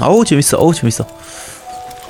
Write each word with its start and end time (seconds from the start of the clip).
어우 0.00 0.24
재밌어. 0.24 0.56
어우 0.58 0.74
재밌어. 0.74 1.06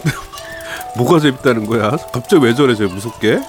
뭐가 0.96 1.20
재밌다는 1.20 1.66
거야? 1.66 1.90
갑자기 2.12 2.44
왜 2.44 2.54
저래 2.54 2.74
저 2.74 2.84
무섭게? 2.84 3.40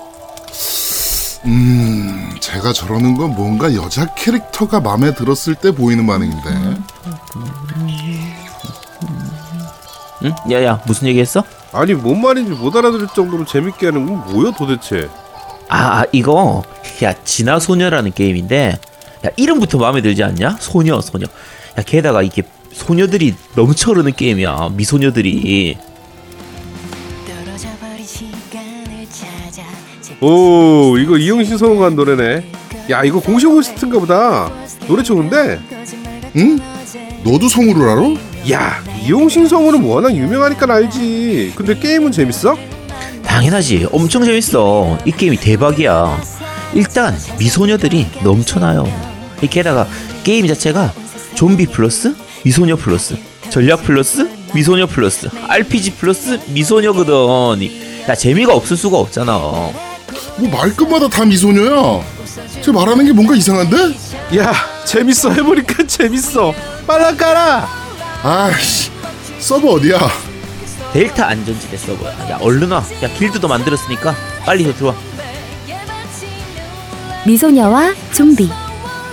음, 1.45 2.35
제가 2.39 2.71
저러는 2.71 3.17
건 3.17 3.31
뭔가 3.35 3.73
여자 3.75 4.05
캐릭터가 4.15 4.79
마음에 4.79 5.13
들었을 5.13 5.55
때 5.55 5.71
보이는 5.71 6.05
반응인데. 6.07 6.49
응? 10.23 10.33
야야 10.51 10.81
무슨 10.85 11.07
얘기했어? 11.09 11.43
아니 11.73 11.93
뭔 11.93 12.21
말인지 12.21 12.51
못 12.51 12.73
알아들을 12.75 13.07
정도로 13.13 13.45
재밌게 13.45 13.87
하는 13.87 14.05
건 14.05 14.33
뭐야 14.33 14.51
도대체? 14.57 15.09
아, 15.67 15.99
아 16.01 16.05
이거 16.13 16.63
야 17.03 17.13
진화 17.25 17.59
소녀라는 17.59 18.13
게임인데 18.13 18.77
야 19.25 19.29
이름부터 19.35 19.77
마음에 19.79 20.01
들지 20.01 20.23
않냐? 20.23 20.57
소녀 20.61 21.01
소녀. 21.01 21.25
야 21.25 21.81
게다가 21.85 22.21
이게 22.21 22.43
소녀들이 22.73 23.35
넘쳐 23.55 23.91
흐르는 23.91 24.13
게임이야. 24.13 24.69
미소녀들이. 24.73 25.77
오 30.21 30.97
이거 30.97 31.17
이용신 31.17 31.57
성공한 31.57 31.95
노래네. 31.95 32.51
야 32.89 33.03
이거 33.03 33.19
공식 33.19 33.47
호스트인가 33.47 33.99
보다. 33.99 34.51
노래 34.87 35.03
좋은데? 35.03 35.59
응? 36.35 36.59
너도 37.23 37.47
성우를 37.47 37.89
알아? 37.89 38.01
야 38.51 38.83
이용신 39.05 39.47
성우는 39.47 39.83
워낙 39.83 40.15
유명하니까 40.15 40.73
알지. 40.73 41.53
근데 41.55 41.77
게임은 41.77 42.11
재밌어? 42.11 42.57
당연하지. 43.25 43.87
엄청 43.91 44.23
재밌어. 44.25 44.97
이 45.05 45.11
게임이 45.11 45.37
대박이야. 45.37 46.21
일단 46.73 47.15
미소녀들이 47.39 48.07
넘쳐나요. 48.23 48.85
이 49.41 49.47
게다가 49.47 49.87
게임 50.23 50.47
자체가 50.47 50.93
좀비 51.35 51.67
플러스 51.67 52.15
미소녀 52.43 52.75
플러스 52.75 53.15
전략 53.49 53.83
플러스 53.83 54.27
미소녀 54.53 54.85
플러스 54.87 55.29
RPG 55.47 55.91
플러스 55.93 56.39
미소녀거든. 56.47 57.61
이- 57.61 58.03
야 58.07 58.15
재미가 58.15 58.53
없을 58.53 58.75
수가 58.77 58.97
없잖아. 58.97 59.33
뭐 59.37 60.49
말끝마다 60.51 61.07
다 61.07 61.25
미소녀야. 61.25 62.01
쟤 62.61 62.71
말하는 62.71 63.05
게 63.05 63.13
뭔가 63.13 63.35
이상한데? 63.35 63.77
야 64.37 64.53
재밌어 64.85 65.31
해보니까 65.31 65.85
재밌어. 65.87 66.53
빨라 66.85 67.15
깔아. 67.15 67.67
아이씨, 68.23 68.89
서버 69.39 69.73
어디야? 69.73 69.99
델타 70.93 71.27
안전지대 71.27 71.77
서버야. 71.77 72.29
야 72.31 72.37
얼른 72.41 72.71
와. 72.71 72.83
야 73.03 73.07
길드도 73.17 73.47
만들었으니까 73.47 74.15
빨리 74.45 74.63
더 74.65 74.73
들어와. 74.73 74.95
미소녀와 77.25 77.93
좀비 78.13 78.49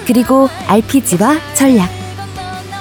그리고 0.07 0.49
RPG와 0.67 1.39
전략 1.55 1.89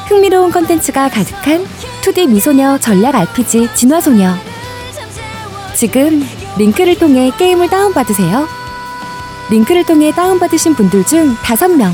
흥미로운 0.10 0.52
컨텐츠가 0.52 1.10
가득한 1.10 1.66
2D 2.02 2.30
미소녀 2.30 2.78
전략 2.80 3.16
RPG 3.16 3.70
진화소녀 3.76 4.34
지금 5.76 6.28
링크를 6.58 6.98
통해 6.98 7.32
게임을 7.38 7.70
다운받으세요 7.70 8.48
링크를 9.52 9.86
통해 9.86 10.12
다운받으신 10.12 10.74
분들 10.76 11.06
중 11.06 11.36
5명 11.36 11.94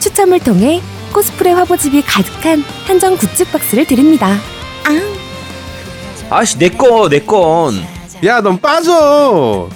추첨을 0.00 0.40
통해 0.40 0.82
코스프레 1.12 1.52
화보집이 1.52 2.02
가득한 2.02 2.62
한정 2.86 3.16
굿즈 3.16 3.44
박스를 3.50 3.86
드립니다 3.86 4.36
앙 4.84 5.00
아씨 6.30 6.58
내꺼 6.58 7.08
내 7.08 7.20
건. 7.20 7.74
야 8.24 8.40
넌 8.40 8.58
빠져. 8.58 9.68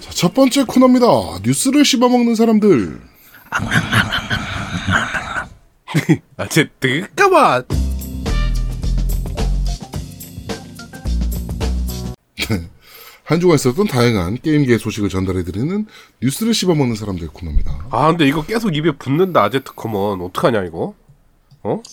자, 0.00 0.10
첫 0.10 0.34
번째 0.34 0.64
코너입니다. 0.64 1.06
뉴스를 1.42 1.84
씹어먹는 1.84 2.34
사람들. 2.34 3.00
아 6.36 6.46
쟤 6.48 6.68
뜨까봐. 6.80 7.62
한 13.24 13.40
주간 13.40 13.56
있었던 13.56 13.86
다양한 13.88 14.38
게임계 14.40 14.78
소식을 14.78 15.08
전달해드리는 15.08 15.86
뉴스를 16.22 16.54
씹어먹는 16.54 16.94
사람들 16.94 17.28
코너입니다. 17.28 17.86
아 17.90 18.08
근데 18.08 18.26
이거 18.28 18.44
계속 18.44 18.76
입에 18.76 18.92
붙는다 18.92 19.42
아제트 19.44 19.72
come 19.74 20.05
on 20.05 20.20
어떡하냐 20.20 20.64
이거? 20.64 20.94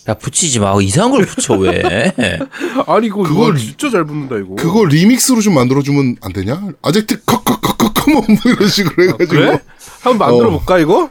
야 0.08 0.14
붙이지 0.14 0.60
마. 0.60 0.76
이상한 0.80 1.10
걸 1.10 1.26
붙여 1.26 1.54
왜? 1.54 1.82
아니 2.86 3.08
이거 3.08 3.24
그걸 3.24 3.56
진짜 3.58 3.90
잘 3.90 4.04
붙는다 4.04 4.36
이거. 4.36 4.54
그거 4.54 4.84
리믹스로 4.84 5.40
좀 5.40 5.54
만들어주면 5.54 6.18
안 6.20 6.32
되냐? 6.32 6.68
아젝트 6.82 7.20
컷컷컷컷컷뭐 7.24 8.22
이런 8.44 8.68
식으로 8.68 9.02
해가지고. 9.02 9.26
그래? 9.28 9.58
한번 10.04 10.18
만들어 10.28 10.50
볼까 10.50 10.78
이거? 10.78 11.10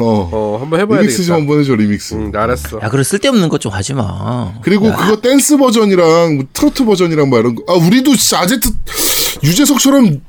어. 0.00 0.28
어 0.32 0.58
한번 0.60 0.80
해봐야 0.80 1.00
리믹스 1.00 1.18
좀 1.18 1.24
되겠다. 1.26 1.34
한번 1.40 1.60
해줘 1.60 1.74
리믹스. 1.76 2.14
응 2.14 2.32
알았어. 2.34 2.80
야 2.82 2.88
그래 2.90 3.02
쓸데없는 3.04 3.48
것 3.48 3.58
좀 3.60 3.72
하지 3.72 3.94
마. 3.94 4.52
그리고 4.62 4.92
그거 4.94 5.20
댄스 5.20 5.56
버전이랑 5.56 6.34
뭐 6.36 6.44
트로트 6.52 6.84
버전이랑 6.84 7.30
뭐 7.30 7.38
이런 7.38 7.54
거. 7.54 7.62
아 7.72 7.76
우리도 7.76 8.16
진짜 8.16 8.40
아제트 8.40 8.68
유재석처럼 9.44 10.20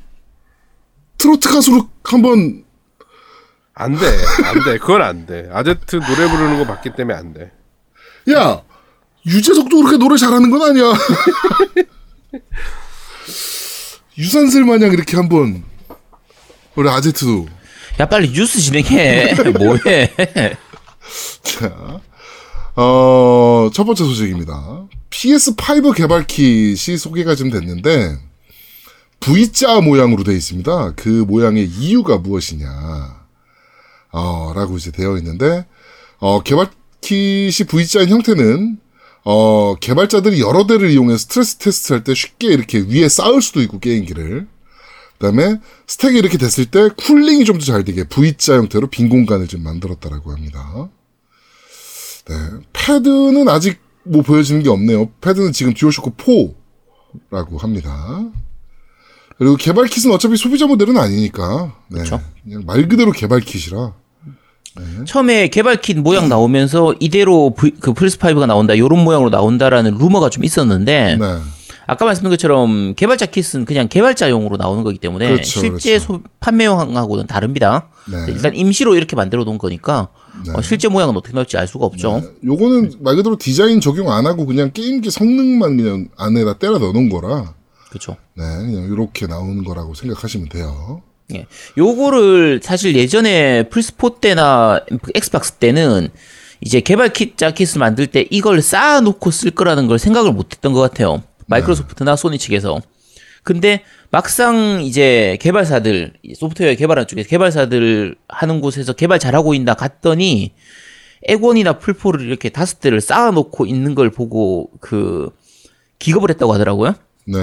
트로트 1.17 1.49
가수로 1.49 1.89
한번 2.03 2.63
안 3.75 3.95
돼 3.97 4.05
안 4.45 4.63
돼 4.63 4.77
그건 4.77 5.01
안 5.01 5.25
돼. 5.25 5.49
아제트 5.51 5.95
노래 5.95 6.29
부르는 6.29 6.59
거 6.59 6.65
봤기 6.65 6.91
때문에 6.95 7.17
안 7.17 7.33
돼. 7.33 7.51
야 8.31 8.61
유재석도 9.25 9.75
그렇게 9.77 9.97
노래 9.97 10.15
잘하는 10.17 10.51
건 10.51 10.61
아니야. 10.61 10.93
유산슬 14.17 14.63
마냥 14.65 14.91
이렇게 14.93 15.15
한번 15.17 15.63
우리 16.75 16.87
아제트도 16.89 17.47
야 17.99 18.05
빨리 18.07 18.31
뉴스 18.31 18.59
진행해. 18.59 19.33
뭐해? 19.57 20.13
자, 21.43 22.01
어, 22.75 23.69
첫 23.73 23.83
번째 23.83 24.03
소식입니다. 24.03 24.85
PS5 25.11 25.95
개발 25.95 26.25
킷이 26.25 26.97
소개가 26.97 27.35
좀 27.35 27.51
됐는데, 27.51 28.17
V자 29.19 29.79
모양으로 29.81 30.23
되어 30.23 30.33
있습니다. 30.33 30.93
그 30.95 31.07
모양의 31.27 31.65
이유가 31.67 32.17
무엇이냐, 32.17 32.67
어, 34.11 34.53
라고 34.55 34.77
이제 34.77 34.91
되어 34.91 35.17
있는데, 35.17 35.65
어, 36.17 36.41
개발 36.41 36.69
킷이 37.01 37.51
V자인 37.67 38.09
형태는, 38.09 38.79
어, 39.23 39.75
개발자들이 39.79 40.41
여러 40.41 40.65
대를 40.65 40.89
이용해 40.89 41.15
스트레스 41.17 41.57
테스트 41.57 41.93
할 41.93 42.03
때 42.03 42.13
쉽게 42.15 42.47
이렇게 42.47 42.79
위에 42.79 43.07
쌓을 43.07 43.41
수도 43.41 43.61
있고, 43.61 43.79
게임기를. 43.79 44.47
그 45.19 45.27
다음에 45.27 45.59
stack이 45.87 46.17
이렇게 46.17 46.37
됐을 46.37 46.65
때 46.65 46.89
cooling이 46.95 47.45
좀 47.45 47.57
더 47.59 47.65
잘 47.65 47.83
되게 47.83 48.03
V자 48.03 48.55
형태로 48.55 48.87
빈 48.87 49.09
공간을 49.09 49.47
좀 49.47 49.63
만들었다라고 49.63 50.31
합니다. 50.31 50.89
네. 52.27 52.35
패드는 52.73 53.47
아직 53.49 53.79
뭐 54.03 54.21
보여지는 54.21 54.63
게 54.63 54.69
없네요. 54.69 55.09
패드는 55.21 55.51
지금 55.53 55.73
듀얼쇼크 55.73 56.11
4라고 57.31 57.59
합니다. 57.59 58.23
그리고 59.37 59.55
개발 59.55 59.85
킷은 59.85 60.11
어차피 60.11 60.35
소비자 60.37 60.67
모델은 60.67 60.97
아니니까. 60.97 61.75
네. 61.89 61.99
그쵸. 61.99 62.21
그냥 62.43 62.63
말 62.65 62.87
그대로 62.87 63.11
개발 63.11 63.39
킷이라. 63.39 63.93
처음에 65.05 65.49
개발 65.49 65.79
킷 65.81 65.99
모양 65.99 66.29
나오면서 66.29 66.95
이대로 66.99 67.53
그 67.53 67.93
플스 67.93 68.17
5가 68.17 68.47
나온다, 68.47 68.75
요런 68.75 69.03
모양으로 69.03 69.29
나온다라는 69.29 69.97
루머가 69.99 70.29
좀 70.31 70.43
있었는데 70.43 71.17
네. 71.19 71.39
아까 71.85 72.05
말씀드린 72.05 72.31
것처럼 72.31 72.93
개발자 72.95 73.25
킷은 73.27 73.65
그냥 73.65 73.87
개발자용으로 73.89 74.57
나오는 74.57 74.83
거기 74.83 74.97
때문에 74.97 75.27
그렇죠, 75.27 75.59
실제 75.59 75.89
그렇죠. 75.97 76.05
소- 76.05 76.21
판매용하고는 76.39 77.27
다릅니다. 77.27 77.89
네. 78.09 78.25
일단 78.29 78.55
임시로 78.55 78.95
이렇게 78.95 79.15
만들어 79.15 79.43
놓은 79.43 79.57
거니까 79.57 80.09
어, 80.55 80.61
실제 80.61 80.87
모양은 80.87 81.15
어떻게 81.17 81.33
나올지 81.33 81.57
알 81.57 81.67
수가 81.67 81.85
없죠. 81.85 82.21
요거는 82.43 82.93
말 83.01 83.15
그대로 83.15 83.37
디자인 83.37 83.81
적용 83.81 84.11
안 84.11 84.25
하고 84.25 84.45
그냥 84.45 84.71
게임기 84.73 85.11
성능만 85.11 85.77
그냥 85.77 86.07
안에다 86.17 86.53
때려 86.57 86.77
넣는 86.79 87.09
거라. 87.09 87.53
그렇죠. 87.89 88.17
네. 88.35 88.43
그냥 88.43 88.89
이렇게 88.91 89.27
나오는 89.27 89.63
거라고 89.63 89.93
생각하시면 89.93 90.49
돼요. 90.49 91.01
예. 91.33 91.45
요거를 91.77 92.59
사실 92.63 92.95
예전에 92.95 93.63
플스4 93.69 94.19
때나 94.19 94.81
엑스박스 95.15 95.53
때는 95.53 96.09
이제 96.61 96.79
개발 96.79 97.09
킷 97.13 97.37
자킷을 97.37 97.79
만들 97.79 98.07
때 98.07 98.25
이걸 98.29 98.61
쌓아놓고 98.61 99.31
쓸 99.31 99.51
거라는 99.51 99.87
걸 99.87 99.99
생각을 99.99 100.31
못 100.31 100.51
했던 100.53 100.73
것 100.73 100.79
같아요. 100.81 101.21
마이크로소프트나 101.47 102.15
소니 102.15 102.37
측에서. 102.37 102.81
근데 103.43 103.83
막상 104.09 104.81
이제 104.83 105.37
개발사들, 105.41 106.13
소프트웨어 106.35 106.75
개발하는 106.75 107.07
쪽에서 107.07 107.27
개발사들 107.27 108.15
하는 108.29 108.61
곳에서 108.61 108.93
개발 108.93 109.19
잘하고 109.19 109.53
있나 109.53 109.73
갔더니 109.73 110.53
액원이나 111.23 111.79
풀포를 111.79 112.21
이렇게 112.25 112.49
다섯 112.49 112.79
대를 112.79 113.01
쌓아놓고 113.01 113.65
있는 113.65 113.95
걸 113.95 114.09
보고 114.11 114.69
그 114.79 115.29
기겁을 115.99 116.29
했다고 116.29 116.53
하더라고요. 116.53 116.95
네. 117.25 117.37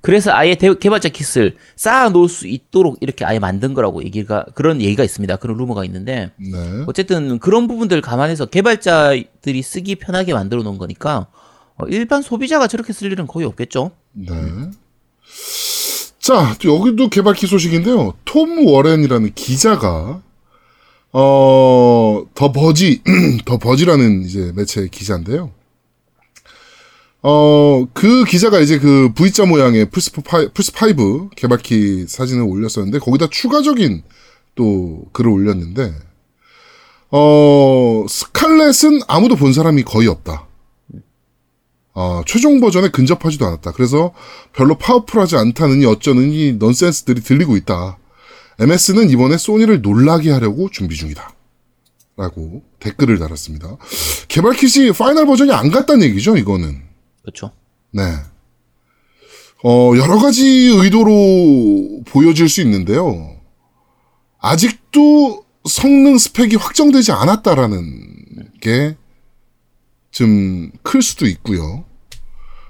그래서 0.00 0.30
아예 0.34 0.54
대- 0.54 0.74
개발자 0.74 1.08
킷을 1.08 1.56
쌓아 1.76 2.10
놓을 2.10 2.28
수 2.28 2.46
있도록 2.46 2.98
이렇게 3.00 3.24
아예 3.24 3.38
만든 3.38 3.72
거라고 3.72 4.04
얘기가 4.04 4.44
그런 4.54 4.82
얘기가 4.82 5.02
있습니다. 5.02 5.36
그런 5.36 5.56
루머가 5.56 5.84
있는데 5.86 6.30
네. 6.36 6.84
어쨌든 6.86 7.38
그런 7.38 7.66
부분들 7.68 8.02
감안해서 8.02 8.46
개발자들이 8.46 9.62
쓰기 9.62 9.94
편하게 9.96 10.34
만들어 10.34 10.62
놓은 10.62 10.76
거니까 10.76 11.18
어, 11.20 11.26
일반 11.88 12.22
소비자가 12.22 12.66
저렇게 12.66 12.92
쓸 12.92 13.10
일은 13.10 13.26
거의 13.26 13.46
없겠죠. 13.46 13.90
네. 14.12 14.34
자, 16.18 16.56
또 16.62 16.76
여기도 16.76 17.08
개발키 17.08 17.46
소식인데요. 17.46 18.14
톰 18.24 18.66
워렌이라는 18.66 19.32
기자가 19.34 20.22
어, 21.16 22.24
더 22.34 22.50
버지, 22.50 23.00
더 23.46 23.56
버지라는 23.58 24.24
이제 24.24 24.52
매체 24.56 24.88
기자인데요. 24.88 25.52
어, 27.22 27.86
그 27.94 28.24
기자가 28.24 28.58
이제 28.58 28.80
그 28.80 29.12
V자 29.14 29.46
모양의 29.46 29.86
플스5, 29.86 30.52
플스5 30.52 31.30
개발키 31.36 32.06
사진을 32.08 32.42
올렸었는데, 32.42 32.98
거기다 32.98 33.28
추가적인 33.30 34.02
또 34.56 35.04
글을 35.12 35.30
올렸는데, 35.30 35.94
어, 37.12 38.04
스칼렛은 38.08 39.02
아무도 39.06 39.36
본 39.36 39.52
사람이 39.52 39.84
거의 39.84 40.08
없다. 40.08 40.48
어, 41.94 42.22
최종 42.26 42.60
버전에 42.60 42.88
근접하지도 42.88 43.46
않았다. 43.46 43.72
그래서 43.72 44.12
별로 44.52 44.76
파워풀하지 44.76 45.36
않다느니 45.36 45.86
어쩌느니 45.86 46.54
넌센스들이 46.54 47.22
들리고 47.22 47.56
있다. 47.56 47.98
MS는 48.58 49.10
이번에 49.10 49.36
소니를 49.38 49.80
놀라게 49.80 50.30
하려고 50.30 50.68
준비 50.70 50.96
중이다. 50.96 51.32
라고 52.16 52.62
댓글을 52.78 53.18
달았습니다. 53.18 53.76
개발 54.28 54.54
킷이 54.54 54.92
final 54.92 55.26
버전이 55.26 55.52
안 55.52 55.70
갔다는 55.70 56.06
얘기죠, 56.06 56.36
이거는. 56.36 56.82
그렇죠. 57.22 57.50
네. 57.90 58.02
어, 59.64 59.92
여러 59.96 60.18
가지 60.18 60.44
의도로 60.46 62.02
보여질 62.06 62.48
수 62.48 62.60
있는데요. 62.60 63.36
아직도 64.38 65.44
성능 65.68 66.18
스펙이 66.18 66.56
확정되지 66.56 67.12
않았다라는 67.12 68.50
게 68.60 68.96
좀 70.14 70.70
클 70.82 71.02
수도 71.02 71.26
있고요. 71.26 71.84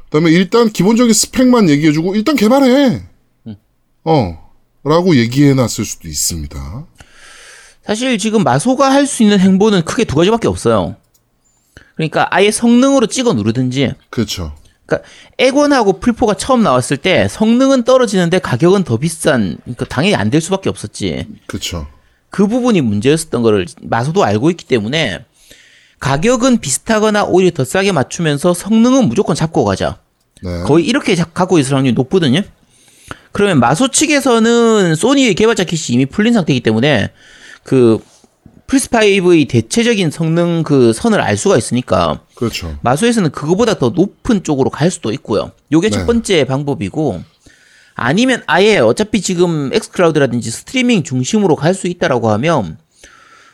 그다음에 0.06 0.30
일단 0.30 0.70
기본적인 0.70 1.12
스펙만 1.12 1.68
얘기해주고 1.68 2.14
일단 2.14 2.36
개발해. 2.36 3.02
어, 4.04 4.50
라고 4.84 5.16
얘기해놨을 5.16 5.84
수도 5.84 6.08
있습니다. 6.08 6.86
사실 7.84 8.16
지금 8.18 8.42
마소가 8.44 8.90
할 8.92 9.06
수 9.06 9.22
있는 9.22 9.38
행보는 9.40 9.82
크게 9.84 10.04
두 10.04 10.16
가지밖에 10.16 10.48
없어요. 10.48 10.96
그러니까 11.96 12.26
아예 12.30 12.50
성능으로 12.50 13.06
찍어 13.06 13.34
누르든지 13.34 13.92
그렇죠. 14.10 14.54
그러니까 14.86 15.08
에곤하고 15.38 16.00
풀포가 16.00 16.34
처음 16.34 16.62
나왔을 16.62 16.96
때 16.96 17.28
성능은 17.28 17.84
떨어지는데 17.84 18.38
가격은 18.38 18.84
더 18.84 18.96
비싼 18.98 19.58
그러니까 19.64 19.84
당연히 19.86 20.14
안 20.14 20.30
될 20.30 20.40
수밖에 20.40 20.68
없었지. 20.68 21.26
그렇죠. 21.46 21.86
그 22.30 22.46
부분이 22.46 22.80
문제였었던 22.80 23.42
거를 23.42 23.66
마소도 23.82 24.24
알고 24.24 24.50
있기 24.50 24.66
때문에 24.66 25.24
가격은 26.04 26.58
비슷하거나 26.58 27.24
오히려 27.24 27.50
더 27.50 27.64
싸게 27.64 27.92
맞추면서 27.92 28.52
성능은 28.52 29.08
무조건 29.08 29.34
잡고 29.34 29.64
가자. 29.64 29.96
네. 30.42 30.60
거의 30.64 30.84
이렇게 30.84 31.16
자- 31.16 31.24
갖고 31.24 31.58
있을 31.58 31.74
확률이 31.74 31.94
높거든요. 31.94 32.42
그러면 33.32 33.58
마소 33.58 33.88
측에서는 33.88 34.96
소니의 34.96 35.34
개발자 35.34 35.64
킷이 35.64 35.94
이미 35.94 36.04
풀린 36.04 36.34
상태이기 36.34 36.60
때문에 36.60 37.10
그 37.62 38.00
플스5의 38.66 39.48
대체적인 39.48 40.10
성능 40.10 40.62
그 40.62 40.92
선을 40.92 41.22
알 41.22 41.38
수가 41.38 41.56
있으니까 41.56 42.20
그렇죠. 42.34 42.76
마소에서는 42.82 43.30
그거보다 43.30 43.78
더 43.78 43.88
높은 43.88 44.42
쪽으로 44.44 44.68
갈 44.68 44.90
수도 44.90 45.10
있고요. 45.10 45.52
요게 45.72 45.88
네. 45.88 45.96
첫 45.96 46.04
번째 46.04 46.44
방법이고 46.44 47.22
아니면 47.94 48.42
아예 48.46 48.76
어차피 48.76 49.22
지금 49.22 49.70
엑스클라우드라든지 49.72 50.50
스트리밍 50.50 51.02
중심으로 51.02 51.56
갈 51.56 51.72
수 51.72 51.86
있다라고 51.88 52.28
하면 52.32 52.76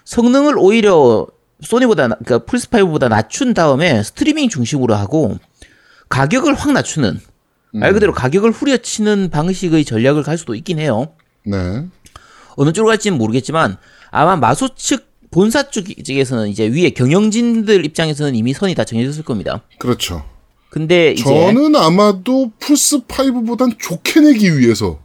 성능을 0.04 0.58
오히려 0.58 1.28
소니보다 1.62 2.08
나- 2.08 2.16
그러니까 2.24 2.46
플스 2.50 2.68
5보다 2.68 3.08
낮춘 3.08 3.54
다음에 3.54 4.02
스트리밍 4.02 4.48
중심으로 4.48 4.94
하고 4.94 5.38
가격을 6.08 6.54
확 6.54 6.72
낮추는 6.72 7.20
말 7.72 7.92
그대로 7.92 8.12
가격을 8.12 8.50
후려치는 8.50 9.30
방식의 9.30 9.84
전략을 9.84 10.22
갈 10.24 10.36
수도 10.38 10.54
있긴 10.56 10.78
해요. 10.80 11.12
네. 11.44 11.84
어느 12.56 12.72
쪽으로 12.72 12.88
갈지는 12.88 13.16
모르겠지만 13.16 13.76
아마 14.10 14.36
마소 14.36 14.74
측 14.74 15.08
본사 15.30 15.70
쪽- 15.70 15.86
쪽에서는 16.04 16.48
이제 16.48 16.66
위에 16.66 16.90
경영진들 16.90 17.84
입장에서는 17.84 18.34
이미 18.34 18.52
선이 18.52 18.74
다 18.74 18.84
정해졌을 18.84 19.22
겁니다. 19.22 19.62
그렇죠. 19.78 20.24
근데 20.70 21.14
저는 21.14 21.76
아마도 21.76 22.50
플스 22.58 23.00
5보단 23.06 23.76
좋게 23.78 24.20
내기 24.20 24.58
위해서 24.58 24.98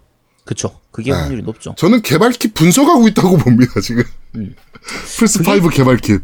그쵸 0.45 0.79
그게 0.91 1.11
네. 1.11 1.17
확률이 1.17 1.41
높죠. 1.41 1.73
저는 1.77 2.01
개발킷 2.01 2.53
분석하고 2.53 3.07
있다고 3.09 3.37
봅니다, 3.39 3.81
지금. 3.81 4.03
음. 4.35 4.55
플스5 5.17 5.73
개발킷. 5.73 6.21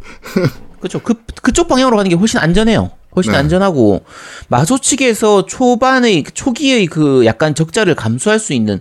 그쵸 0.80 1.00
그 1.04 1.16
그쪽 1.42 1.68
방향으로 1.68 1.98
가는 1.98 2.10
게 2.10 2.16
훨씬 2.16 2.40
안전해요. 2.40 2.92
훨씬 3.16 3.34
네. 3.34 3.40
안전하고 3.40 4.06
마소 4.48 4.80
측에서 4.80 5.46
초반의 5.46 6.24
초기의 6.34 6.86
그 6.86 7.26
약간 7.26 7.54
적자를 7.54 7.96
감수할 7.96 8.40
수 8.40 8.54
있는 8.54 8.80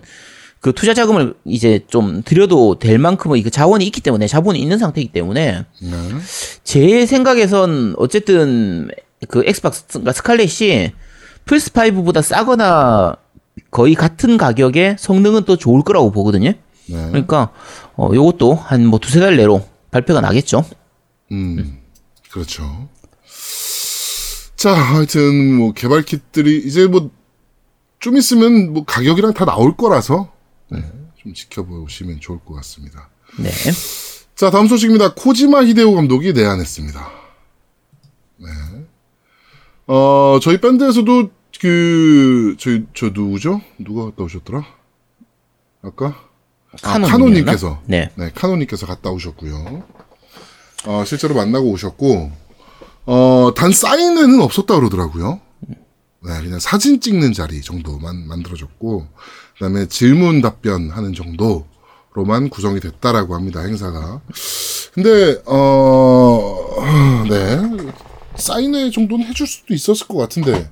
그 0.61 0.73
투자 0.73 0.93
자금을 0.93 1.33
이제 1.43 1.81
좀 1.87 2.21
들여도 2.23 2.77
될 2.79 2.99
만큼의 2.99 3.41
그 3.41 3.49
자원이 3.49 3.83
있기 3.87 3.99
때문에 4.01 4.27
자본이 4.27 4.59
있는 4.59 4.77
상태이기 4.77 5.11
때문에 5.11 5.65
네. 5.81 5.97
제 6.63 7.05
생각에선 7.07 7.95
어쨌든 7.97 8.89
그 9.27 9.43
엑스박스가 9.45 10.13
스칼렛이 10.13 10.91
플스5보다 11.45 12.21
싸거나 12.21 13.17
거의 13.69 13.95
같은 13.95 14.37
가격에 14.37 14.95
성능은 14.99 15.45
또 15.45 15.55
좋을 15.57 15.83
거라고 15.83 16.11
보거든요. 16.11 16.49
네. 16.51 17.07
그러니까 17.09 17.51
어 17.95 18.09
요것도 18.13 18.55
한 18.55 18.85
뭐 18.85 18.99
두세 18.99 19.19
달 19.19 19.37
내로 19.37 19.65
발표가 19.91 20.21
나겠죠. 20.21 20.65
음, 21.31 21.79
그렇죠. 22.31 22.89
자, 24.55 24.73
하여튼 24.73 25.55
뭐 25.55 25.73
개발 25.73 26.03
킷들이 26.03 26.59
이제 26.65 26.87
뭐 26.87 27.09
좀 28.01 28.17
있으면 28.17 28.73
뭐 28.73 28.83
가격이랑 28.83 29.35
다 29.35 29.45
나올 29.45 29.77
거라서 29.77 30.33
네, 30.69 30.83
좀 31.17 31.35
지켜보시면 31.35 32.19
좋을 32.19 32.39
것 32.43 32.55
같습니다. 32.55 33.09
네. 33.37 33.51
자, 34.33 34.49
다음 34.49 34.67
소식입니다. 34.67 35.13
코지마 35.13 35.63
히데오 35.65 35.93
감독이 35.93 36.33
내한했습니다. 36.33 37.11
네. 38.37 38.47
어, 39.85 40.39
저희 40.41 40.59
밴드에서도 40.59 41.29
그 41.61 42.55
저희 42.57 42.87
저 42.95 43.09
누구죠? 43.09 43.61
누가 43.77 44.05
갔다 44.05 44.23
오셨더라? 44.23 44.65
아까 45.83 46.07
아, 46.07 46.77
카노님이었나? 46.81 47.07
카노님께서 47.07 47.81
네. 47.85 48.09
네, 48.15 48.31
카노님께서 48.33 48.87
갔다 48.87 49.11
오셨고요. 49.11 49.83
어, 50.87 51.03
실제로 51.05 51.35
만나고 51.35 51.69
오셨고, 51.69 52.31
어, 53.05 53.51
단 53.55 53.71
사인회는 53.71 54.41
없었다 54.41 54.73
그러더라고요. 54.73 55.39
네, 56.23 56.41
그냥 56.41 56.57
사진 56.57 56.99
찍는 56.99 57.33
자리 57.33 57.61
정도만 57.61 58.27
만들어졌고, 58.27 59.05
그 59.53 59.59
다음에 59.59 59.87
질문 59.87 60.41
답변하는 60.41 61.13
정도로만 61.13 62.49
구성이 62.49 62.79
됐다라고 62.79 63.35
합니다, 63.35 63.61
행사가. 63.61 64.21
근데, 64.95 65.39
어, 65.45 67.25
네. 67.29 67.61
사인회 68.35 68.89
정도는 68.89 69.27
해줄 69.27 69.45
수도 69.45 69.75
있었을 69.75 70.07
것 70.07 70.17
같은데, 70.17 70.67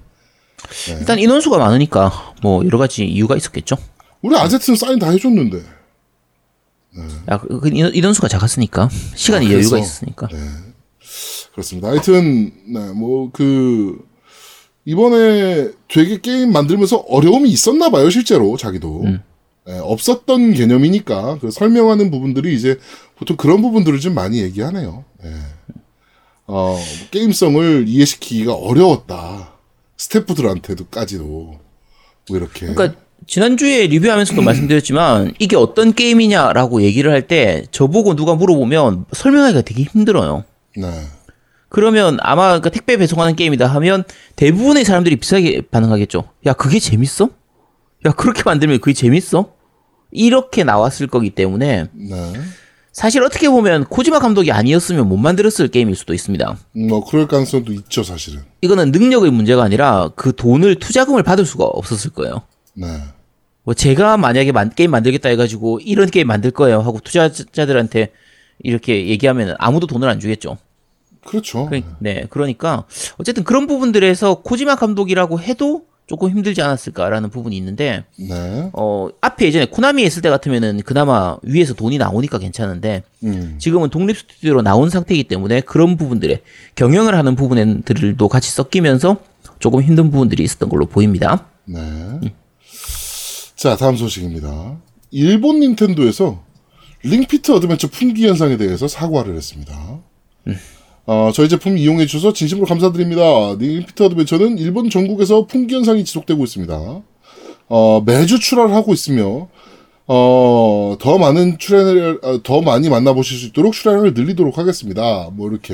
일단 0.87 1.19
인원수가 1.19 1.57
많으니까 1.57 2.33
뭐 2.41 2.65
여러 2.65 2.77
가지 2.77 3.05
이유가 3.05 3.35
있었겠죠. 3.35 3.77
우리 4.21 4.35
아제트는 4.35 4.77
사인 4.77 4.99
다 4.99 5.09
해줬는데, 5.09 5.63
야, 7.31 7.37
그, 7.39 7.59
그 7.59 7.69
인원, 7.69 7.93
인원수가 7.93 8.27
작았으니까 8.27 8.89
시간이 9.15 9.47
아, 9.47 9.51
여유가? 9.51 9.77
있으니까. 9.77 10.27
그렇습니다. 11.51 11.89
하여튼, 11.89 12.51
네, 12.73 12.91
뭐, 12.93 13.29
그, 13.31 13.97
이번에 14.85 15.71
되게 15.87 16.19
게임 16.19 16.51
만들면서 16.51 16.97
어려움이 17.07 17.49
있었나 17.49 17.89
봐요, 17.89 18.09
실제로, 18.09 18.57
자기도. 18.57 19.03
예, 19.67 19.73
없었던 19.73 20.53
개념이니까, 20.53 21.39
그 21.39 21.51
설명하는 21.51 22.11
부분들이 22.11 22.55
이제 22.55 22.79
보통 23.17 23.37
그런 23.37 23.61
부분들을 23.61 23.99
좀 23.99 24.15
많이 24.15 24.41
얘기하네요. 24.41 25.05
예. 25.23 25.33
어, 26.47 26.79
게임성을 27.11 27.85
이해시키기가 27.87 28.53
어려웠다. 28.53 29.58
스태프들한테도까지도. 29.99 31.23
뭐, 31.25 31.59
이렇게. 32.29 32.67
그러니까 32.73 32.99
지난주에 33.27 33.87
리뷰하면서도 33.87 34.41
말씀드렸지만 34.41 35.33
이게 35.39 35.55
어떤 35.55 35.93
게임이냐라고 35.93 36.81
얘기를 36.81 37.11
할 37.11 37.27
때 37.27 37.63
저보고 37.71 38.15
누가 38.15 38.33
물어보면 38.35 39.05
설명하기가 39.11 39.61
되게 39.61 39.83
힘들어요. 39.83 40.45
네. 40.77 40.87
그러면 41.67 42.17
아마 42.21 42.59
그 42.59 42.71
택배 42.71 42.97
배송하는 42.97 43.35
게임이다 43.35 43.67
하면 43.67 44.03
대부분의 44.35 44.85
사람들이 44.85 45.17
비슷하게 45.17 45.61
반응하겠죠. 45.69 46.29
야, 46.47 46.53
그게 46.53 46.79
재밌어? 46.79 47.29
야, 48.07 48.11
그렇게 48.13 48.41
만들면 48.43 48.79
그게 48.79 48.93
재밌어? 48.93 49.53
이렇게 50.11 50.63
나왔을 50.63 51.05
거기 51.07 51.29
때문에 51.29 51.87
네. 51.93 52.33
사실 52.99 53.23
어떻게 53.23 53.47
보면 53.47 53.85
코지마 53.85 54.19
감독이 54.19 54.51
아니었으면 54.51 55.07
못 55.07 55.15
만들었을 55.15 55.69
게임일 55.69 55.95
수도 55.95 56.13
있습니다. 56.13 56.57
뭐, 56.89 57.05
그럴 57.05 57.29
가능성도 57.29 57.71
있죠, 57.71 58.03
사실은. 58.03 58.41
이거는 58.59 58.91
능력의 58.91 59.31
문제가 59.31 59.63
아니라 59.63 60.09
그 60.17 60.35
돈을 60.35 60.75
투자금을 60.79 61.23
받을 61.23 61.45
수가 61.45 61.63
없었을 61.63 62.11
거예요. 62.11 62.41
네. 62.73 62.87
뭐 63.63 63.73
제가 63.73 64.17
만약에 64.17 64.51
만- 64.51 64.69
게임 64.75 64.91
만들겠다 64.91 65.29
해가지고 65.29 65.79
이런 65.79 66.09
게임 66.09 66.27
만들 66.27 66.51
거예요 66.51 66.81
하고 66.81 66.99
투자자들한테 66.99 68.11
이렇게 68.63 69.07
얘기하면 69.07 69.55
아무도 69.59 69.87
돈을 69.87 70.09
안 70.09 70.19
주겠죠. 70.19 70.57
그렇죠. 71.25 71.67
그러- 71.67 71.81
네, 71.99 72.25
그러니까 72.29 72.83
어쨌든 73.17 73.45
그런 73.45 73.65
부분들에서 73.65 74.41
코지마 74.41 74.75
감독이라고 74.75 75.39
해도 75.39 75.85
조금 76.09 76.31
힘들지 76.31 76.59
않았을까라는 76.63 77.29
부분이 77.29 77.55
있는데 77.57 78.03
네. 78.17 78.69
어 78.73 79.09
앞에 79.21 79.45
예전에 79.45 79.65
코나미 79.65 80.03
했을 80.03 80.23
때 80.23 80.29
같으면은 80.31 80.81
그나마 80.83 81.37
위에서 81.43 81.75
돈이 81.75 81.99
나오니까 81.99 82.39
괜찮은데 82.39 83.03
음. 83.23 83.57
지금은 83.59 83.91
독립 83.91 84.17
스튜디오로 84.17 84.63
나온 84.63 84.89
상태이기 84.89 85.25
때문에 85.25 85.61
그런 85.61 85.97
부분들에 85.97 86.41
경영을 86.73 87.13
하는 87.13 87.35
부분들도 87.35 88.27
같이 88.27 88.51
섞이면서 88.51 89.17
조금 89.59 89.83
힘든 89.83 90.09
부분들이 90.09 90.43
있었던 90.43 90.67
걸로 90.67 90.87
보입니다. 90.87 91.45
네. 91.65 91.79
자, 93.55 93.75
다음 93.75 93.95
소식입니다. 93.95 94.77
일본 95.11 95.59
닌텐도에서 95.59 96.43
링피트 97.03 97.51
어드벤처 97.51 97.87
품귀 97.87 98.27
현상에 98.27 98.57
대해서 98.57 98.87
사과를 98.87 99.35
했습니다. 99.35 99.99
어, 101.11 101.31
저희 101.33 101.49
제품 101.49 101.75
이용해 101.75 102.05
주셔서 102.05 102.33
진심으로 102.33 102.67
감사드립니다. 102.67 103.55
링피트 103.57 104.03
어드벤처는 104.03 104.59
일본 104.59 104.91
전국에서 104.91 105.47
품귀 105.47 105.73
현상이 105.73 106.05
지속되고 106.05 106.43
있습니다. 106.43 107.01
어, 107.69 108.03
매주 108.05 108.39
출하를 108.39 108.75
하고 108.75 108.93
있으며 108.93 109.47
어, 110.05 110.95
더 110.99 111.17
많은 111.17 111.57
출하량을 111.57 112.19
어, 112.21 112.43
더 112.43 112.61
많이 112.61 112.89
만나보실 112.89 113.39
수 113.39 113.47
있도록 113.47 113.73
출하량을 113.73 114.13
늘리도록 114.13 114.59
하겠습니다. 114.59 115.29
뭐 115.33 115.49
이렇게 115.49 115.73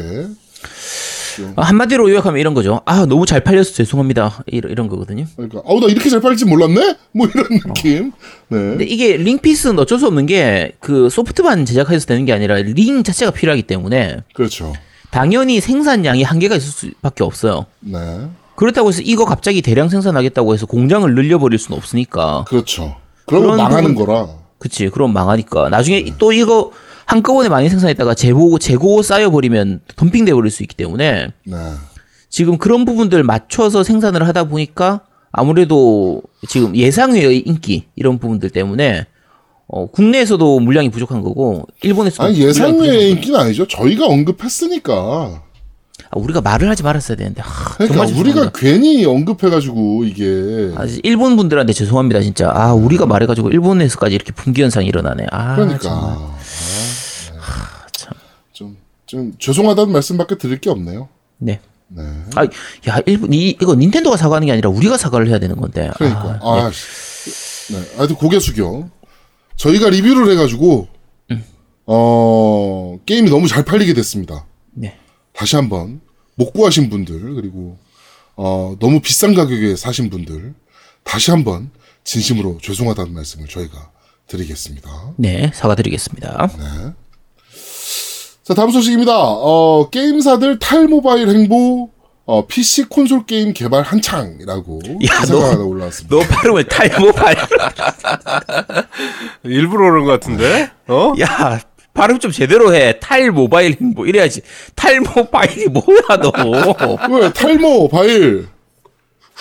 아, 1.57 1.63
한마디로 1.63 2.09
요약하면 2.11 2.39
이런 2.39 2.53
거죠. 2.53 2.79
아 2.85 3.05
너무 3.05 3.25
잘 3.25 3.41
팔려서 3.43 3.73
죄송합니다. 3.73 4.41
이런, 4.47 4.71
이런 4.71 4.87
거거든요. 4.87 5.25
그러니까 5.35 5.61
아우 5.65 5.81
나 5.81 5.87
이렇게 5.87 6.09
잘 6.09 6.21
팔릴지 6.21 6.45
몰랐네? 6.45 6.95
뭐 7.11 7.27
이런 7.27 7.49
느낌. 7.49 8.13
네. 8.47 8.57
근데 8.57 8.85
이게 8.85 9.17
링피스는 9.17 9.77
어쩔 9.79 9.99
수 9.99 10.07
없는 10.07 10.27
게 10.27 10.71
그 10.79 11.09
소프트만 11.09 11.65
제작해서 11.65 12.05
되는 12.05 12.23
게 12.23 12.31
아니라 12.31 12.55
링 12.55 13.03
자체가 13.03 13.31
필요하기 13.31 13.63
때문에 13.63 14.19
그렇죠. 14.33 14.71
당연히 15.11 15.59
생산량이 15.61 16.23
한계가 16.23 16.55
있을 16.55 16.69
수밖에 16.71 17.23
없어요. 17.23 17.65
네. 17.79 18.27
그렇다고 18.55 18.89
해서 18.89 19.01
이거 19.03 19.25
갑자기 19.25 19.61
대량 19.61 19.89
생산하겠다고 19.89 20.53
해서 20.53 20.65
공장을 20.65 21.13
늘려버릴 21.13 21.59
수는 21.59 21.77
없으니까. 21.77 22.45
그렇죠. 22.47 22.95
그러면 23.25 23.57
망하는 23.57 23.93
부분- 23.95 24.05
거라. 24.05 24.27
그치. 24.59 24.89
그럼 24.89 25.13
망하니까. 25.13 25.69
나중에 25.69 26.05
또 26.17 26.31
이거 26.31 26.71
한꺼번에 27.05 27.49
많이 27.49 27.69
생산했다가 27.69 28.13
재고, 28.15 28.57
재고 28.57 29.01
쌓여버리면 29.01 29.81
덤핑돼 29.95 30.33
버릴 30.33 30.49
수 30.51 30.63
있기 30.63 30.75
때문에 30.75 31.27
네. 31.45 31.55
지금 32.29 32.57
그런 32.57 32.85
부분들 32.85 33.23
맞춰서 33.23 33.83
생산을 33.83 34.27
하다 34.27 34.45
보니까 34.45 35.01
아무래도 35.31 36.21
지금 36.47 36.75
예상외의 36.75 37.39
인기 37.39 37.85
이런 37.95 38.17
부분들 38.17 38.49
때문에 38.49 39.05
어, 39.67 39.87
국내에서도 39.87 40.59
물량이 40.59 40.89
부족한 40.89 41.21
거고 41.21 41.63
일본에서도 41.81 42.23
아니 42.23 42.39
예상 42.39 42.77
외의 42.77 42.87
부족한 42.91 43.01
인기는 43.09 43.39
아니죠. 43.39 43.67
저희가 43.67 44.05
언급했으니까. 44.05 44.93
거- 44.93 45.41
아, 46.11 46.19
우리가 46.19 46.41
말을 46.41 46.69
하지 46.69 46.83
말았어야 46.83 47.17
되는데 47.17 47.41
하, 47.41 47.73
그러니까 47.77 48.05
우리가. 48.19 48.51
괜히 48.53 49.05
언급해가지고 49.05 50.03
이게 50.05 50.71
아, 50.75 50.85
일본 51.03 51.35
분들한테 51.35 51.73
죄송합니다 51.73 52.21
진짜 52.21 52.51
아 52.53 52.73
우리가 52.73 53.05
말해가지고 53.07 53.49
일본에서까지 53.49 54.13
이렇게 54.13 54.31
분기 54.31 54.61
현상이 54.61 54.85
일어나네 54.87 55.25
아 55.31 55.55
그러니까. 55.55 55.89
아, 55.89 56.35
네. 56.37 57.39
좀, 58.53 58.77
좀 59.05 59.33
죄송하다는 59.39 59.91
말씀밖에 59.91 60.37
드릴 60.37 60.59
게 60.61 60.69
없네요. 60.69 61.07
네. 61.37 61.59
네. 61.87 62.03
아, 62.35 62.43
야, 62.89 62.99
일본, 63.05 63.31
이, 63.33 63.49
이거 63.49 63.75
닌텐도가 63.75 64.17
사과하는 64.17 64.45
게 64.47 64.51
아니라 64.53 64.69
우리가 64.69 64.97
사과를 64.97 65.27
해야 65.27 65.39
되는 65.39 65.55
건데. 65.55 65.89
그러니까 65.97 66.39
아, 66.41 66.65
아, 66.65 66.71
씨. 66.71 67.73
네. 67.73 67.79
하여튼 67.97 68.15
고개 68.15 68.39
숙여. 68.39 68.87
저희가 69.57 69.89
리뷰를 69.89 70.31
해가지고 70.31 70.87
어 71.87 72.99
게임이 73.05 73.29
너무 73.29 73.47
잘 73.47 73.63
팔리게 73.63 73.93
됐습니다. 73.93 74.45
네. 74.73 74.97
다시 75.33 75.55
한번 75.55 76.01
못 76.35 76.51
구하신 76.51 76.89
분들 76.89 77.35
그리고 77.35 77.77
어, 78.35 78.75
너무 78.79 78.99
비싼 78.99 79.33
가격에 79.33 79.75
사신 79.75 80.09
분들 80.09 80.53
다시 81.03 81.31
한번 81.31 81.69
진심으로 82.03 82.57
죄송하다는 82.61 83.13
말씀을 83.13 83.47
저희가 83.47 83.91
드리겠습니다. 84.27 85.13
네, 85.17 85.51
사과드리겠습니다. 85.53 86.49
자 88.43 88.53
다음 88.53 88.71
소식입니다. 88.71 89.13
어, 89.17 89.89
게임사들 89.89 90.59
탈모바일 90.59 91.29
행보 91.29 91.89
어, 92.25 92.47
PC 92.47 92.85
콘솔 92.85 93.25
게임 93.27 93.53
개발 93.53 93.83
한창이라고 93.83 94.79
기사가 94.99 95.25
너- 95.27 95.45
하나 95.51 95.63
올라왔습니다. 95.63 96.15
너 96.15 96.21
발음을 96.23 96.63
탈모바일. 96.63 97.37
일부러 99.43 99.91
그런 99.91 100.05
것 100.05 100.11
같은데? 100.13 100.71
어? 100.87 101.13
야, 101.19 101.59
발음 101.93 102.17
좀 102.19 102.31
제대로 102.31 102.73
해. 102.73 102.97
탈모 102.99 103.49
바일 103.49 103.77
행보. 103.79 104.07
이래야지. 104.07 104.41
탈모 104.75 105.29
바일이 105.29 105.67
뭐야, 105.67 106.17
너. 106.21 106.31
왜 107.11 107.31
탈모 107.31 107.89
바일? 107.89 108.47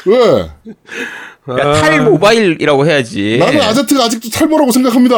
왜? 0.07 0.51
야, 1.59 1.73
탈모바일이라고 1.81 2.87
해야지. 2.87 3.39
나는 3.41 3.63
아제트가 3.63 4.05
아직도 4.05 4.29
탈모라고 4.29 4.73
생각합니다. 4.73 5.17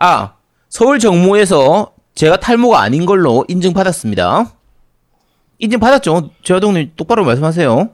아, 0.00 0.34
서울 0.68 1.00
정모에서 1.00 1.92
제가 2.14 2.36
탈모가 2.36 2.80
아닌 2.80 3.04
걸로 3.06 3.44
인증받았습니다. 3.48 4.52
인증 5.58 5.78
받았죠? 5.80 6.30
제화동님 6.42 6.92
똑바로 6.96 7.24
말씀하세요. 7.24 7.90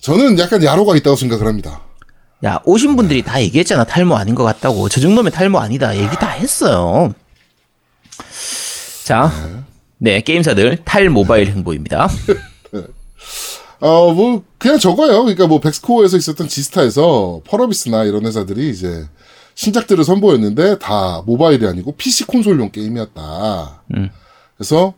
저는 0.00 0.38
약간 0.38 0.62
야로가 0.64 0.96
있다고 0.96 1.16
생각을 1.16 1.46
합니다. 1.46 1.82
야, 2.44 2.60
오신 2.64 2.96
분들이 2.96 3.22
다 3.22 3.40
얘기했잖아. 3.42 3.84
탈모 3.84 4.16
아닌 4.16 4.34
것 4.34 4.44
같다고. 4.44 4.88
저 4.88 5.00
정도면 5.00 5.30
탈모 5.32 5.58
아니다. 5.58 5.94
얘기 5.96 6.16
다 6.16 6.28
했어요. 6.30 7.12
자, 9.04 9.30
네, 9.98 10.20
게임사들 10.22 10.78
탈 10.84 11.10
모바일 11.10 11.48
행보입니다. 11.52 12.08
어, 13.80 14.12
뭐, 14.12 14.42
그냥 14.58 14.78
저거예요. 14.78 15.22
그러니까 15.22 15.46
뭐, 15.46 15.60
백스코어에서 15.60 16.16
있었던 16.16 16.48
지스타에서 16.48 17.40
펄어비스나 17.44 18.04
이런 18.04 18.26
회사들이 18.26 18.70
이제 18.70 19.06
신작들을 19.54 20.04
선보였는데 20.04 20.78
다 20.78 21.22
모바일이 21.26 21.66
아니고 21.66 21.92
PC 21.96 22.24
콘솔용 22.26 22.70
게임이었다. 22.70 23.82
그래서, 24.60 24.92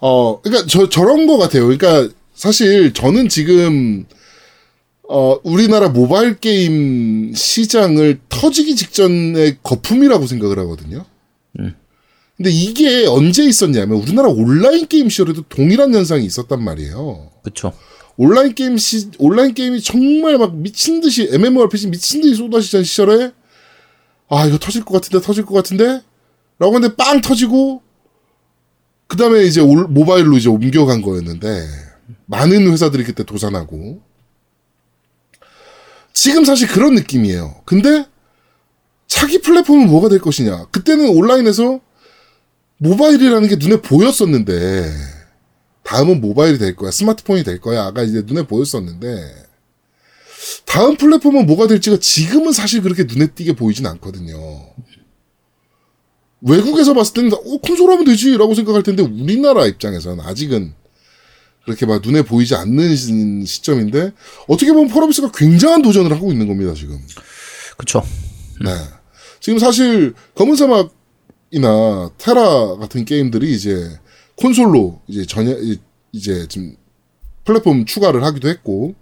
어, 0.00 0.40
그러니까 0.40 0.66
저, 0.66 0.88
저런 0.88 1.28
거 1.28 1.38
같아요. 1.38 1.68
그러니까 1.68 2.12
사실 2.34 2.92
저는 2.92 3.28
지금, 3.28 4.06
어, 5.08 5.38
우리나라 5.44 5.88
모바일 5.88 6.40
게임 6.40 7.32
시장을 7.32 8.18
터지기 8.28 8.74
직전의 8.74 9.58
거품이라고 9.62 10.26
생각을 10.26 10.58
하거든요. 10.58 11.04
근데 12.36 12.50
이게 12.50 13.06
언제 13.06 13.44
있었냐면 13.44 13.98
우리나라 13.98 14.28
온라인 14.30 14.88
게임 14.88 15.08
시절에도 15.08 15.42
동일한 15.42 15.94
현상이 15.94 16.24
있었단 16.24 16.60
말이에요. 16.60 17.30
그쵸. 17.44 17.72
온라인 18.16 18.52
게임 18.56 18.76
시 18.76 19.10
온라인 19.18 19.54
게임이 19.54 19.80
정말 19.80 20.38
막 20.38 20.56
미친 20.56 21.00
듯이 21.00 21.28
MMORPG 21.30 21.86
미친 21.86 22.20
듯이 22.20 22.34
쏟아지던 22.34 22.82
시절에 22.82 23.30
아 24.28 24.46
이거 24.46 24.58
터질 24.58 24.84
것 24.84 24.94
같은데 24.94 25.24
터질 25.24 25.46
것 25.46 25.54
같은데 25.54 26.02
라고 26.58 26.74
했는데 26.74 26.96
빵 26.96 27.20
터지고 27.20 27.83
그 29.14 29.18
다음에 29.18 29.44
이제 29.44 29.60
올- 29.60 29.86
모바일로 29.86 30.36
이제 30.36 30.48
옮겨간 30.48 31.00
거였는데 31.00 31.68
많은 32.26 32.66
회사들이 32.72 33.04
그때 33.04 33.22
도산하고 33.22 34.02
지금 36.12 36.44
사실 36.44 36.66
그런 36.66 36.96
느낌이에요. 36.96 37.62
근데 37.64 38.06
차기 39.06 39.40
플랫폼은 39.40 39.86
뭐가 39.86 40.08
될 40.08 40.18
것이냐? 40.18 40.66
그때는 40.72 41.10
온라인에서 41.10 41.78
모바일이라는 42.78 43.48
게 43.48 43.54
눈에 43.54 43.80
보였었는데 43.82 44.92
다음은 45.84 46.20
모바일이 46.20 46.58
될 46.58 46.74
거야. 46.74 46.90
스마트폰이 46.90 47.44
될 47.44 47.60
거야. 47.60 47.84
아까 47.84 48.02
이제 48.02 48.22
눈에 48.26 48.46
보였었는데, 48.46 49.34
다음 50.64 50.96
플랫폼은 50.96 51.44
뭐가 51.46 51.66
될지가 51.66 51.98
지금은 52.00 52.52
사실 52.52 52.80
그렇게 52.80 53.04
눈에 53.04 53.26
띄게 53.26 53.52
보이진 53.52 53.86
않거든요. 53.86 54.34
외국에서 56.48 56.92
봤을 56.94 57.14
때는, 57.14 57.32
어, 57.32 57.56
콘솔 57.58 57.90
하면 57.90 58.04
되지! 58.04 58.36
라고 58.36 58.54
생각할 58.54 58.82
텐데, 58.82 59.02
우리나라 59.02 59.66
입장에서는 59.66 60.22
아직은 60.24 60.74
그렇게 61.64 61.86
막 61.86 62.02
눈에 62.02 62.22
보이지 62.22 62.54
않는 62.54 62.94
시- 62.94 63.46
시점인데, 63.46 64.12
어떻게 64.46 64.72
보면 64.72 64.88
펄어비스가 64.88 65.30
굉장한 65.34 65.80
도전을 65.82 66.12
하고 66.12 66.30
있는 66.30 66.46
겁니다, 66.46 66.74
지금. 66.74 67.00
그쵸. 67.78 68.02
네. 68.62 68.70
지금 69.40 69.58
사실 69.58 70.14
검은 70.34 70.56
사막이나 70.56 72.10
테라 72.18 72.76
같은 72.76 73.04
게임들이 73.04 73.52
이제 73.52 73.98
콘솔로 74.36 75.00
이제 75.08 75.24
전혀 75.26 75.52
이- 75.58 75.80
이제 76.12 76.46
지금 76.48 76.76
플랫폼 77.44 77.84
추가를 77.84 78.22
하기도 78.24 78.48
했고 78.48 78.94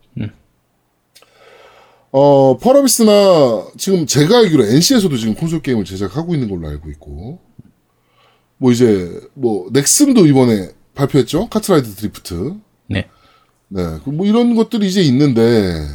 어 2.13 2.57
펄어비스나 2.59 3.69
지금 3.79 4.07
제가 4.07 4.39
알기로 4.39 4.65
NC에서도 4.67 5.17
지금 5.17 5.35
콘솔 5.35 5.63
게임을 5.63 5.85
제작하고 5.85 6.35
있는 6.35 6.49
걸로 6.49 6.69
알고 6.69 6.91
있고 6.91 7.41
뭐 8.59 8.71
이제 8.71 9.19
뭐 9.35 9.69
넥슨도 9.73 10.27
이번에 10.27 10.69
발표했죠 10.95 11.49
카트라이드 11.49 11.95
드리프트 11.95 12.55
네. 12.89 13.09
네, 13.69 13.83
그뭐 14.05 14.27
이런 14.27 14.55
것들이 14.55 14.87
이제 14.87 15.01
있는데, 15.01 15.87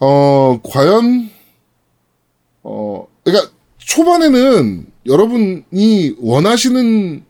어, 0.00 0.60
과연, 0.64 1.30
어, 2.64 3.06
그러니까 3.22 3.52
초반에는 3.78 4.84
여러분이 5.06 6.16
원하시는 6.18 7.24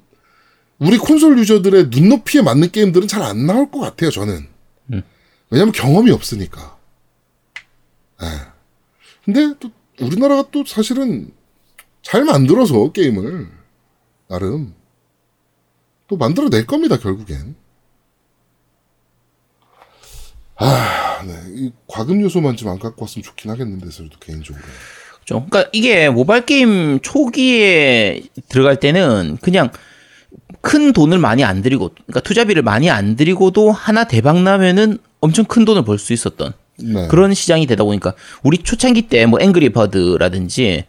우리 0.78 0.96
콘솔 0.96 1.38
유저들의 1.38 1.88
눈높이에 1.90 2.40
맞는 2.40 2.70
게임들은 2.70 3.06
잘 3.06 3.20
안 3.22 3.46
나올 3.46 3.70
것 3.70 3.80
같아요, 3.80 4.10
저는. 4.10 4.46
왜냐면 5.50 5.72
경험이 5.72 6.10
없으니까. 6.10 6.73
근데 9.24 9.54
또 9.60 9.70
우리나라가 10.00 10.44
또 10.50 10.64
사실은 10.64 11.32
잘 12.02 12.24
만들어서 12.24 12.92
게임을 12.92 13.48
나름 14.28 14.74
또 16.08 16.16
만들어낼 16.16 16.66
겁니다 16.66 16.98
결국엔. 16.98 17.54
아, 20.56 21.22
네. 21.26 21.32
이 21.54 21.72
과금 21.88 22.20
요소만 22.20 22.56
좀 22.56 22.68
안 22.70 22.78
갖고 22.78 23.02
왔으면 23.04 23.22
좋긴 23.24 23.50
하겠는데, 23.50 23.88
그래도 23.96 24.18
개인적으로. 24.20 24.62
좀. 25.24 25.48
그러니까 25.48 25.70
이게 25.72 26.08
모바일 26.08 26.46
게임 26.46 27.00
초기에 27.00 28.22
들어갈 28.48 28.78
때는 28.78 29.38
그냥 29.42 29.70
큰 30.60 30.92
돈을 30.92 31.18
많이 31.18 31.42
안 31.44 31.60
들이고, 31.62 31.90
그러니까 31.94 32.20
투자비를 32.20 32.62
많이 32.62 32.88
안 32.90 33.16
들이고도 33.16 33.72
하나 33.72 34.04
대박 34.04 34.42
나면은 34.42 34.98
엄청 35.20 35.44
큰 35.44 35.64
돈을 35.64 35.84
벌 35.84 35.98
수 35.98 36.12
있었던 36.12 36.52
네. 36.78 37.06
그런 37.08 37.34
시장이 37.34 37.66
되다 37.66 37.84
보니까 37.84 38.14
우리 38.42 38.58
초창기 38.58 39.02
때 39.02 39.26
뭐 39.26 39.40
앵그리 39.40 39.70
버드라든지 39.70 40.84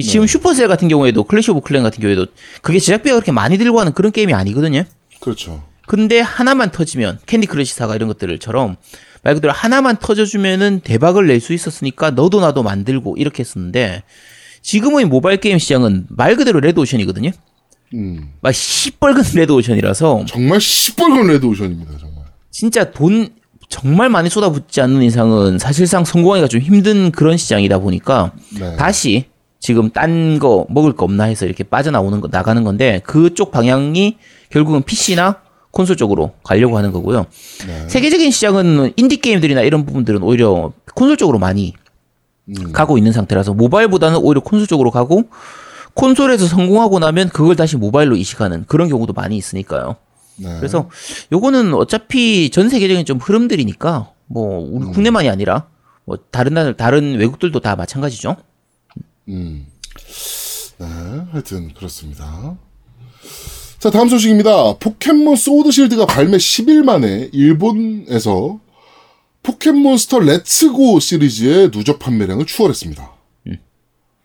지금 0.00 0.26
슈퍼셀 0.26 0.68
같은 0.68 0.88
경우에도 0.88 1.24
클래시 1.24 1.50
오브 1.50 1.60
클랜 1.62 1.82
같은 1.82 2.00
경우에도 2.00 2.26
그게 2.62 2.78
제작비가 2.78 3.14
그렇게 3.16 3.32
많이 3.32 3.58
들고 3.58 3.78
하는 3.80 3.92
그런 3.92 4.10
게임이 4.12 4.32
아니거든요. 4.34 4.84
그렇죠. 5.20 5.62
근데 5.86 6.20
하나만 6.20 6.70
터지면 6.70 7.18
캔디 7.26 7.46
크러쉬 7.48 7.74
사가 7.74 7.94
이런 7.96 8.08
것들처럼 8.08 8.76
말 9.22 9.34
그대로 9.34 9.52
하나만 9.52 9.98
터져주면은 9.98 10.80
대박을 10.80 11.26
낼 11.26 11.40
수 11.40 11.52
있었으니까 11.52 12.10
너도 12.12 12.40
나도 12.40 12.62
만들고 12.62 13.16
이렇게 13.18 13.40
했었는데 13.40 14.02
지금의 14.62 15.06
모바일 15.06 15.38
게임 15.38 15.58
시장은 15.58 16.06
말 16.08 16.36
그대로 16.36 16.60
레드오션이거든요. 16.60 17.30
음. 17.94 18.32
막 18.40 18.54
시뻘건 18.54 19.24
레드오션이라서 19.34 20.24
정말 20.26 20.60
시뻘건 20.60 21.26
레드오션입니다, 21.26 21.98
정말. 21.98 22.24
진짜 22.50 22.90
돈 22.90 23.28
정말 23.72 24.10
많이 24.10 24.28
쏟아붓지 24.28 24.82
않는 24.82 25.02
이상은 25.02 25.58
사실상 25.58 26.04
성공하기가 26.04 26.48
좀 26.48 26.60
힘든 26.60 27.10
그런 27.10 27.38
시장이다 27.38 27.78
보니까 27.78 28.32
네. 28.60 28.76
다시 28.76 29.24
지금 29.60 29.88
딴 29.88 30.38
거 30.38 30.66
먹을 30.68 30.92
거 30.92 31.04
없나 31.04 31.24
해서 31.24 31.46
이렇게 31.46 31.64
빠져나오는 31.64 32.20
거 32.20 32.28
나가는 32.30 32.62
건데 32.64 33.00
그쪽 33.04 33.50
방향이 33.50 34.18
결국은 34.50 34.82
PC나 34.82 35.38
콘솔 35.70 35.96
쪽으로 35.96 36.32
가려고 36.44 36.76
하는 36.76 36.92
거고요. 36.92 37.24
네. 37.66 37.88
세계적인 37.88 38.30
시장은 38.30 38.92
인디 38.96 39.16
게임들이나 39.16 39.62
이런 39.62 39.86
부분들은 39.86 40.22
오히려 40.22 40.74
콘솔 40.94 41.16
쪽으로 41.16 41.38
많이 41.38 41.72
음. 42.48 42.72
가고 42.72 42.98
있는 42.98 43.12
상태라서 43.12 43.54
모바일보다는 43.54 44.18
오히려 44.18 44.42
콘솔 44.42 44.66
쪽으로 44.66 44.90
가고 44.90 45.24
콘솔에서 45.94 46.46
성공하고 46.46 46.98
나면 46.98 47.30
그걸 47.30 47.56
다시 47.56 47.78
모바일로 47.78 48.16
이식하는 48.16 48.64
그런 48.66 48.90
경우도 48.90 49.14
많이 49.14 49.38
있으니까요. 49.38 49.96
네. 50.36 50.56
그래서 50.58 50.88
요거는 51.32 51.74
어차피 51.74 52.50
전 52.50 52.68
세계적인 52.68 53.04
좀 53.04 53.18
흐름들이니까 53.18 54.12
뭐 54.26 54.68
우리 54.70 54.86
국내만이 54.86 55.28
아니라 55.28 55.68
뭐 56.04 56.18
다른 56.30 56.54
나라 56.54 56.74
다른 56.74 57.18
외국들도 57.18 57.60
다 57.60 57.76
마찬가지죠. 57.76 58.36
음. 59.28 59.66
네, 60.78 60.86
하여튼 61.30 61.72
그렇습니다. 61.74 62.56
자, 63.78 63.90
다음 63.90 64.08
소식입니다. 64.08 64.78
포켓몬 64.78 65.36
소드 65.36 65.70
실드가 65.70 66.06
발매 66.06 66.36
10일 66.36 66.84
만에 66.84 67.30
일본에서 67.32 68.60
포켓몬스터 69.42 70.20
렛츠고 70.20 71.00
시리즈의 71.00 71.70
누적 71.70 71.98
판매량을 71.98 72.46
추월했습니다. 72.46 73.12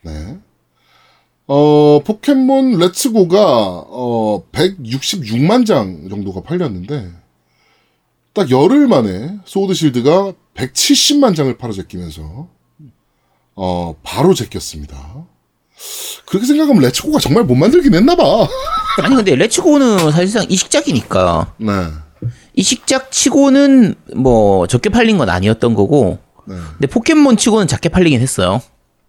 네. 0.04 0.38
어, 1.48 2.02
포켓몬 2.04 2.78
렛츠고가 2.78 3.40
어 3.40 4.44
166만 4.52 5.66
장 5.66 6.10
정도가 6.10 6.42
팔렸는데 6.42 7.10
딱 8.34 8.52
열흘 8.52 8.88
만에 8.88 9.38
소드 9.46 9.74
실드가 9.74 10.34
170만 10.56 11.36
장을 11.36 11.58
팔아 11.58 11.74
제끼면서 11.74 12.48
어, 13.56 13.96
바로 14.04 14.34
제꼈습니다. 14.34 15.26
그렇게 16.28 16.46
생각하면 16.46 16.82
레츠고가 16.84 17.20
정말 17.20 17.44
못 17.44 17.56
만들긴 17.56 17.94
했나 17.94 18.16
봐. 18.16 18.48
아니 19.02 19.16
근데 19.16 19.36
레츠고는 19.36 20.12
사실상 20.12 20.46
이식작이니까 20.50 21.54
네. 21.58 21.72
이식작 22.56 23.12
치고는 23.12 23.96
뭐 24.16 24.68
적게 24.68 24.90
팔린 24.90 25.18
건 25.18 25.30
아니었던 25.30 25.76
거고 25.76 26.20
네. 26.46 26.56
근데 26.74 26.88
포켓몬 26.88 27.38
치고는 27.38 27.68
작게 27.68 27.90
팔리긴 27.90 28.20
했어요. 28.22 28.62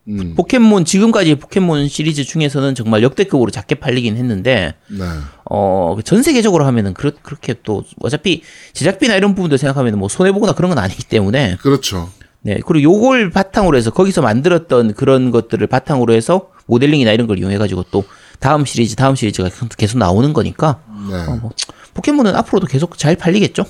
음, 0.08 0.34
포켓몬 0.34 0.84
지금까지 0.84 1.34
포켓몬 1.34 1.86
시리즈 1.88 2.24
중에서는 2.24 2.74
정말 2.74 3.02
역대급으로 3.02 3.50
작게 3.50 3.74
팔리긴 3.76 4.16
했는데 4.16 4.74
네. 4.88 5.04
어전 5.44 6.22
세계적으로 6.22 6.64
하면은 6.64 6.94
그렇, 6.94 7.12
그렇게 7.22 7.54
또 7.62 7.84
어차피 8.00 8.42
제작비나 8.72 9.16
이런 9.16 9.34
부분들 9.34 9.58
생각하면 9.58 9.98
뭐 9.98 10.08
손해 10.08 10.32
보거나 10.32 10.54
그런 10.54 10.70
건 10.70 10.78
아니기 10.78 11.04
때문에 11.04 11.56
그렇죠. 11.56 12.10
네 12.40 12.58
그리고 12.66 12.94
요걸 12.94 13.30
바탕으로 13.30 13.76
해서 13.76 13.90
거기서 13.90 14.22
만들었던 14.22 14.94
그런 14.94 15.30
것들을 15.30 15.66
바탕으로 15.66 16.14
해서 16.14 16.50
모델링이나 16.66 17.12
이런 17.12 17.26
걸 17.26 17.38
이용해 17.38 17.58
가지고 17.58 17.84
또 17.90 18.04
다음 18.38 18.64
시리즈 18.64 18.96
다음 18.96 19.14
시리즈가 19.14 19.50
계속 19.76 19.98
나오는 19.98 20.32
거니까 20.32 20.80
네. 21.10 21.16
어, 21.26 21.38
뭐 21.42 21.50
포켓몬은 21.94 22.34
앞으로도 22.34 22.66
계속 22.66 22.96
잘 22.96 23.16
팔리겠죠. 23.16 23.64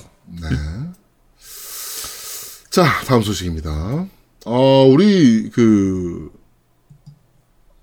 자, 2.69 2.85
다음 3.07 3.23
소식입니다. 3.23 4.05
어, 4.45 4.85
우리, 4.85 5.49
그, 5.49 6.31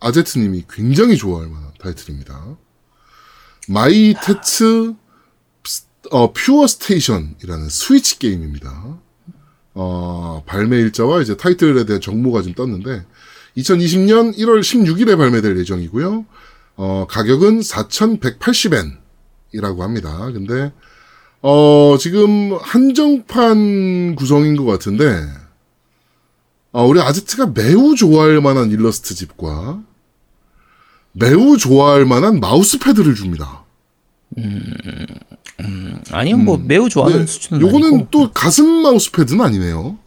아제트님이 0.00 0.64
굉장히 0.70 1.16
좋아할 1.16 1.48
만한 1.48 1.70
타이틀입니다. 1.80 2.56
마이 3.68 4.14
테츠, 4.22 4.94
어, 6.10 6.32
퓨어 6.32 6.66
스테이션이라는 6.66 7.68
스위치 7.68 8.18
게임입니다. 8.18 8.98
어, 9.74 10.42
발매 10.46 10.78
일자와 10.78 11.20
이제 11.20 11.36
타이틀에 11.36 11.84
대한 11.84 12.00
정보가 12.00 12.40
좀 12.42 12.54
떴는데, 12.54 13.04
2020년 13.58 14.34
1월 14.36 14.60
16일에 14.60 15.18
발매될 15.18 15.58
예정이고요. 15.58 16.24
어, 16.76 17.06
가격은 17.08 17.60
4,180엔이라고 17.60 19.80
합니다. 19.80 20.30
근데, 20.32 20.72
어, 21.42 21.96
지금 21.98 22.56
한정판 22.60 24.14
구성인 24.14 24.56
것 24.56 24.64
같은데, 24.64 25.06
어, 25.06 25.45
우리 26.84 27.00
아제트가 27.00 27.52
매우 27.54 27.94
좋아할 27.94 28.40
만한 28.40 28.70
일러스트 28.70 29.14
집과 29.14 29.80
매우 31.12 31.56
좋아할 31.56 32.04
만한 32.04 32.40
마우스 32.40 32.78
패드를 32.78 33.14
줍니다. 33.14 33.64
아니요 36.10 36.36
뭐 36.36 36.58
매우 36.58 36.88
좋아하는 36.88 37.20
네, 37.20 37.26
수준은 37.26 37.60
요거는 37.62 37.88
아니고. 37.88 38.08
또 38.10 38.30
가슴 38.32 38.66
마우스 38.82 39.10
패드는 39.10 39.44
아니네요. 39.44 39.98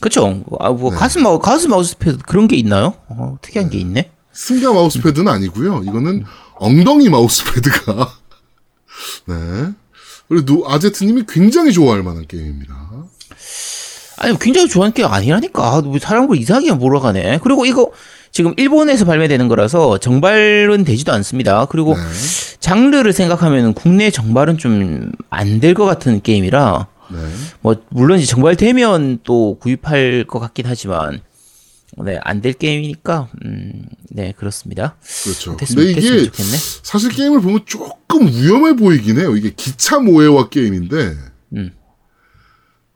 그쵸. 0.00 0.44
아, 0.60 0.68
네. 0.68 0.74
뭐, 0.74 0.90
가슴, 0.90 1.22
마우, 1.24 1.40
가슴 1.40 1.70
마우스 1.70 1.96
패드 1.98 2.18
그런 2.18 2.46
게 2.46 2.56
있나요? 2.56 2.94
어, 3.08 3.36
특이한 3.42 3.68
게 3.70 3.78
있네. 3.78 4.12
슴가 4.32 4.72
마우스 4.72 5.00
패드는 5.02 5.26
아니고요. 5.26 5.82
이거는 5.84 6.24
엉덩이 6.56 7.08
마우스 7.08 7.44
패드가 7.44 8.12
네. 9.26 9.72
그리고 10.28 10.70
아제트님이 10.70 11.24
굉장히 11.28 11.72
좋아할 11.72 12.02
만한 12.02 12.26
게임입니다. 12.28 12.87
아니, 14.18 14.38
굉장히 14.38 14.68
좋아하는 14.68 14.94
게 14.94 15.04
아니라니까. 15.04 15.62
아, 15.76 15.80
뭐 15.80 15.98
사람을 15.98 16.36
이상하게 16.36 16.72
몰아가네. 16.72 17.40
그리고 17.42 17.64
이거 17.66 17.90
지금 18.30 18.52
일본에서 18.56 19.04
발매되는 19.04 19.48
거라서 19.48 19.98
정발은 19.98 20.84
되지도 20.84 21.12
않습니다. 21.12 21.66
그리고 21.66 21.94
네. 21.94 22.00
장르를 22.60 23.12
생각하면 23.12 23.74
국내 23.74 24.10
정발은 24.10 24.58
좀 24.58 25.12
안 25.30 25.60
될 25.60 25.74
것 25.74 25.84
같은 25.84 26.20
게임이라, 26.22 26.86
네. 27.10 27.18
뭐, 27.60 27.76
물론 27.90 28.18
이제 28.18 28.26
정발되면 28.26 29.20
또 29.24 29.56
구입할 29.60 30.24
것 30.24 30.38
같긴 30.40 30.66
하지만, 30.66 31.20
네, 32.04 32.18
안 32.22 32.42
될 32.42 32.52
게임이니까, 32.52 33.28
음, 33.44 33.86
네, 34.10 34.34
그렇습니다. 34.36 34.96
그렇죠. 35.24 35.56
됐으면, 35.56 35.86
근데 35.86 36.00
이게 36.00 36.24
좋겠네. 36.24 36.50
사실 36.82 37.10
게임을 37.10 37.40
보면 37.40 37.60
조금 37.64 38.26
위험해 38.28 38.74
보이긴 38.76 39.18
해요. 39.18 39.34
이게 39.36 39.52
기차 39.56 39.98
모해와 40.00 40.48
게임인데, 40.50 41.14
음. 41.54 41.70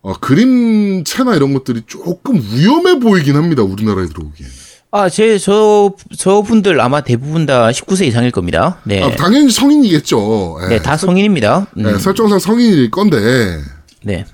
어, 0.02 0.14
그림체나 0.14 1.36
이런 1.36 1.54
것들이 1.54 1.82
조금 1.86 2.36
위험해 2.36 2.98
보이긴 2.98 3.36
합니다. 3.36 3.62
우리나라에 3.62 4.06
들어오기엔. 4.06 4.50
아, 4.90 5.08
제, 5.08 5.38
저, 5.38 5.94
저 6.18 6.42
분들 6.42 6.80
아마 6.80 7.00
대부분 7.00 7.46
다 7.46 7.70
19세 7.70 8.06
이상일 8.06 8.30
겁니다. 8.30 8.78
네. 8.84 9.02
아, 9.02 9.10
당연히 9.12 9.50
성인이겠죠. 9.50 10.58
예. 10.64 10.68
네, 10.68 10.82
다 10.82 10.96
성인입니다. 10.96 11.68
음, 11.78 11.86
예, 11.86 11.98
설정상 11.98 12.38
성인일 12.38 12.90
건데, 12.90 13.60
네. 14.02 14.26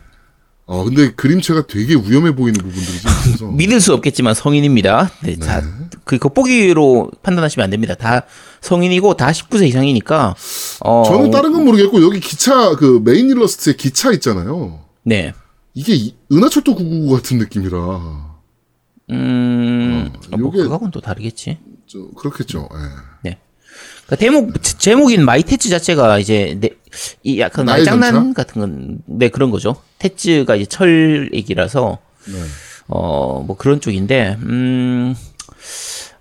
어, 0.67 0.85
근데 0.85 1.13
그림체가 1.13 1.67
되게 1.67 1.95
위험해 1.95 2.35
보이는 2.35 2.55
부분들이 2.55 2.99
좀 2.99 3.11
있어서. 3.11 3.47
믿을 3.53 3.81
수 3.81 3.95
없겠지만 3.95 4.35
성인입니다. 4.35 5.11
네, 5.23 5.37
다, 5.37 5.63
그 6.05 6.19
겉보기로 6.19 7.13
판단하시면 7.23 7.63
안 7.63 7.71
됩니다. 7.71 7.95
다 7.95 8.23
성인이고 8.63 9.15
다 9.15 9.31
19세 9.31 9.69
이상이니까, 9.69 10.35
어. 10.81 11.03
저는 11.07 11.31
다른 11.31 11.53
건 11.53 11.67
모르겠고, 11.67 12.03
여기 12.03 12.19
기차, 12.21 12.75
그 12.75 13.01
메인 13.05 13.31
일러스트에 13.31 13.75
기차 13.75 14.11
있잖아요. 14.13 14.81
네. 15.05 15.33
이게 15.79 15.95
이- 15.95 16.15
은하철도 16.33 16.75
999 16.75 17.15
같은 17.15 17.39
느낌이라. 17.39 17.79
음, 19.11 20.13
뭐, 20.31 20.51
요게- 20.51 20.63
그거하고는 20.65 20.91
또 20.91 21.01
다르겠지. 21.01 21.59
좀 21.87 22.13
그렇겠죠. 22.15 22.69
예. 23.25 23.31
네. 23.31 23.39
그 24.09 24.17
대목, 24.17 24.61
제- 24.61 24.77
제목인 24.77 25.25
마이 25.25 25.45
테츠 25.45 25.69
자체가 25.69 26.19
이제, 26.19 26.59
네, 26.61 26.71
이 27.23 27.39
약간 27.39 27.65
말장난 27.67 28.13
전차? 28.13 28.43
같은 28.43 28.61
건, 28.61 28.99
네, 29.07 29.29
그런 29.29 29.53
거죠. 29.53 29.77
테츠가 30.01 30.57
이제 30.57 30.67
철 30.67 31.31
얘기라서, 31.33 31.99
네. 32.27 32.33
어, 32.89 33.45
뭐 33.47 33.57
그런 33.57 33.81
쪽인데, 33.81 34.37
음, 34.43 35.15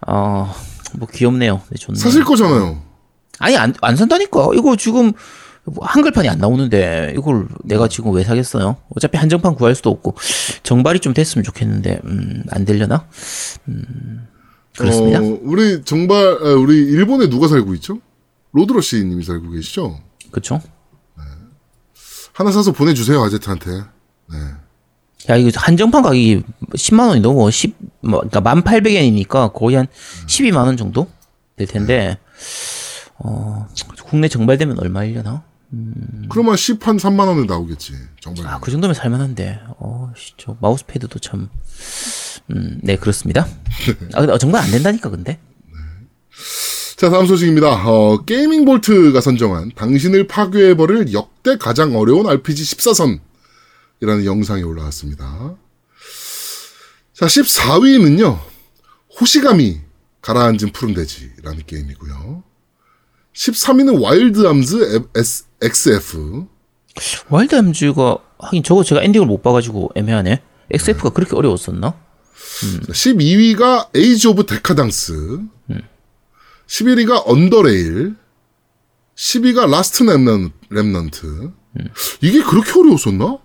어, 0.06 0.54
뭐 0.94 1.08
귀엽네요. 1.12 1.62
네, 1.70 1.78
좋네요. 1.80 2.00
사실 2.00 2.24
거잖아요. 2.24 2.80
아니, 3.40 3.58
안, 3.58 3.74
안 3.82 3.96
산다니까. 3.96 4.50
이거 4.54 4.76
지금 4.76 5.06
뭐 5.06 5.14
한글판이 5.80 6.30
안 6.30 6.38
나오는데, 6.40 7.14
이걸 7.18 7.48
내가 7.64 7.88
지금 7.88 8.12
왜 8.14 8.24
사겠어요? 8.24 8.78
어차피 8.96 9.18
한정판 9.18 9.56
구할 9.56 9.76
수도 9.76 9.90
없고, 9.90 10.16
정발이 10.64 11.00
좀 11.00 11.14
됐으면 11.14 11.44
좋겠는데, 11.44 12.02
음, 12.06 12.44
안 12.52 12.66
되려나? 12.66 13.08
음, 13.68 14.28
그렇습니다. 14.78 15.20
어, 15.20 15.40
우리 15.42 15.84
정말 15.84 16.38
아, 16.42 16.54
우리 16.54 16.78
일본에 16.78 17.30
누가 17.30 17.48
살고 17.48 17.74
있죠? 17.76 18.00
로드러시 18.52 19.04
님이 19.04 19.24
살고 19.24 19.52
계시죠? 19.52 20.00
그쵸? 20.32 20.62
하나 22.38 22.52
사서 22.52 22.72
보내주세요 22.72 23.20
아제트한테. 23.24 23.72
네. 23.72 24.38
야, 25.30 25.36
이거 25.36 25.50
한정판 25.56 26.04
가격이 26.04 26.44
10만 26.76 27.08
원이 27.08 27.22
넘어. 27.22 27.50
10, 27.50 27.76
뭐, 28.02 28.20
그니까 28.20 28.42
1,800엔이니까 28.42 29.54
거의 29.54 29.76
한 29.76 29.88
12만 30.28 30.58
원 30.58 30.78
정도 30.78 31.08
될 31.56 31.66
텐데, 31.66 32.20
어, 33.18 33.68
국내 34.04 34.28
정발되면 34.28 34.80
얼마이려나? 34.80 35.44
그러면 36.30 36.56
10한 36.56 37.00
3만 37.00 37.28
원에 37.28 37.46
나오겠지. 37.46 37.94
정말. 38.22 38.48
아, 38.48 38.60
그 38.60 38.72
정도면 38.72 38.94
살만한데. 38.94 39.60
어, 39.80 40.12
씨, 40.16 40.34
저 40.38 40.58
마우스 40.62 40.86
패드도 40.86 41.20
참. 41.20 41.50
음, 42.52 42.80
네, 42.82 42.96
그렇습니다. 42.96 43.48
아, 44.14 44.22
근데 44.22 44.38
정말 44.38 44.64
안 44.64 44.72
된다니까, 44.72 45.10
근데. 45.10 45.40
자, 46.96 47.10
다음 47.10 47.28
소식입니다. 47.28 47.88
어, 47.88 48.24
게이밍 48.24 48.66
볼트가 48.66 49.22
선정한 49.22 49.72
당신을 49.76 50.28
파괴해버릴 50.28 51.14
역대 51.14 51.58
가장 51.58 51.96
어려운 51.96 52.28
RPG 52.28 52.64
14선이라는 52.64 54.26
영상이 54.26 54.64
올라왔습니다. 54.64 55.56
자, 57.14 57.26
14위는요, 57.26 58.40
호시가미 59.20 59.82
가라앉은 60.22 60.72
푸른 60.74 60.94
대지라는 60.94 61.64
게임이고요. 61.68 62.44
13위는 63.38 64.02
와일드 64.02 64.48
암즈 64.48 65.04
XF. 65.62 66.46
와일드 67.30 67.56
암즈가, 67.56 68.18
하긴 68.40 68.64
저거 68.64 68.84
제가 68.84 69.04
엔딩을 69.04 69.28
못 69.28 69.44
봐가지고 69.44 69.92
애매하네. 69.96 70.42
XF가 70.72 71.12
그렇게 71.12 71.36
어려웠었나? 71.36 71.94
12위가 72.90 73.90
에이지 73.96 74.28
오브 74.30 74.48
데카당스. 74.48 75.42
11위가 76.68 77.24
언더레일. 77.26 78.16
10위가 79.16 79.70
라스트 79.70 80.04
렘넌, 80.04 80.52
렘넌트. 80.72 81.54
이게 82.22 82.42
그렇게 82.42 82.72
어려웠었나? 82.80 83.38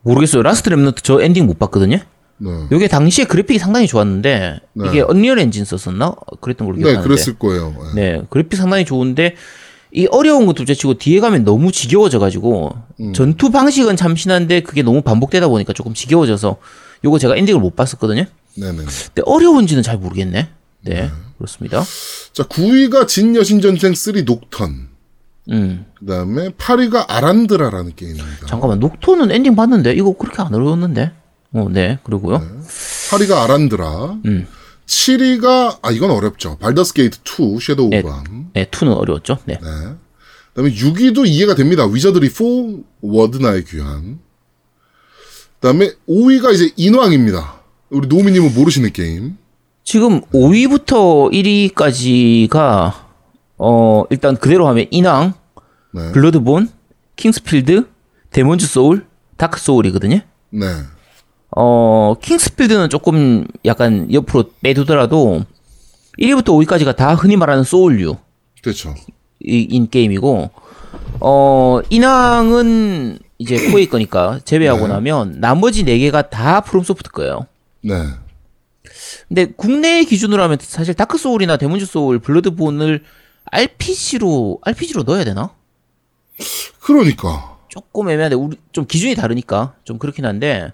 모르겠어요. 0.00 0.42
라스트 0.42 0.70
렘넌트 0.70 1.02
저 1.02 1.20
엔딩 1.20 1.46
못 1.46 1.58
봤거든요? 1.58 1.98
네. 2.38 2.50
요게 2.70 2.88
당시에 2.88 3.24
그래픽이 3.24 3.58
상당히 3.58 3.86
좋았는데, 3.86 4.60
이게 4.86 5.00
언리얼 5.00 5.38
엔진 5.38 5.64
썼었나? 5.64 6.14
그랬던 6.40 6.66
걸로 6.66 6.76
네, 6.76 6.84
기억하는데. 6.84 7.08
그랬을 7.08 7.38
거예요. 7.38 7.74
네. 7.94 8.12
네, 8.18 8.22
그래픽 8.30 8.56
상당히 8.56 8.84
좋은데 8.84 9.34
이 9.92 10.06
어려운 10.10 10.46
것도 10.46 10.56
둘째치고 10.58 10.94
뒤에 10.94 11.20
가면 11.20 11.44
너무 11.44 11.72
지겨워져 11.72 12.18
가지고 12.18 12.72
음. 13.00 13.12
전투 13.12 13.50
방식은 13.50 13.96
참신한데 13.96 14.60
그게 14.60 14.82
너무 14.82 15.02
반복되다 15.02 15.48
보니까 15.48 15.72
조금 15.72 15.94
지겨워져서 15.94 16.56
요거 17.04 17.18
제가 17.18 17.36
엔딩을 17.36 17.60
못 17.60 17.74
봤었거든요. 17.74 18.24
네네. 18.56 18.76
근데 18.76 19.22
어려운지는 19.24 19.82
잘 19.82 19.98
모르겠네. 19.98 20.48
네, 20.82 21.10
그렇습니다. 21.38 21.82
자, 22.32 22.44
9위가 22.44 23.08
진 23.08 23.34
여신 23.34 23.60
전생 23.60 23.94
3 23.94 24.24
녹턴. 24.24 24.88
음, 25.50 25.86
그 25.98 26.06
다음에 26.06 26.50
8위가 26.50 27.06
아란드라라는 27.08 27.92
게임입니다. 27.96 28.46
잠깐만 28.46 28.78
녹턴은 28.80 29.30
엔딩 29.30 29.56
봤는데 29.56 29.94
이거 29.94 30.12
그렇게 30.16 30.42
안 30.42 30.54
어려웠는데. 30.54 31.12
어, 31.52 31.66
네, 31.70 31.98
그리고요. 32.04 32.40
8위가 33.10 33.42
아란드라. 33.42 34.18
음. 34.26 34.46
7위가, 34.86 35.78
아, 35.82 35.90
이건 35.90 36.10
어렵죠. 36.10 36.56
발더스 36.58 36.94
게이트 36.94 37.18
2, 37.20 37.60
섀도우 37.60 37.90
네. 37.90 38.00
오브 38.00 38.10
앰. 38.10 38.50
네, 38.54 38.64
2는 38.66 38.96
어려웠죠. 38.96 39.38
네. 39.44 39.54
네. 39.54 39.60
그 39.60 40.62
다음에 40.62 40.74
6위도 40.74 41.26
이해가 41.26 41.54
됩니다. 41.54 41.84
위저드리 41.86 42.28
4, 42.28 42.44
워드나의 43.02 43.64
귀환. 43.64 44.18
그 45.60 45.66
다음에 45.66 45.90
5위가 46.08 46.54
이제 46.54 46.72
인왕입니다. 46.76 47.60
우리 47.90 48.08
노미 48.08 48.32
님은 48.32 48.54
모르시는 48.54 48.92
게임. 48.92 49.36
지금 49.84 50.20
5위부터 50.32 51.32
1위까지가 51.72 52.92
어 53.56 54.04
일단 54.10 54.36
그대로 54.36 54.68
하면 54.68 54.86
인왕, 54.90 55.34
네. 55.92 56.12
블러드본, 56.12 56.70
킹스필드, 57.16 57.88
데몬즈 58.30 58.66
소울, 58.66 59.06
다크 59.36 59.58
소울이거든요. 59.58 60.20
네. 60.50 60.66
어, 61.56 62.14
킹스필드는 62.20 62.90
조금 62.90 63.46
약간 63.64 64.12
옆으로 64.12 64.50
빼두더라도 64.62 65.44
1위부터 66.18 66.46
5위까지가 66.46 66.96
다 66.96 67.14
흔히 67.14 67.36
말하는 67.36 67.64
소울류 67.64 68.16
그렇죠. 68.62 68.94
인 69.40 69.88
게임이고 69.88 70.50
어, 71.20 71.80
인왕은 71.90 73.18
이제 73.38 73.70
코에이 73.70 73.88
거니까 73.88 74.40
제외하고 74.44 74.88
나면 74.88 75.36
나머지 75.38 75.84
4개가 75.84 76.28
다 76.28 76.60
프롬소프트 76.60 77.10
거예요. 77.10 77.46
네. 77.82 77.94
근데 79.28 79.46
국내 79.56 80.04
기준으로 80.04 80.42
하면 80.42 80.58
사실 80.60 80.94
다크 80.94 81.18
소울이나 81.18 81.56
데몬즈 81.56 81.86
소울, 81.86 82.18
블러드본을 82.18 83.04
RPG로 83.50 84.60
RPG로 84.62 85.04
넣어야 85.04 85.24
되나? 85.24 85.50
그러니까. 86.80 87.58
조금 87.68 88.08
애매한데 88.08 88.34
우리 88.34 88.56
좀 88.72 88.86
기준이 88.86 89.14
다르니까 89.14 89.74
좀 89.84 89.98
그렇긴 89.98 90.24
한데 90.24 90.72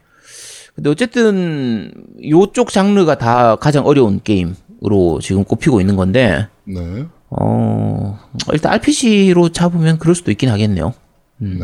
근데 0.74 0.90
어쨌든 0.90 1.92
요쪽 2.28 2.70
장르가 2.70 3.16
다 3.16 3.56
가장 3.56 3.86
어려운 3.86 4.20
게임으로 4.22 5.20
지금 5.22 5.44
꼽히고 5.44 5.80
있는 5.80 5.94
건데 5.96 6.48
네. 6.64 7.06
어 7.30 8.18
일단 8.52 8.72
RPG로 8.72 9.50
잡으면 9.50 9.98
그럴 9.98 10.14
수도 10.14 10.30
있긴 10.30 10.48
하겠네요. 10.50 10.94
네. 11.38 11.58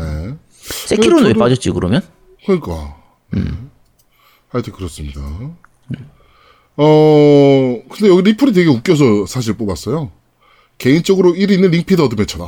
세키로는 0.51 1.25
왜 1.25 1.33
저도- 1.33 1.39
빠졌지 1.39 1.71
그러면? 1.71 2.01
그러니까. 2.45 2.95
음. 3.35 3.69
하여튼 4.49 4.73
그렇습니다. 4.73 5.21
어, 6.77 7.79
근데 7.89 8.07
여기 8.09 8.21
리플이 8.23 8.53
되게 8.53 8.69
웃겨서 8.69 9.25
사실 9.27 9.53
뽑았어요. 9.55 10.11
개인적으로 10.77 11.33
1위는 11.33 11.69
링피트 11.69 12.01
어드벤처다. 12.01 12.43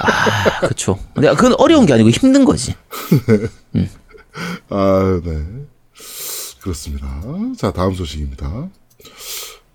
아, 0.00 0.60
그렇죠. 0.60 0.98
근데 1.14 1.28
그건 1.30 1.54
어려운 1.58 1.84
게 1.86 1.92
아니고 1.94 2.10
힘든 2.10 2.44
거지. 2.44 2.74
아, 4.68 5.20
네. 5.24 5.44
그렇습니다. 6.62 7.22
자, 7.56 7.72
다음 7.72 7.94
소식입니다. 7.94 8.68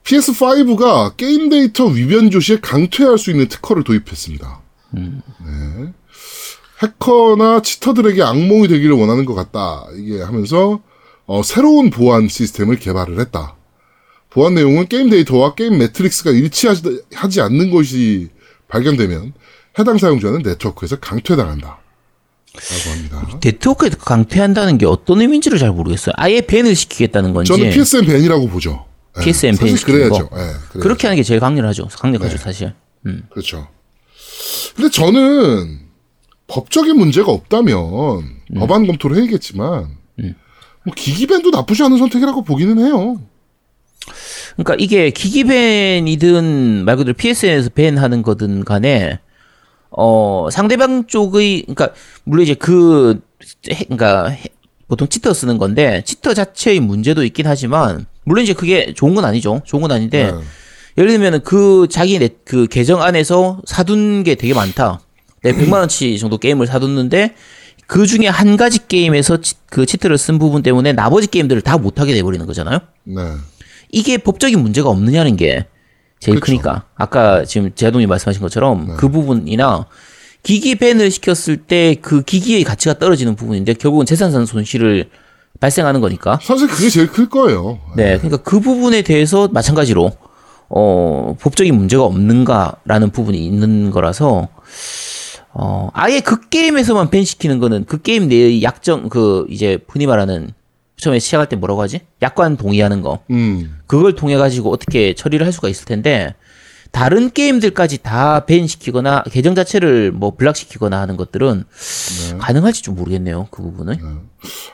PS5가 0.03 1.17
게임 1.17 1.49
데이터 1.49 1.85
위변조 1.85 2.31
시에 2.31 2.59
강퇴할 2.61 3.17
수 3.17 3.29
있는 3.29 3.47
특허를 3.49 3.83
도입했습니다. 3.83 4.61
네. 4.91 5.93
해커나 6.81 7.61
cheater들에게 7.61 8.21
악몽이 8.23 8.67
되기를 8.67 8.95
원하는 8.95 9.25
것 9.25 9.33
같다. 9.33 9.85
얘기하면서 9.95 10.79
어, 11.25 11.43
새로운 11.43 11.89
보안 11.89 12.29
시스템을 12.29 12.77
개발을 12.79 13.19
했다. 13.19 13.57
보안 14.29 14.55
내용은 14.55 14.87
게임 14.87 15.09
데이터와 15.09 15.55
게임 15.55 15.77
metrics가 15.77 16.31
일치하지 16.31 17.03
하지 17.13 17.41
않는 17.41 17.71
것이 17.71 18.29
발견되면 18.69 19.33
해당 19.79 19.97
사용자는 19.97 20.41
네트워크에서 20.43 20.97
강퇴당한다. 20.99 21.79
라고 22.53 22.91
합니다. 22.91 23.39
네트워크에 23.43 23.89
강퇴한다는 23.89 24.77
게 24.77 24.85
어떤 24.85 25.21
의미인지를 25.21 25.59
잘 25.59 25.71
모르겠어요. 25.71 26.13
아예 26.17 26.41
ban을 26.41 26.75
시키겠다는 26.75 27.33
건지 27.33 27.49
저는 27.51 27.69
PSN 27.71 28.05
ban이라고 28.05 28.47
보죠. 28.47 28.85
예, 29.19 29.23
PSN 29.23 29.57
ban 29.57 29.75
시키는 29.75 30.09
그래야죠. 30.09 30.29
예, 30.31 30.37
그래야죠. 30.37 30.79
그렇게 30.79 31.07
하는 31.07 31.17
게 31.17 31.23
제일 31.23 31.39
강렬하죠. 31.39 31.87
강력하죠, 31.87 32.37
네. 32.37 32.43
사실. 32.43 32.73
음. 33.05 33.23
그렇죠. 33.29 33.67
근데 34.75 34.89
저는 34.89 35.79
법적인 36.47 36.97
문제가 36.97 37.31
없다면 37.31 37.75
음. 37.75 38.59
법안 38.59 38.87
검토를 38.87 39.17
해야겠지만 39.17 39.97
뭐 40.85 40.93
기기밴도 40.95 41.49
나쁘지 41.51 41.83
않은 41.83 41.97
선택이라고 41.97 42.43
보기는 42.43 42.79
해요. 42.79 43.21
그러니까 44.55 44.75
이게 44.79 45.11
기기밴이든 45.11 46.85
말 46.85 46.95
그대로 46.95 47.13
PSN에서 47.13 47.69
밴하는 47.69 48.21
거든 48.23 48.63
간에 48.63 49.19
어 49.89 50.47
상대방 50.51 51.07
쪽의 51.07 51.61
그러니까 51.63 51.89
물론 52.23 52.43
이제 52.43 52.53
그 52.53 53.19
해- 53.71 53.83
그러니까 53.85 54.27
해- 54.29 54.49
보통 54.87 55.07
치터 55.07 55.33
쓰는 55.33 55.57
건데 55.57 56.01
치터 56.05 56.33
자체의 56.33 56.79
문제도 56.79 57.23
있긴 57.23 57.45
하지만 57.47 58.05
물론 58.23 58.43
이제 58.43 58.53
그게 58.53 58.93
좋은 58.93 59.15
건 59.15 59.25
아니죠. 59.25 59.61
좋은 59.65 59.81
건 59.81 59.91
아닌데 59.91 60.31
네. 60.31 60.37
예를 60.97 61.11
들면은 61.11 61.41
그 61.43 61.87
자기 61.91 62.17
넷, 62.19 62.43
그 62.45 62.67
계정 62.67 63.01
안에서 63.01 63.61
사둔 63.65 64.23
게 64.23 64.35
되게 64.35 64.53
많다. 64.53 64.99
내 65.43 65.51
100만 65.53 65.73
원치 65.73 66.17
정도 66.17 66.37
게임을 66.37 66.65
사뒀는데 66.67 67.35
그 67.85 68.05
중에 68.07 68.27
한 68.27 68.57
가지 68.57 68.85
게임에서 68.87 69.39
치, 69.41 69.55
그 69.69 69.85
치트를 69.85 70.17
쓴 70.17 70.39
부분 70.39 70.63
때문에 70.63 70.93
나머지 70.93 71.27
게임들을 71.27 71.61
다 71.61 71.77
못하게 71.77 72.13
돼버리는 72.15 72.45
거잖아요. 72.45 72.79
네. 73.03 73.21
이게 73.91 74.17
법적인 74.17 74.59
문제가 74.59 74.89
없느냐는 74.89 75.37
게 75.37 75.67
제일 76.19 76.39
그렇죠. 76.39 76.51
크니까 76.51 76.83
아까 76.95 77.45
지금 77.45 77.71
제동님 77.75 78.09
말씀하신 78.09 78.41
것처럼 78.41 78.87
네. 78.87 78.93
그 78.97 79.09
부분이나 79.09 79.85
기기 80.43 80.75
밴을 80.75 81.11
시켰을 81.11 81.57
때 81.67 81.95
그 82.01 82.21
기기의 82.23 82.63
가치가 82.63 82.97
떨어지는 82.97 83.35
부분인데 83.35 83.73
결국은 83.73 84.05
재산상 84.05 84.45
손실을 84.45 85.09
발생하는 85.59 86.01
거니까. 86.01 86.39
사실 86.41 86.67
그게 86.67 86.89
제일 86.89 87.07
클 87.07 87.27
거예요. 87.29 87.79
네, 87.95 88.17
그러니까 88.17 88.37
그 88.37 88.59
부분에 88.59 89.01
대해서 89.01 89.47
마찬가지로 89.47 90.11
어, 90.69 91.35
법적인 91.39 91.75
문제가 91.75 92.03
없는가라는 92.03 93.09
부분이 93.11 93.43
있는 93.45 93.89
거라서 93.89 94.49
어, 95.53 95.89
아예 95.93 96.19
그 96.19 96.47
게임에서만 96.49 97.09
밴 97.09 97.23
시키는 97.23 97.57
거는 97.59 97.85
그 97.85 98.01
게임 98.01 98.27
내의 98.27 98.61
약정 98.61 99.09
그 99.09 99.47
이제 99.49 99.79
흔히 99.87 100.05
말하는 100.05 100.51
처음에 100.97 101.19
시작할 101.19 101.47
때 101.47 101.55
뭐라고 101.55 101.81
하지? 101.81 102.01
약관 102.21 102.57
동의하는 102.57 103.01
거. 103.01 103.19
음. 103.29 103.79
그걸 103.87 104.15
통해 104.15 104.35
가지고 104.35 104.71
어떻게 104.71 105.13
처리를 105.13 105.45
할 105.45 105.53
수가 105.53 105.69
있을 105.69 105.85
텐데 105.85 106.33
다른 106.91 107.29
게임들까지 107.29 107.99
다밴 107.99 108.65
시키거나 108.65 109.23
계정 109.31 109.53
자체를 109.53 110.11
뭐 110.11 110.35
블락 110.35 110.55
시키거나 110.55 110.99
하는 110.99 111.17
것들은 111.17 111.63
가능할지 112.39 112.81
좀 112.81 112.95
모르겠네요. 112.95 113.47
그 113.51 113.61
부분은. 113.61 113.97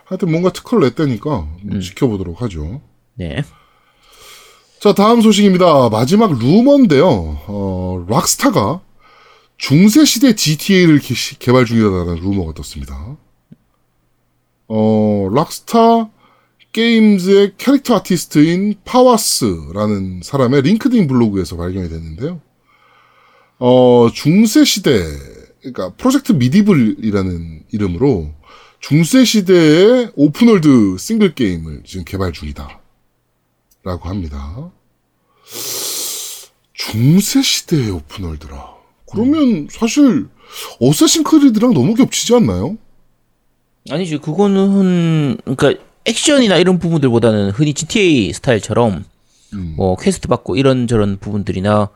하여튼 0.05 0.31
뭔가 0.31 0.51
특허를 0.53 0.87
냈다니까 0.89 1.47
음. 1.71 1.81
지켜보도록 1.81 2.41
하죠. 2.43 2.81
네. 3.15 3.43
자, 4.79 4.93
다음 4.93 5.21
소식입니다. 5.21 5.89
마지막 5.89 6.37
루머인데요. 6.37 7.07
어, 7.47 8.05
락스타가 8.07 8.81
중세 9.57 10.05
시대 10.05 10.35
GTA를 10.35 10.99
개발 11.39 11.65
중이라는 11.65 12.15
루머가 12.15 12.53
떴습니다. 12.53 13.17
어, 14.75 15.29
락스타 15.31 16.09
게임즈의 16.71 17.53
캐릭터 17.59 17.93
아티스트인 17.93 18.73
파와스라는 18.83 20.21
사람의 20.23 20.63
링크드인 20.63 21.05
블로그에서 21.05 21.57
발견이 21.57 21.89
됐는데요. 21.89 22.41
어, 23.59 24.09
중세 24.11 24.65
시대, 24.65 25.05
그러니까 25.59 25.93
Project 25.93 26.31
Medieval이라는 26.31 27.65
이름으로 27.71 28.33
중세 28.79 29.23
시대의 29.23 30.11
open 30.15 30.52
world 30.52 30.97
싱글 30.97 31.35
게임을 31.35 31.83
지금 31.85 32.03
개발 32.03 32.33
중이다. 32.33 32.81
라고 33.83 34.09
합니다. 34.09 34.71
중세 36.73 37.43
시대의 37.43 37.91
open 37.91 38.19
world라. 38.19 38.73
그러면 39.11 39.67
사실 39.69 40.27
어쌔신 40.79 41.23
크리드랑 41.23 41.75
너무 41.75 41.93
겹치지 41.93 42.33
않나요? 42.33 42.79
아니지 43.89 44.17
그거는 44.17 45.37
그러니까 45.43 45.73
액션이나 46.05 46.57
이런 46.57 46.79
부분들보다는 46.79 47.51
흔히 47.51 47.73
GTA 47.73 48.31
스타일처럼 48.33 49.05
음. 49.53 49.73
뭐 49.77 49.95
퀘스트 49.97 50.27
받고 50.27 50.55
이런저런 50.55 51.17
부분들이나 51.19 51.89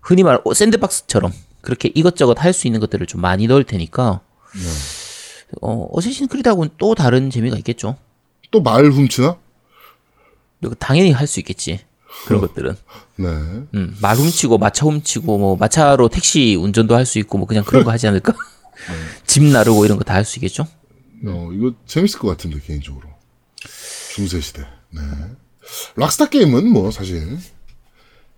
흔히 0.00 0.22
말 0.22 0.40
sandbox처럼 0.52 1.32
그렇게 1.60 1.90
이것저것 1.94 2.42
할 2.42 2.52
수 2.52 2.66
있는 2.66 2.80
것들을 2.80 3.06
좀 3.06 3.20
많이 3.20 3.46
넣을 3.46 3.64
테니까 3.64 4.20
어 5.60 5.88
어쌔신 5.92 6.28
크리드하고는 6.28 6.70
또 6.78 6.94
다른 6.94 7.30
재미가 7.30 7.56
있겠죠. 7.58 7.96
또 8.50 8.60
말 8.60 8.84
훔치나? 8.86 9.36
당연히 10.78 11.10
할 11.12 11.26
수 11.26 11.40
있겠지. 11.40 11.80
그런 12.26 12.40
것들은. 12.40 12.76
네. 13.16 13.26
음, 13.26 13.96
말 14.00 14.16
훔치고 14.16 14.58
마차 14.58 14.86
훔치고 14.86 15.38
뭐 15.38 15.56
마차로 15.56 16.08
택시 16.08 16.54
운전도 16.54 16.94
할 16.94 17.04
수 17.06 17.18
있고 17.18 17.38
뭐 17.38 17.46
그냥 17.46 17.64
그런 17.64 17.84
거 17.84 17.90
하지 17.90 18.06
않을까? 18.06 18.32
집 19.26 19.42
나르고 19.42 19.84
이런 19.84 19.98
거 19.98 20.04
다 20.04 20.14
할 20.14 20.24
수 20.24 20.38
있겠죠? 20.38 20.66
어, 21.26 21.50
이거 21.52 21.74
재밌을 21.86 22.18
것 22.18 22.28
같은데, 22.28 22.60
개인적으로. 22.60 23.08
중세 24.14 24.40
시대. 24.40 24.62
네. 24.90 25.00
락스타 25.96 26.28
게임은 26.28 26.68
뭐, 26.70 26.90
사실, 26.90 27.38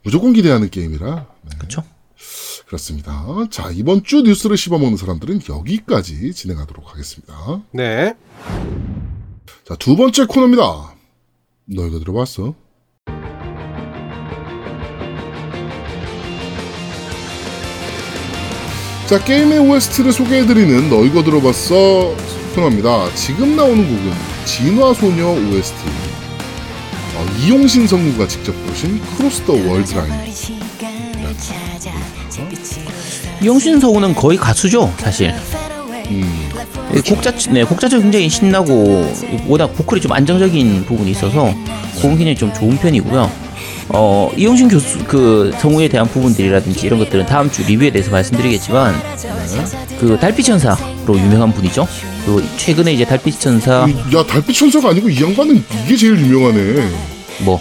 무조건 0.03 0.33
기대하는 0.33 0.71
게임이라. 0.71 1.27
네, 1.43 1.57
그렇죠? 1.59 1.83
그렇습니다. 2.67 3.25
자, 3.51 3.71
이번 3.73 4.03
주 4.03 4.23
뉴스를 4.23 4.57
씹어먹는 4.57 4.97
사람들은 4.97 5.41
여기까지 5.49 6.33
진행하도록 6.33 6.91
하겠습니다. 6.91 7.63
네. 7.73 8.15
자, 9.65 9.77
두 9.77 9.97
번째 9.97 10.27
코너입니다. 10.27 10.95
너 11.67 11.87
이거 11.87 11.99
들어봤어? 11.99 12.55
자, 19.07 19.23
게임의 19.23 19.61
OST를 19.61 20.13
소개해드리는 20.13 20.91
너 20.91 21.05
이거 21.05 21.23
들어봤어 21.23 22.17
코너입니다. 22.57 23.15
지금 23.15 23.55
나오는 23.55 23.77
곡은 23.77 24.13
진화소녀 24.47 25.29
OST. 25.29 25.77
어, 27.15 27.27
이용신 27.45 27.87
성우가 27.87 28.27
직접 28.27 28.53
부르신 28.65 28.99
Cross 29.17 29.43
the 29.45 29.53
Worldline. 29.53 30.11
이용신 33.43 33.79
성우는 33.79 34.15
거의 34.15 34.39
가수죠, 34.39 34.91
사실. 34.97 35.35
음, 36.11 36.51
곡 37.07 37.23
자체, 37.23 37.51
네, 37.53 37.63
곡 37.63 37.79
자체 37.79 38.01
굉장히 38.01 38.31
신나고 38.31 39.07
워낙 39.47 39.67
보컬이 39.75 40.01
좀 40.01 40.13
안정적인 40.13 40.87
부분이 40.87 41.11
있어서 41.11 41.55
곡은 41.97 42.17
굉장히 42.17 42.37
좀 42.37 42.55
좋은 42.55 42.79
편이고요. 42.79 43.31
어, 43.91 44.31
이용신 44.35 44.69
교수 44.69 44.99
그 45.05 45.53
성우에 45.59 45.89
대한 45.89 46.09
부분들이라든지 46.09 46.87
이런 46.87 47.01
것들은 47.01 47.27
다음 47.27 47.51
주 47.51 47.63
리뷰에 47.65 47.91
대해서 47.91 48.11
말씀드리겠지만 48.11 48.95
그 50.01 50.17
달빛 50.19 50.47
천사로 50.47 51.19
유명한 51.19 51.53
분이죠. 51.53 51.87
그 52.27 52.45
최근에 52.57 52.93
이제 52.93 53.05
달빛 53.05 53.39
천사 53.41 53.87
야, 54.15 54.27
달빛 54.27 54.55
천사가 54.57 54.91
아니고 54.91 55.09
이 55.09 55.23
양반은 55.23 55.65
이게 55.85 55.97
제일 55.97 56.19
유명하네. 56.19 56.91
뭐 57.41 57.61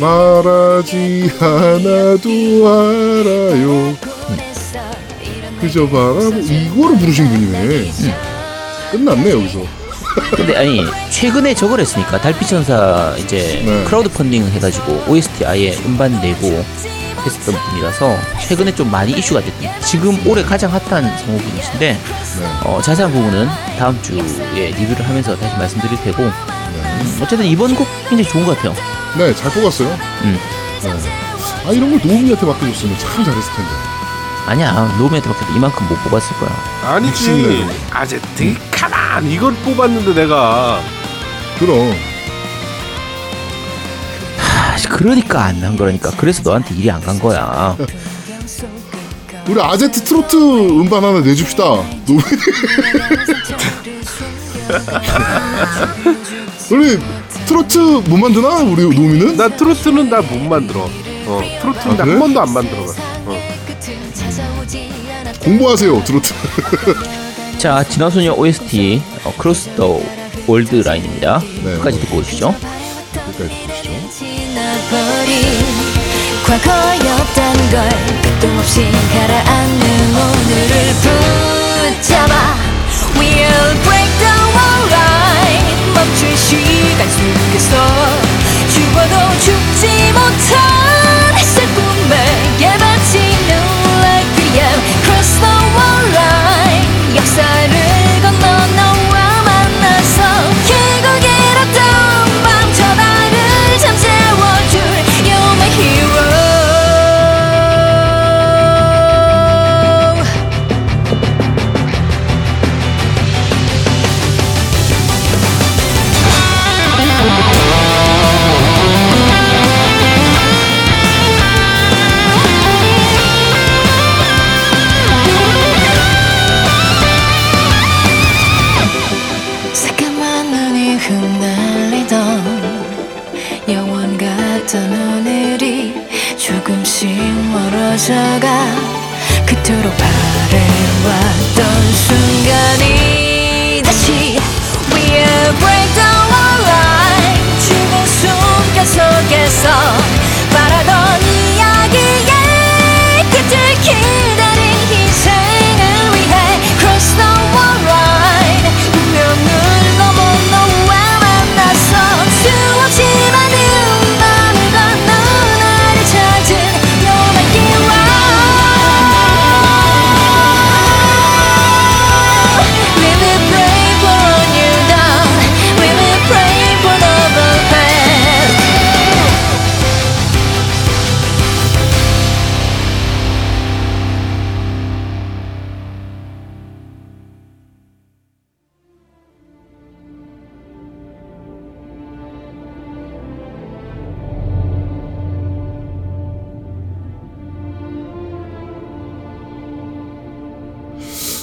말하지 0.00 1.30
않아도 1.38 2.28
알아요. 2.66 3.94
그저 5.60 5.86
바라보 5.86 6.38
이거를 6.38 6.98
부르신 6.98 7.28
분이네. 7.28 7.90
끝났네 8.90 9.30
여기서. 9.30 9.62
근데 10.36 10.56
아니 10.56 10.80
최근에 11.10 11.54
저걸 11.54 11.80
했으니까 11.80 12.20
달빛 12.20 12.48
천사 12.48 13.14
이제 13.18 13.62
네. 13.64 13.84
크라우드 13.84 14.08
펀딩 14.08 14.44
해가지고 14.46 15.04
OST 15.08 15.44
아예 15.46 15.74
음반 15.86 16.20
내고 16.20 16.64
했었던 17.24 17.54
분이라서 17.70 18.18
최근에 18.46 18.74
좀 18.74 18.90
많이 18.90 19.12
이슈가 19.12 19.40
됐던 19.40 19.80
지금 19.80 20.20
올해 20.26 20.42
가장 20.42 20.72
핫한 20.72 21.18
성우분이신데 21.18 21.78
네. 21.78 22.00
어, 22.64 22.80
자세한 22.82 23.12
부분은 23.12 23.48
다음 23.78 24.00
주에 24.02 24.70
리뷰를 24.70 25.08
하면서 25.08 25.36
다시 25.36 25.56
말씀드릴 25.56 26.00
테고 26.02 26.22
음, 26.24 27.18
어쨌든 27.22 27.46
이번 27.46 27.74
곡 27.74 27.86
굉장히 28.08 28.24
좋은 28.24 28.44
것 28.44 28.56
같아요. 28.56 28.74
네, 29.18 29.34
잘 29.34 29.50
뽑았어요. 29.52 29.88
음. 30.22 30.38
네. 30.82 30.90
아 31.66 31.70
이런 31.70 31.90
걸 31.90 32.00
노우미한테 32.02 32.44
맡겨줬으면 32.46 32.98
참 32.98 33.24
잘했을 33.24 33.52
텐데. 33.54 33.70
아니야 34.46 34.72
노우미한테 34.98 35.28
맡겨도 35.28 35.52
이만큼 35.54 35.88
못 35.88 35.94
뽑았을 36.04 36.36
거야. 36.38 36.50
아니지. 36.94 37.64
아제트 37.90 38.56
가만 38.70 39.24
이걸 39.30 39.54
뽑았는데 39.54 40.14
내가 40.14 40.80
그럼 41.58 41.94
아, 44.72 44.76
그러니까 44.88 45.44
안난 45.44 45.76
거라니까. 45.76 46.10
그래서 46.16 46.42
너한테 46.42 46.74
일이 46.74 46.90
안 46.90 47.00
간 47.02 47.18
거야. 47.18 47.76
우리 49.48 49.60
아제트 49.60 50.02
트로트 50.04 50.36
음반 50.36 51.02
하나 51.04 51.20
내줍시다. 51.20 51.64
우리 56.70 56.98
트로트 57.46 57.78
못 58.08 58.16
만드나 58.16 58.48
우리 58.60 58.82
노우미는? 58.82 59.36
나 59.36 59.48
트로트는 59.48 60.08
나 60.08 60.20
못 60.20 60.38
만들어. 60.38 60.88
어, 61.26 61.40
트로트는 61.60 61.94
아, 61.94 61.96
나 61.98 62.04
그래? 62.04 62.10
한 62.12 62.20
번도 62.20 62.40
안 62.40 62.52
만들어봤어. 62.52 62.94
어. 63.26 63.38
공부하세요 65.40 66.04
트로트. 66.04 66.32
자, 67.58 67.84
진화소녀 67.84 68.32
OST 68.34 69.02
어, 69.24 69.34
Cross 69.36 69.70
the 69.76 70.00
Worldline입니다. 70.46 71.40
네, 71.64 71.72
끝까지 71.76 71.98
뭐. 71.98 72.00
듣고 72.06 72.16
오시죠. 72.18 72.54
여기까지 73.38 73.71
과거였던 76.52 77.70
걸 77.70 77.88
끝도 78.20 78.48
없이 78.58 78.86
가라앉는 79.14 80.14
오늘을 80.14 80.72
붙잡아. 81.00 82.34
We'll 83.14 83.72
break 83.84 84.10
the 84.18 84.34
wall 84.52 84.84
line. 84.90 85.94
멈출 85.94 86.36
시간 86.36 87.08
속에서 87.08 87.72
죽어도 88.68 89.14
죽지 89.40 90.12
못한 90.12 91.34
햇살 91.38 91.64
꿈에 91.74 92.12
예받 92.60 92.91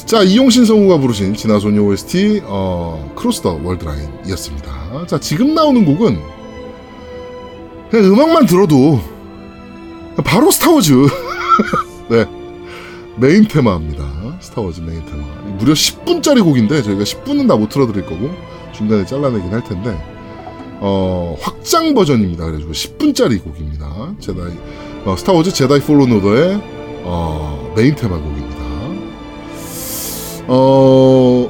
자, 0.09 0.23
이용신 0.23 0.65
성우가 0.65 0.97
부르신 0.97 1.35
진화소녀 1.35 1.83
OST, 1.83 2.41
어, 2.45 3.13
Cross 3.15 3.43
the 3.43 3.59
Worldline이었습니다. 3.63 5.05
자, 5.05 5.19
지금 5.19 5.53
나오는 5.53 5.85
곡은 5.85 6.19
그냥 7.91 8.05
음악만 8.11 8.47
들어도 8.47 8.99
바로 10.23 10.49
스타워즈. 10.49 10.93
네. 12.09 12.25
메인 13.17 13.47
테마입니다. 13.47 14.03
스타워즈 14.41 14.81
메인 14.81 15.05
테마. 15.05 15.23
무려 15.59 15.73
10분짜리 15.73 16.43
곡인데 16.43 16.81
저희가 16.81 17.03
10분은 17.03 17.47
다 17.47 17.55
못 17.55 17.69
틀어드릴 17.69 18.07
거고 18.07 18.31
중간에 18.73 19.05
잘라내긴 19.05 19.53
할 19.53 19.63
텐데 19.63 19.95
어, 20.79 21.37
확장 21.39 21.93
버전입니다. 21.93 22.45
그래가지고 22.45 22.71
10분짜리 22.71 23.43
곡입니다. 23.43 24.15
제다이, 24.19 24.53
어, 25.05 25.15
스타워즈 25.15 25.53
제다이 25.53 25.81
폴른 25.81 26.07
오더의 26.07 26.59
어, 27.03 27.73
메인 27.75 27.93
테마 27.93 28.17
곡입니다. 28.17 28.48
어 30.51 31.47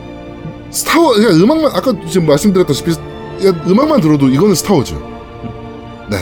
스타워 0.72 1.14
그냥 1.14 1.32
음악만 1.42 1.72
아까 1.74 1.94
지금 2.10 2.28
말씀드렸다시피 2.28 2.92
그냥 3.40 3.62
음악만 3.68 4.02
들어도 4.02 4.28
이거는 4.28 4.56
스타워즈. 4.56 4.94
네. 6.10 6.18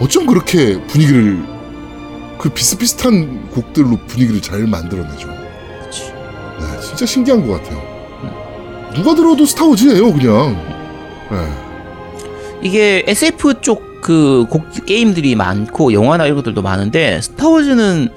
어쩜 0.00 0.26
그렇게 0.26 0.80
분위기를 0.86 1.42
그 2.38 2.48
비슷비슷한 2.48 3.50
곡들로 3.50 3.98
분위기를 4.06 4.40
잘 4.40 4.66
만들어내죠. 4.66 5.28
그치. 5.84 6.04
네, 6.04 6.80
진짜 6.80 7.04
신기한 7.04 7.46
것 7.46 7.62
같아요. 7.62 7.82
누가 8.94 9.14
들어도 9.14 9.44
스타워즈예요, 9.44 10.12
그냥. 10.12 10.56
네. 11.30 11.36
이게 12.62 13.04
SF 13.06 13.60
쪽 13.60 14.10
그 14.10 14.48
곡 14.48 14.86
게임들이 14.86 15.34
많고 15.34 15.92
영화나 15.92 16.24
이런 16.24 16.36
것들도 16.36 16.62
많은데 16.62 17.20
스타워즈는 17.20 18.08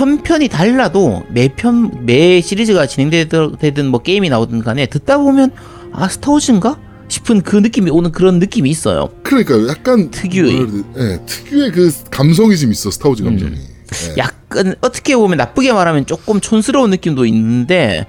편편이 0.00 0.48
달라도 0.48 1.24
매 1.30 1.48
편 1.48 1.90
매 2.04 2.42
시리즈가 2.42 2.86
진행되든 2.86 3.86
뭐 3.86 4.02
게임이 4.02 4.28
나오든 4.28 4.62
간에 4.62 4.84
듣다 4.84 5.16
보면 5.16 5.52
아 5.92 6.06
스타워즈인가 6.06 6.78
싶은 7.08 7.40
그 7.40 7.56
느낌이 7.56 7.90
오는 7.90 8.12
그런 8.12 8.38
느낌이 8.38 8.68
있어요. 8.68 9.08
그러니까 9.22 9.54
약간 9.68 10.10
특유의. 10.10 10.66
네, 10.96 11.24
특유의 11.24 11.72
그 11.72 11.90
감성이 12.10 12.58
좀 12.58 12.72
있어, 12.72 12.90
스타워즈 12.90 13.22
감성이. 13.24 13.52
네. 13.52 14.14
약간 14.18 14.74
어떻게 14.82 15.16
보면 15.16 15.38
나쁘게 15.38 15.72
말하면 15.72 16.04
조금 16.04 16.40
촌스러운 16.40 16.90
느낌도 16.90 17.24
있는데 17.26 18.06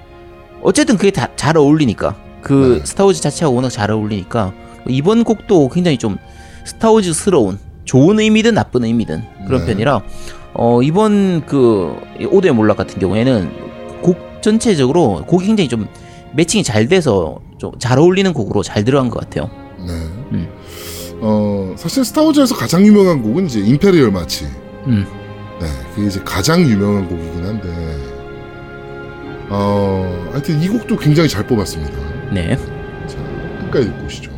어쨌든 0.62 0.97
그게 0.97 1.12
다 1.12 1.30
잘 1.38 1.56
어울리니까 1.56 2.15
그 2.41 2.80
네. 2.82 2.86
스타워즈 2.86 3.21
자체가 3.21 3.50
워낙 3.50 3.69
잘 3.69 3.91
어울리니까 3.91 4.52
이번 4.89 5.23
곡도 5.23 5.69
굉장히 5.69 5.97
좀 5.97 6.17
스타워즈스러운 6.65 7.60
좋은 7.86 8.19
의미든 8.19 8.56
나쁜 8.56 8.84
의미든 8.84 9.23
그런 9.47 9.62
네. 9.62 9.67
편이라 9.67 10.02
어 10.58 10.82
이번 10.82 11.46
그 11.46 11.96
오더의 12.30 12.54
몰락 12.54 12.78
같은 12.78 13.00
경우에는 13.00 14.02
곡 14.02 14.17
전체적으로 14.41 15.24
곡이 15.26 15.46
굉장히 15.46 15.70
좀 15.70 15.88
매칭이 16.34 16.63
잘 16.63 16.88
돼서 16.88 17.39
좀 17.58 17.72
잘 17.80 17.98
어울리는 18.00 18.32
곡으로 18.34 18.62
잘 18.63 18.84
들어간 18.84 19.10
것 19.10 19.20
같아요. 19.20 19.50
네. 19.80 19.93
음. 20.34 20.48
어, 21.22 21.74
사실 21.76 22.06
스타워즈에서 22.06 22.56
가장 22.56 22.86
유명한 22.86 23.24
곡은 23.24 23.48
이제 23.48 23.60
Imperial 23.60 24.12
March. 24.12 24.46
음. 24.86 25.06
네, 25.60 25.65
그게 25.96 26.08
이제 26.08 26.22
가장 26.24 26.62
유명한 26.62 27.08
곡이긴 27.08 27.43
한데, 27.43 27.67
어, 29.50 30.30
하여튼 30.32 30.62
이 30.62 30.67
곡도 30.67 30.98
굉장히 30.98 31.28
잘 31.28 31.48
뽑았습니다. 31.48 31.98
네. 32.32 32.56
자, 33.08 33.17
끝까지 33.62 33.88
듣고 33.88 34.06
오시죠. 34.06 34.32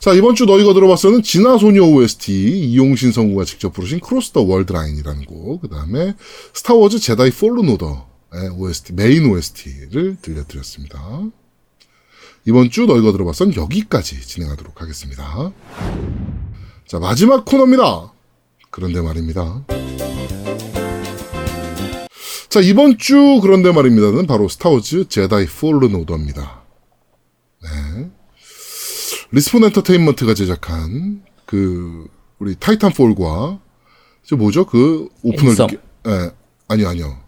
자, 0.00 0.14
이번 0.14 0.34
주 0.34 0.46
너희가 0.46 0.72
들어봤어는 0.72 1.22
진화소녀 1.22 1.84
OST, 1.84 2.32
이용신 2.32 3.12
성우가 3.12 3.44
직접 3.44 3.74
부르신 3.74 4.00
Cross 4.00 4.32
the 4.32 4.40
Worldline이라는 4.40 5.26
곡, 5.26 5.60
그 5.60 5.68
다음에 5.68 6.14
스타워즈 6.54 7.00
제다이 7.00 7.30
폴른 7.30 7.68
오더의 7.68 8.48
OST, 8.56 8.94
메인 8.94 9.26
OST를 9.26 10.16
들려드렸습니다. 10.22 10.98
이번 12.46 12.70
주 12.70 12.86
너희가 12.86 13.12
들어봤어는 13.12 13.54
여기까지 13.54 14.22
진행하도록 14.22 14.80
하겠습니다. 14.80 15.52
자, 16.86 16.98
마지막 16.98 17.44
코너입니다. 17.44 18.10
그런데 18.70 19.02
말입니다. 19.02 19.66
자, 22.48 22.60
이번 22.60 22.96
주 22.96 23.38
그런데 23.42 23.70
말입니다는 23.70 24.26
바로 24.26 24.48
스타워즈 24.48 25.08
제다이 25.08 25.44
폴른 25.44 25.94
오더입니다. 25.94 26.59
네. 29.30 29.36
리스폰 29.36 29.64
엔터테인먼트가 29.64 30.34
제작한 30.34 31.22
그 31.46 32.06
우리 32.38 32.54
타이탄 32.56 32.92
폴과 32.92 33.60
저 34.26 34.36
뭐죠 34.36 34.64
그 34.66 35.08
open 35.22 35.40
world 35.40 35.62
앤썸. 35.62 35.66
게- 35.68 35.78
예 36.08 36.30
아니요 36.68 36.88
아니요 36.88 37.18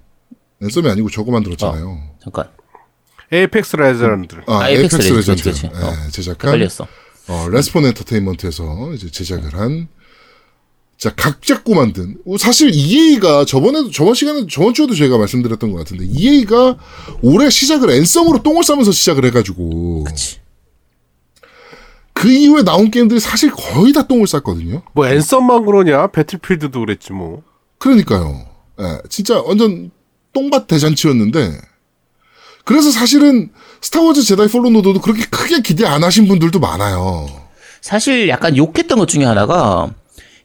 앤썸이 0.62 0.88
아니고 0.88 1.10
저거 1.10 1.30
만들었잖아요 1.32 2.10
잠깐. 2.22 2.48
에이펙스 3.32 3.76
레전드. 3.76 4.36
아, 4.46 4.58
아, 4.60 4.68
에이펙스 4.68 4.96
에이펙스 4.96 5.12
레전드 5.30 5.42
그치, 5.42 5.62
그치. 5.62 5.66
예, 5.74 6.10
제작한 6.10 6.50
걸렸어. 6.52 6.86
어, 7.28 7.48
리스폰 7.48 7.86
엔터테인먼트에서 7.86 8.92
이제 8.92 9.10
제작을 9.10 9.54
한, 9.54 9.88
자, 10.98 11.14
각 11.16 11.40
잡고 11.40 11.74
만든, 11.74 12.18
어, 12.26 12.36
사실 12.36 12.70
EA가 12.74 13.46
저번에도, 13.46 13.90
저번 13.90 14.12
시간에, 14.14 14.46
저번 14.50 14.74
주에도 14.74 14.94
제가 14.94 15.16
말씀드렸던 15.16 15.72
것 15.72 15.78
같은데, 15.78 16.04
EA가 16.04 16.76
올해 17.22 17.48
시작을 17.48 17.90
앤썸으로 17.90 18.42
똥을 18.42 18.64
싸면서 18.64 18.92
시작을 18.92 19.24
해가지고, 19.24 20.04
그치. 20.04 20.40
그 22.22 22.30
이후에 22.30 22.62
나온 22.62 22.88
게임들이 22.88 23.18
사실 23.18 23.50
거의 23.50 23.92
다 23.92 24.06
똥을 24.06 24.28
쌌거든요. 24.28 24.82
뭐 24.92 25.08
앤썸만 25.08 25.66
그러냐? 25.66 26.06
배틀필드도 26.06 26.78
그랬지 26.78 27.12
뭐. 27.12 27.42
그러니까요. 27.78 28.46
예, 28.80 28.98
진짜 29.08 29.42
완전 29.42 29.90
똥밭 30.32 30.68
대잔치였는데, 30.68 31.58
그래서 32.64 32.92
사실은 32.92 33.50
스타워즈 33.80 34.22
제다이 34.22 34.46
폴른 34.46 34.75
오더도 34.75 35.00
그렇게 35.00 35.24
크게 35.24 35.62
기대 35.62 35.84
안 35.84 36.04
하신 36.04 36.28
분들도 36.28 36.60
많아요. 36.60 37.26
사실 37.80 38.28
약간 38.28 38.56
욕했던 38.56 39.00
것 39.00 39.08
중에 39.08 39.24
하나가 39.24 39.92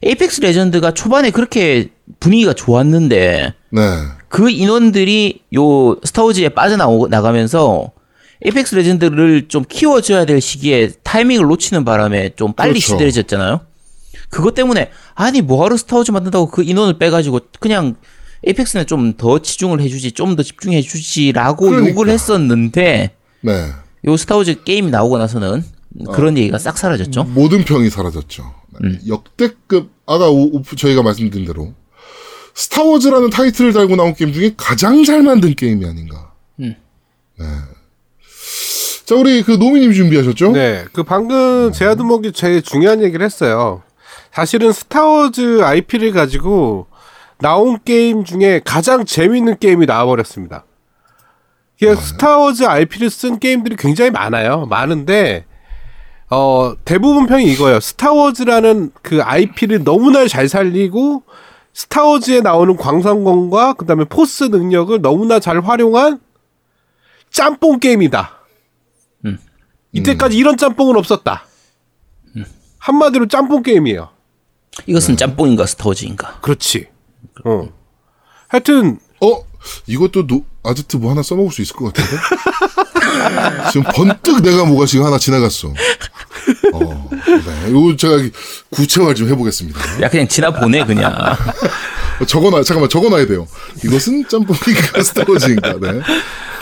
에이펙스 0.02 0.40
레전드가 0.40 0.94
초반에 0.94 1.30
그렇게 1.30 1.90
분위기가 2.18 2.54
좋았는데 2.54 3.54
네. 3.70 3.80
그 4.28 4.50
인원들이 4.50 5.42
요 5.54 5.96
스타워즈에 6.02 6.48
빠져나가면서 6.48 7.92
에이펙스 8.44 8.74
레전드를 8.76 9.48
좀 9.48 9.64
키워줘야 9.68 10.24
될 10.24 10.40
시기에 10.40 10.92
타이밍을 11.02 11.46
놓치는 11.46 11.84
바람에 11.84 12.30
좀 12.36 12.52
빨리 12.52 12.74
그렇죠. 12.74 12.92
시들해졌잖아요. 12.92 13.60
그것 14.30 14.54
때문에 14.54 14.90
아니 15.14 15.40
뭐하러 15.42 15.76
스타워즈 15.76 16.10
만든다고 16.12 16.50
그 16.50 16.62
인원을 16.62 16.98
빼가지고 16.98 17.40
그냥 17.60 17.96
에이펙스는 18.46 18.86
좀 18.86 19.16
더 19.16 19.40
치중을 19.40 19.80
해주지 19.80 20.12
좀 20.12 20.36
더 20.36 20.42
집중해 20.42 20.80
주지라고 20.82 21.70
그러니까. 21.70 21.90
욕을 21.90 22.08
했었는데 22.08 23.10
네. 23.40 23.68
요 24.04 24.16
스타워즈 24.16 24.62
게임이 24.62 24.90
나오고 24.90 25.18
나서는 25.18 25.64
그런 26.12 26.36
얘기가 26.38 26.58
싹 26.58 26.78
사라졌죠. 26.78 27.24
모든 27.24 27.64
평이 27.64 27.90
사라졌죠. 27.90 28.54
네. 28.80 29.00
역대급 29.08 29.90
아까 30.06 30.28
오, 30.30 30.44
오프 30.56 30.76
저희가 30.76 31.02
말씀드린 31.02 31.44
대로 31.46 31.74
스타워즈라는 32.54 33.30
타이틀을 33.30 33.72
달고 33.72 33.96
나온 33.96 34.14
게임 34.14 34.32
중에 34.32 34.54
가장 34.56 35.02
잘 35.04 35.22
만든 35.22 35.54
게임이 35.54 35.84
아닌가. 35.84 36.32
네. 36.56 36.76
자 39.08 39.14
우리 39.14 39.42
그 39.42 39.52
노미님 39.52 39.94
준비하셨죠? 39.94 40.52
네, 40.52 40.84
그 40.92 41.02
방금 41.02 41.72
제아드목이 41.72 42.32
제일 42.32 42.60
중요한 42.60 43.02
얘기를 43.02 43.24
했어요. 43.24 43.80
사실은 44.34 44.70
스타워즈 44.70 45.62
IP를 45.62 46.12
가지고 46.12 46.88
나온 47.38 47.78
게임 47.86 48.24
중에 48.24 48.60
가장 48.62 49.06
재밌는 49.06 49.60
게임이 49.60 49.86
나와버렸습니다. 49.86 50.66
이게 51.80 51.94
스타워즈 51.94 52.64
IP를 52.64 53.08
쓴 53.08 53.38
게임들이 53.38 53.76
굉장히 53.76 54.10
많아요. 54.10 54.66
많은데 54.66 55.46
어 56.28 56.74
대부분 56.84 57.26
평이 57.26 57.50
이거예요. 57.50 57.80
스타워즈라는 57.80 58.90
그 59.00 59.22
IP를 59.22 59.84
너무나 59.84 60.28
잘 60.28 60.50
살리고 60.50 61.22
스타워즈에 61.72 62.42
나오는 62.42 62.76
광선검과 62.76 63.72
그 63.72 63.86
다음에 63.86 64.04
Force 64.04 64.44
능력을 64.44 65.00
너무나 65.00 65.40
잘 65.40 65.60
활용한 65.60 66.20
짬뽕 67.30 67.78
게임이다. 67.78 68.37
이때까지 69.92 70.36
이런 70.36 70.56
짬뽕은 70.56 70.96
없었다. 70.96 71.46
한마디로 72.78 73.26
짬뽕 73.28 73.62
게임이에요. 73.62 74.08
이것은 74.86 75.16
짬뽕인가 75.16 75.66
스타워즈인가. 75.66 76.38
그렇지. 76.40 76.86
어. 77.44 77.68
하여튼 78.48 78.98
어 79.20 79.44
이것도 79.86 80.26
노, 80.26 80.44
아지트 80.62 80.96
뭐 80.96 81.10
하나 81.10 81.22
써먹을 81.22 81.50
수 81.50 81.62
있을 81.62 81.74
것 81.76 81.92
같은데? 81.92 82.10
지금 83.72 83.82
번뜩 83.94 84.42
내가 84.42 84.64
뭐가 84.64 84.86
지금 84.86 85.04
하나 85.04 85.18
지나갔어. 85.18 85.68
어, 85.68 87.10
네. 87.10 87.68
이거 87.70 87.96
제가 87.96 88.16
구체화 88.70 89.12
좀 89.14 89.28
해보겠습니다. 89.28 90.02
야 90.02 90.08
그냥 90.08 90.28
지나 90.28 90.50
보내 90.50 90.84
그냥. 90.84 91.12
어, 92.20 92.24
적어놔, 92.24 92.62
잠깐만 92.62 92.88
적어놔야 92.88 93.26
돼요. 93.26 93.46
이것은 93.84 94.26
짬뽕인가 94.28 95.02
스타워즈인가, 95.02 95.74
네. 95.80 96.00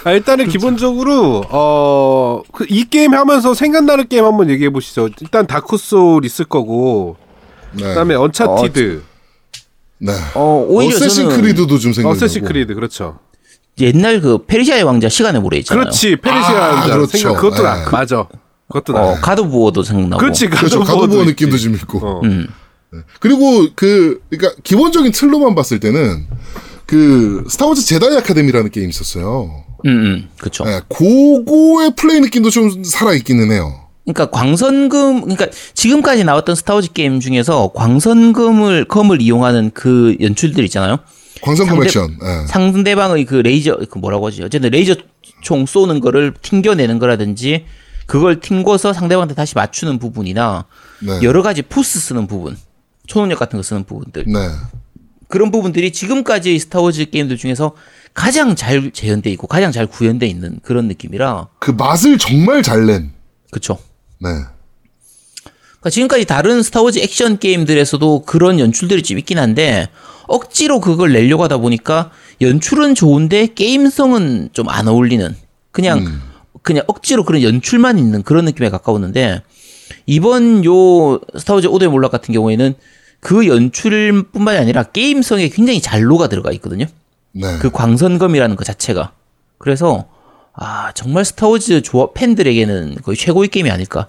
아, 0.07 0.13
일단은 0.13 0.49
기본적으로 0.49 1.45
어, 1.51 2.43
그 2.53 2.65
이 2.69 2.85
게임 2.89 3.15
하면서 3.15 3.55
생각나는 3.55 4.07
게임 4.09 4.25
한번 4.25 4.51
얘기해 4.51 4.71
보시죠. 4.71 5.09
일단 5.21 5.47
다크 5.47 5.77
소울 5.79 6.25
있을 6.25 6.45
거고 6.45 7.17
네. 7.73 7.83
그다음에 7.85 8.15
언차티드, 8.15 9.03
네. 9.99 10.13
어 10.35 10.65
오히려 10.69 10.97
어쌔신 10.97 11.29
저는 11.31 11.37
크리드도 11.43 11.79
좀 11.79 11.93
생각나고. 11.93 12.17
어쌔신 12.17 12.45
크리드 12.45 12.75
그렇죠. 12.75 13.19
옛날 13.81 14.21
그 14.21 14.39
페르시아의 14.47 14.85
왕자 14.85 15.09
시간의 15.09 15.41
모래 15.43 15.59
있잖아요. 15.59 15.83
그렇지. 15.85 16.17
페르시아 16.17 16.51
아, 16.65 16.69
왕자 16.75 16.95
그렇죠. 16.95 17.19
생각 17.19 17.41
그것도 17.41 17.63
나. 17.63 17.85
네. 17.85 17.91
맞아. 17.91 18.27
그것도 18.69 18.93
나. 18.93 19.01
어 19.03 19.15
갓 19.21 19.29
오브 19.29 19.41
워도 19.43 19.83
생각나고. 19.83 20.21
그렇지. 20.21 20.47
그렇죠. 20.49 20.79
갓 20.81 20.93
갓 20.93 21.00
오브 21.00 21.11
워 21.11 21.19
워도 21.19 21.31
느낌도. 21.31 21.59
좀 21.59 21.75
있고. 21.75 21.99
어. 22.07 22.21
음. 22.25 22.47
그리고 23.21 23.67
그, 23.75 24.23
그러니까 24.31 24.59
기본적인 24.63 25.13
틀로만 25.13 25.55
봤을 25.55 25.81
때는 25.81 26.27
그 26.87 27.45
스타워즈 27.49 27.85
제다이 27.85 28.17
아카데미라는 28.17 28.71
게임 28.71 28.89
있었어요. 28.89 29.65
음, 29.85 29.91
음, 29.91 30.29
그렇죠. 30.39 30.65
네, 30.65 30.81
그거의 30.89 31.93
플레이 31.97 32.21
느낌도 32.21 32.51
좀 32.51 32.83
살아 32.85 33.13
있기는 33.15 33.51
해요. 33.53 33.83
그러니까 34.05 34.31
광선검, 34.31 35.23
그러니까 35.23 35.47
지금까지 35.75 36.25
나왔던 36.25 36.55
스타워즈 36.55 36.93
게임 36.93 37.19
중에서 37.21 37.73
광선검을 37.75 38.87
검을 38.87 39.21
이용하는 39.21 39.73
그 39.75 40.17
연출들 40.21 40.65
있잖아요. 40.65 40.99
광선검 41.43 41.75
상대- 41.77 41.87
액션. 41.87 42.17
예. 42.23 42.47
상대방의 42.47 43.25
그 43.25 43.35
레이저, 43.37 43.77
그 43.91 43.99
뭐라고 43.99 44.27
하지? 44.29 44.43
어쨌든 44.43 44.71
레이저 44.71 44.95
총 45.43 45.67
쏘는 45.67 46.01
거를 46.01 46.33
튕겨내는 46.41 46.99
거라든지 46.99 47.67
그걸 48.07 48.39
튕궈서 48.41 48.93
상대방한테 48.93 49.35
다시 49.35 49.55
맞추는 49.57 49.99
부분이나 49.99 50.67
네. 51.03 51.19
여러 51.23 51.43
가지 51.43 51.63
Force 51.63 51.99
쓰는 51.99 52.27
부분, 52.29 52.57
초능력 53.09 53.39
같은 53.41 53.59
거 53.59 53.63
쓰는 53.65 53.85
부분들. 53.85 54.25
네. 54.29 54.49
그런 55.29 55.51
부분들이 55.51 55.93
지금까지 55.93 56.57
스타워즈 56.61 57.11
게임들 57.11 57.37
중에서 57.37 57.73
가장 58.17 58.57
잘 58.57 58.91
재현돼 58.91 59.31
있고 59.33 59.47
가장 59.47 59.71
잘 59.73 59.87
구현돼 59.87 60.27
있는 60.27 60.59
그런 60.63 60.89
느낌이라 60.89 61.49
그 61.59 61.71
맛을 61.71 62.17
정말 62.17 62.63
잘 62.63 62.87
낸. 62.87 63.13
그쵸 63.51 63.79
네. 64.19 64.31
그러니까 65.45 65.91
지금까지 65.91 66.25
다른 66.25 66.63
스타워즈 66.63 66.99
액션 66.99 67.39
게임들에서도 67.39 68.23
그런 68.23 68.59
연출들이 68.59 69.03
좀 69.03 69.19
있긴 69.19 69.39
한데 69.39 69.89
억지로 70.29 70.81
그걸 70.81 71.13
내려고 71.13 71.45
하다 71.45 71.59
보니까 71.59 72.11
연출은 72.41 72.95
좋은데 72.95 73.49
게임성은 73.55 74.51
좀 74.55 74.69
안 74.69 74.89
어울리는 74.89 75.37
그냥 75.71 76.21
그냥 76.63 76.85
억지로 76.89 77.23
그런 77.25 77.43
연출만 77.43 77.99
있는 77.99 78.23
그런 78.23 78.47
느낌에 78.47 78.71
가까웠는데 78.71 79.43
이번 80.07 80.65
요 80.65 81.21
스타워즈 81.39 81.67
오더의 81.67 81.91
몰락 81.91 82.11
같은 82.13 82.33
경우에는 82.33 82.75
그 83.21 83.47
연출뿐만이 83.47 84.59
아니라 84.59 84.85
게임성에 84.85 85.49
굉장히 85.51 85.81
잘 85.83 86.03
녹아 86.03 86.29
들어가 86.29 86.51
있거든요. 86.53 86.87
네. 87.41 87.59
그 87.61 87.71
광선검이라는 87.71 88.57
것 88.57 88.65
자체가. 88.65 89.13
그래서 89.59 90.07
아 90.53 90.93
정말 90.95 91.25
스타워즈 91.25 91.83
좋아 91.83 92.09
팬들에게는 92.15 92.97
거의 93.03 93.17
최고의 93.17 93.49
게임이 93.49 93.71
아닐까 93.71 94.09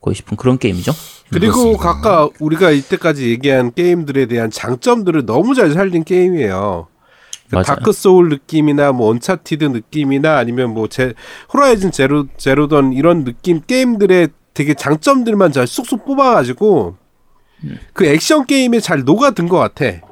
거의 0.00 0.14
싶은 0.14 0.36
그런 0.36 0.58
게임이죠. 0.58 0.92
그리고 1.30 1.54
그렇습니다. 1.54 1.82
각각 1.82 2.32
우리가 2.38 2.70
이때까지 2.70 3.30
얘기한 3.30 3.72
게임들에 3.72 4.26
대한 4.26 4.50
장점들을 4.50 5.26
너무 5.26 5.54
잘 5.54 5.72
살린 5.72 6.04
게임이에요. 6.04 6.88
그 7.48 7.54
맞아요. 7.54 7.64
다크 7.64 7.92
소울 7.92 8.28
느낌이나 8.28 8.92
뭐 8.92 9.10
언차티드 9.10 9.64
느낌이나 9.64 10.36
아니면 10.36 10.74
뭐 10.74 10.88
제, 10.88 11.14
호라이즌 11.52 11.92
제로 11.92 12.26
제로 12.36 12.64
던 12.64 12.92
이런 12.92 13.24
느낌 13.24 13.60
게임들의 13.60 14.28
되게 14.52 14.74
장점들만 14.74 15.52
잘 15.52 15.66
쑥쑥 15.66 16.04
뽑아가지고 16.04 16.96
그 17.92 18.06
액션 18.06 18.46
게임에 18.46 18.80
잘 18.80 19.04
녹아든 19.04 19.48
것 19.48 19.58
같아. 19.58 20.05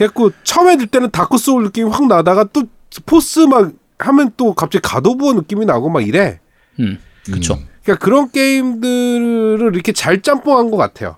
그래갖고 0.00 0.30
처음에 0.44 0.78
들 0.78 0.86
때는 0.86 1.10
다크 1.10 1.36
소울 1.36 1.64
느낌이 1.64 1.90
확 1.90 2.06
나다가 2.06 2.44
또 2.54 2.62
Force 3.04 3.40
막 3.40 3.70
하면 3.98 4.32
또 4.38 4.54
갑자기 4.54 4.80
갓 4.82 4.98
오브 4.98 5.18
워 5.18 5.34
느낌이 5.34 5.66
나고 5.66 5.90
막 5.90 6.00
이래. 6.00 6.40
음, 6.78 6.98
그렇죠. 7.26 7.58
그러니까 7.82 8.02
그런 8.02 8.30
게임들을 8.30 9.72
이렇게 9.74 9.92
잘 9.92 10.22
짬뽕한 10.22 10.70
것 10.70 10.78
같아요. 10.78 11.16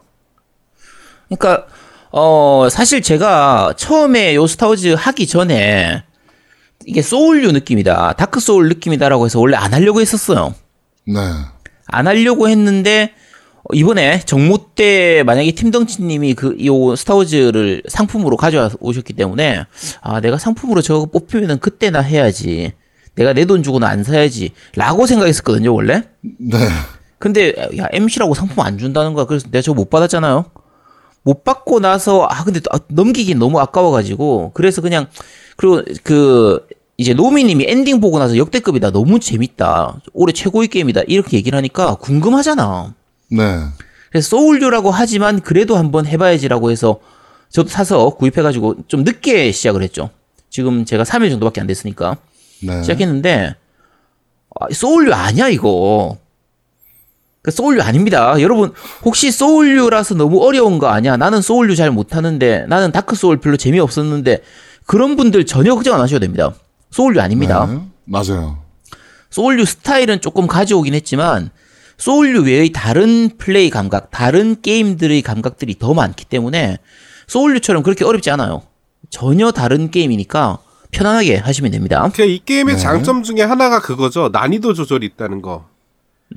그러니까 1.29 1.69
어 2.11 2.67
사실 2.73 3.03
제가 3.03 3.75
처음에 3.77 4.35
요 4.35 4.49
스타워즈 4.49 4.95
하기 4.99 5.29
전에 5.29 6.03
이게 6.85 7.03
소울류 7.03 7.53
느낌이다, 7.53 8.15
다크 8.15 8.41
소울 8.41 8.69
느낌이다라고 8.69 9.27
해서 9.27 9.39
원래 9.39 9.57
안 9.57 9.73
하려고 9.73 10.01
했었어요. 10.01 10.57
네. 11.07 11.21
안 11.87 12.09
하려고 12.09 12.49
했는데 12.49 13.13
어, 13.13 13.22
이번에 13.73 14.21
정모 14.21 14.75
때 14.75 15.23
만약에 15.25 15.53
팀덩치님이 15.53 16.35
그 16.35 16.57
요 16.65 16.97
스타워즈를 16.97 17.83
상품으로 17.89 18.37
가져와 18.37 18.71
오셨기 18.81 19.13
때문에 19.13 19.65
아 20.01 20.21
내가 20.21 20.37
상품으로 20.39 20.83
저거 20.83 21.07
뽑히면은 21.07 21.59
그때 21.61 21.91
나 21.91 22.01
해야지. 22.01 22.73
내가 23.15 23.33
내 23.35 23.45
돈 23.45 23.63
주고는 23.63 23.87
안 23.87 24.03
사야지라고 24.05 25.07
생각했었거든요 25.07 25.73
원래. 25.75 26.03
네. 26.23 26.59
근데 27.19 27.55
야 27.79 27.87
MC라고 27.93 28.35
상품 28.35 28.61
안 28.65 28.79
준다는 28.79 29.13
거야. 29.15 29.27
그래서 29.27 29.47
내가 29.51 29.63
저거 29.63 29.77
못 29.77 29.91
받았잖아요. 29.91 30.47
못 31.23 31.45
받고 31.45 31.79
나서 31.79 32.27
아 32.29 32.43
근데 32.43 32.59
또 32.61 32.69
아, 32.73 32.81
넘기긴 32.89 33.39
너무 33.39 33.61
아까워가지고 33.61 34.53
그래서 34.55 34.81
그냥 34.83 35.07
그리고 35.57 35.83
그 36.03 36.67
이제 36.97 37.15
노미님이 37.15 37.67
엔딩 37.69 38.01
보고 38.01 38.19
나서 38.19 38.37
역대급이다, 38.37 38.91
너무 38.91 39.19
재밌다, 39.21 40.01
올해 40.13 40.33
최고의 40.33 40.69
게임이다 40.69 41.03
이렇게 41.07 41.37
얘기를 41.37 41.57
하니까 41.57 41.95
궁금하잖아. 41.97 42.95
네. 43.33 43.65
그래서 44.11 44.29
소울류라고 44.29 44.91
하지만 44.91 45.41
그래도 45.41 45.77
한번 45.77 46.07
해봐야지라고 46.07 46.71
해서 46.71 47.01
저도 47.49 47.69
사서 47.69 48.11
구입해가지고 48.11 48.85
좀 48.89 49.05
늦게 49.05 49.53
시작을 49.53 49.83
했죠. 49.83 50.11
지금 50.51 50.85
제가 50.85 51.03
3일 51.03 51.31
정도밖에 51.31 51.61
안 51.61 51.67
됐으니까 51.67 52.19
네. 52.63 52.83
시작했는데 52.83 53.55
아, 54.61 54.67
소울류 54.71 55.13
아니야 55.15 55.49
이거. 55.49 56.19
그 57.41 57.51
소울류 57.51 57.83
아닙니다. 57.83 58.41
여러분 58.41 58.73
혹시 59.05 59.33
소울류라서 59.33 60.15
너무 60.15 60.45
어려운 60.47 60.79
거 60.79 60.89
아니야? 60.89 61.17
나는 61.17 61.41
소울류 61.41 61.75
잘 61.75 61.91
못하는데 61.91 62.67
나는 62.69 62.93
다크 62.93 63.17
소울 63.17 63.39
별로 63.39 63.57
재미 63.57 63.81
없었는데 63.81 64.43
그런 64.87 65.17
분들 65.17 65.47
전혀 65.47 65.75
걱정 65.75 65.95
안 65.95 66.01
하셔도 66.01 66.21
됩니다. 66.21 66.55
소울류 66.91 67.21
아닙니다. 67.21 67.67
네. 67.67 67.81
맞아요. 68.05 68.59
소울류 69.31 69.65
스타일은 69.65 70.21
조금 70.21 70.47
가져오긴 70.47 70.95
했지만 70.95 71.51
소울류 72.03 72.47
외의 72.47 72.73
다른 72.73 73.31
플레이 73.39 73.71
감각, 73.71 74.11
다른 74.11 74.61
게임들의 74.61 75.23
감각들이 75.23 75.79
더 75.79 75.95
많기 75.95 76.25
때문에 76.25 76.79
소울류처럼 77.29 77.85
그렇게 77.85 78.05
어렵지 78.05 78.29
않아요. 78.33 78.63
전혀 79.09 79.53
다른 79.53 79.89
게임이니까 79.89 80.59
편안하게 80.91 81.37
하시면 81.37 81.71
됩니다. 81.71 82.11
그이 82.13 82.41
게임의 82.45 82.75
네. 82.75 82.81
장점 82.81 83.23
중에 83.23 83.43
하나가 83.43 83.81
그거죠. 83.81 84.31
난이도 84.33 84.75
조절이 84.75 85.07
있다는 85.07 85.43
거. 85.43 85.69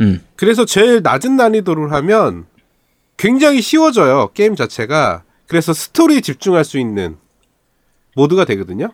음. 0.01 0.24
그래서 0.36 0.66
제일 0.66 1.01
낮은 1.01 1.36
난이도를 1.36 1.91
하면 1.93 2.45
굉장히 3.18 3.63
쉬워져요. 3.63 4.30
게임 4.36 4.55
자체가. 4.55 5.24
그래서 5.47 5.74
스토리에 5.74 6.22
집중할 6.22 6.63
수 6.63 6.78
있는 6.78 7.18
모드가 8.16 8.45
되거든요. 8.45 8.91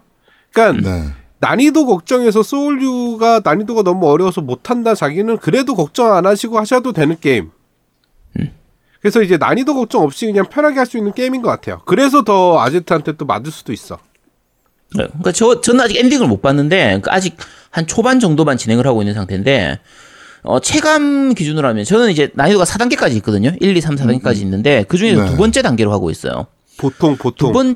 그러니까 0.54 0.90
네. 0.90 1.14
난이도 1.42 1.88
걱정해서 1.88 2.44
소울류가 2.44 3.42
난이도가 3.44 3.82
너무 3.84 4.08
어려워서 4.08 4.42
못한다 4.42 4.94
자기는 4.96 5.38
그래도 5.39 5.76
걱정 5.76 6.14
안 6.14 6.26
하시고 6.26 6.58
하셔도 6.60 6.94
되는 6.94 7.18
게임. 7.20 7.50
그래서 9.02 9.24
이제 9.24 9.38
난이도 9.38 9.74
걱정 9.74 10.04
없이 10.04 10.28
그냥 10.28 10.46
편하게 10.48 10.78
할 10.78 10.86
수 10.86 10.96
있는 10.98 11.12
게임인 11.12 11.42
것 11.42 11.50
같아요. 11.50 11.82
그래서 11.86 12.24
더 12.24 12.60
아제트한테 12.60 13.14
또 13.14 13.26
맞을 13.26 13.52
수도 13.52 13.74
있어. 13.74 13.98
네, 14.96 15.06
그러니까 15.08 15.32
저 15.32 15.60
저는 15.60 15.82
아직 15.84 15.98
엔딩을 15.98 16.28
못 16.28 16.42
봤는데 16.44 16.84
그러니까 16.86 17.14
아직 17.16 17.36
한 17.72 17.88
초반 17.88 18.20
정도만 18.20 18.58
진행을 18.58 18.86
하고 18.86 19.02
있는 19.02 19.16
상태인데 19.16 19.80
어, 20.44 20.60
체감 20.60 21.34
기준으로 21.34 21.68
하면 21.70 21.84
저는 21.84 22.12
이제 22.12 22.30
난이도가 22.36 22.66
4단계까지 22.66 23.16
있거든요. 23.18 23.52
1, 23.60 23.76
2, 23.76 23.82
3, 23.82 23.96
4단계까지 23.96 24.38
있는데 24.42 24.86
그 24.88 24.98
중에서 24.98 25.24
네. 25.24 25.30
두 25.32 25.38
번째 25.38 25.64
단계로 25.64 25.92
하고 25.92 26.12
있어요. 26.12 26.46
보통 26.78 27.16
보통 27.18 27.48
두 27.48 27.52
번, 27.52 27.76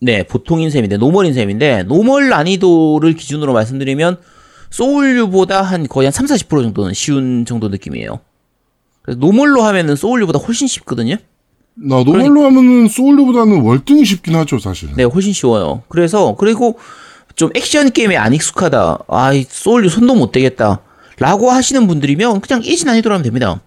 네, 0.00 0.22
보통인 0.22 0.70
셈인데, 0.70 0.98
normal인 0.98 1.32
셈인데, 1.34 1.84
normal 1.84 2.28
난이도를 2.28 3.14
기준으로 3.14 3.52
말씀드리면, 3.52 4.18
소울류보다 4.70 5.62
한 5.62 5.86
거의 5.86 6.06
한 6.06 6.12
3, 6.12 6.26
40% 6.26 6.62
정도는 6.62 6.92
쉬운 6.92 7.44
정도 7.46 7.68
느낌이에요. 7.68 8.20
normal로 9.16 9.62
하면은 9.62 9.96
소울류보다 9.96 10.38
훨씬 10.40 10.66
쉽거든요? 10.66 11.16
나 11.74 12.02
normal로 12.02 12.44
하면은 12.44 12.88
소울류보다는 12.88 13.60
월등히 13.62 14.04
쉽긴 14.04 14.34
하죠, 14.36 14.58
사실은. 14.58 14.94
네, 14.96 15.04
훨씬 15.04 15.32
쉬워요. 15.32 15.82
그래서, 15.88 16.34
그리고 16.36 16.78
좀 17.36 17.50
액션 17.54 17.90
게임에 17.90 18.16
안 18.16 18.34
익숙하다. 18.34 18.98
아, 19.08 19.32
이 19.32 19.44
소울류 19.48 19.88
손도 19.88 20.14
못 20.14 20.32
대겠다. 20.32 20.80
라고 21.18 21.50
하시는 21.50 21.86
분들이면 21.86 22.40
그냥 22.40 22.62
easy 22.62 22.84
난이도로 22.84 23.14
하면 23.14 23.22
됩니다. 23.22 23.60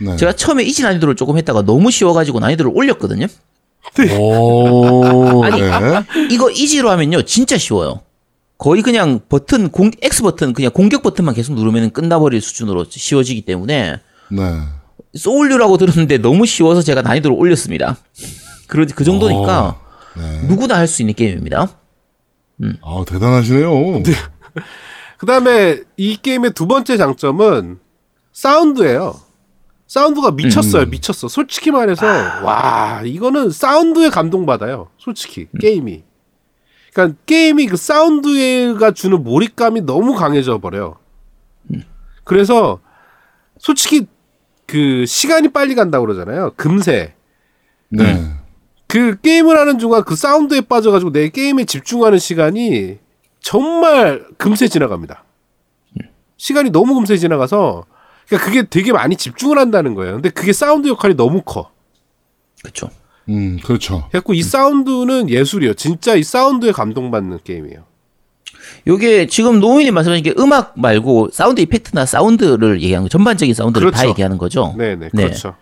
네. 0.00 0.16
제가 0.16 0.32
처음에 0.32 0.64
easy 0.64 0.82
난이도를 0.82 1.14
조금 1.14 1.36
했다가 1.36 1.62
너무 1.62 1.90
쉬워가지고 1.90 2.40
난이도를 2.40 2.72
올렸거든요? 2.74 3.26
오, 4.18 5.44
아니, 5.44 5.60
네. 5.60 5.70
이거 6.30 6.50
easy로 6.50 6.90
하면요 6.90 7.22
진짜 7.22 7.58
쉬워요. 7.58 8.00
거의 8.58 8.82
그냥 8.82 9.20
버튼 9.28 9.70
공 9.70 9.90
X 10.00 10.22
버튼 10.22 10.52
그냥 10.52 10.70
공격 10.72 11.02
버튼만 11.02 11.34
계속 11.34 11.54
누르면 11.54 11.90
끝나버릴 11.90 12.40
수준으로 12.40 12.84
쉬워지기 12.88 13.42
때문에 13.42 13.98
네. 14.30 14.58
소울류라고 15.14 15.78
들었는데 15.78 16.18
너무 16.18 16.46
쉬워서 16.46 16.80
제가 16.80 17.02
난이도를 17.02 17.36
올렸습니다. 17.36 17.96
그, 18.68 18.86
그 18.86 19.04
정도니까 19.04 19.80
네. 20.16 20.46
누구나 20.46 20.76
할 20.76 20.86
수 20.86 21.02
있는 21.02 21.14
게임입니다. 21.14 21.68
아, 22.82 23.04
대단하시네요. 23.06 24.02
그 25.18 25.26
다음에 25.26 25.80
이 25.96 26.16
게임의 26.16 26.52
두 26.52 26.66
번째 26.68 26.96
장점은 26.96 27.78
사운드예요. 28.32 29.16
사운드가 29.92 30.30
미쳤어요. 30.30 30.86
미쳤어. 30.86 31.28
솔직히 31.28 31.70
말해서 31.70 32.06
와 32.06 33.02
이거는 33.04 33.50
사운드에 33.50 34.08
감동받아요. 34.08 34.88
솔직히 34.96 35.48
게임이. 35.60 36.02
그러니까 36.94 37.18
게임이 37.26 37.66
그 37.66 37.76
사운드가 37.76 38.92
주는 38.92 39.22
몰입감이 39.22 39.82
너무 39.82 40.14
강해져 40.14 40.56
버려요. 40.56 40.96
그래서 42.24 42.80
솔직히 43.58 44.06
그 44.66 45.04
시간이 45.04 45.48
빨리 45.48 45.74
간다고 45.74 46.06
그러잖아요. 46.06 46.52
금세. 46.56 47.14
네. 47.90 48.32
그 48.88 49.20
게임을 49.20 49.58
하는 49.58 49.78
중간 49.78 50.04
그 50.04 50.16
사운드에 50.16 50.62
빠져가지고 50.62 51.12
내 51.12 51.28
게임에 51.28 51.66
집중하는 51.66 52.18
시간이 52.18 52.96
정말 53.40 54.24
금세 54.38 54.68
지나갑니다. 54.68 55.22
시간이 56.38 56.70
너무 56.70 56.94
금세 56.94 57.18
지나가서 57.18 57.84
그러니까 58.26 58.46
그게 58.46 58.62
되게 58.62 58.92
많이 58.92 59.16
집중을 59.16 59.58
한다는 59.58 59.94
거예요. 59.94 60.14
근데 60.14 60.30
그게 60.30 60.52
사운드 60.52 60.88
역할이 60.88 61.14
너무 61.16 61.42
커. 61.42 61.70
그렇죠. 62.62 62.88
음, 63.28 63.58
그렇죠. 63.64 64.04
그래갖고 64.08 64.34
이 64.34 64.42
사운드는 64.42 65.28
예술이에요. 65.30 65.74
진짜 65.74 66.14
이 66.14 66.22
사운드에 66.22 66.72
감동받는 66.72 67.40
게임이에요. 67.44 67.84
요게 68.86 69.26
지금 69.26 69.60
노우미님이 69.60 69.90
말씀하신 69.90 70.24
게 70.24 70.34
음악 70.38 70.72
말고 70.78 71.30
sound 71.32 71.60
effect나 71.60 72.06
사운드를 72.06 72.80
얘기하는 72.82 73.04
거 73.04 73.08
전반적인 73.08 73.54
사운드를 73.54 73.90
다 73.90 73.98
그렇죠. 73.98 74.10
얘기하는 74.10 74.38
거죠. 74.38 74.74
네네 74.78 75.10
네. 75.12 75.24
그렇죠. 75.24 75.54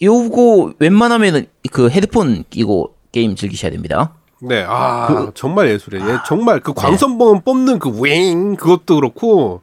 요거 0.00 0.74
웬만하면은 0.78 1.46
그 1.72 1.90
헤드폰 1.90 2.44
끼고 2.50 2.94
게임 3.12 3.34
즐기셔야 3.34 3.70
됩니다. 3.72 4.14
네, 4.40 4.64
아 4.66 5.06
그 5.08 5.32
정말 5.34 5.68
예술이에요. 5.70 6.08
얘 6.08 6.16
정말 6.26 6.56
네. 6.56 6.60
그 6.62 6.72
광선봉 6.72 7.42
뽑는 7.42 7.78
그 7.80 7.90
윙 8.04 8.54
그것도 8.56 8.94
그렇고 8.96 9.62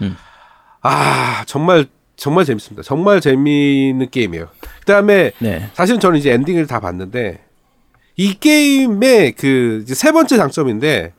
음. 0.00 0.16
아 0.84 1.44
정말 1.46 1.86
정말 2.16 2.44
재밌습니다. 2.44 2.82
정말 2.82 3.20
재미있는 3.20 4.10
게임이에요. 4.10 4.48
그다음에 4.80 5.32
네. 5.38 5.70
사실은 5.74 5.98
저는 5.98 6.18
이제 6.18 6.30
엔딩을 6.30 6.66
다 6.66 6.78
봤는데 6.78 7.42
이 8.16 8.34
게임의 8.38 9.32
그 9.32 9.84
세 9.88 10.12
번째 10.12 10.36
장점인데 10.36 11.12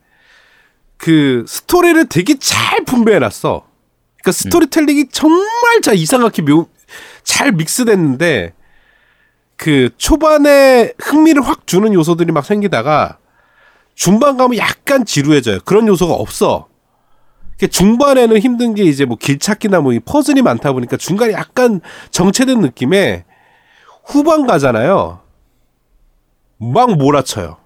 그 0.97 1.43
스토리를 1.47 2.05
되게 2.07 2.35
잘 2.39 2.85
분배해 2.85 3.19
놨어. 3.19 3.67
그러니까 4.21 4.31
스토리텔링이 4.31 5.09
정말 5.11 5.81
잘 5.83 5.95
이상하게 5.95 6.41
묘, 6.43 6.67
잘 7.23 7.51
믹스됐는데 7.51 8.53
그 9.57 9.89
초반에 9.97 10.93
흥미를 10.99 11.41
확 11.43 11.67
주는 11.67 11.93
요소들이 11.93 12.31
막 12.31 12.45
생기다가 12.45 13.17
중반 13.95 14.37
가면 14.37 14.57
약간 14.57 15.05
지루해져요. 15.05 15.59
그런 15.65 15.87
요소가 15.87 16.13
없어. 16.13 16.67
그 17.59 17.67
중반에는 17.69 18.37
힘든 18.39 18.73
게 18.75 18.83
이제 18.83 19.05
뭐 19.05 19.17
길 19.17 19.39
찾기나 19.39 19.79
뭐 19.81 19.93
이 19.93 19.99
퍼즐이 19.99 20.41
많다 20.41 20.73
보니까 20.73 20.97
중간에 20.97 21.33
약간 21.33 21.79
정체된 22.11 22.59
느낌에 22.61 23.23
후반 24.03 24.45
가잖아요. 24.45 25.19
막 26.57 26.95
몰아쳐요. 26.97 27.57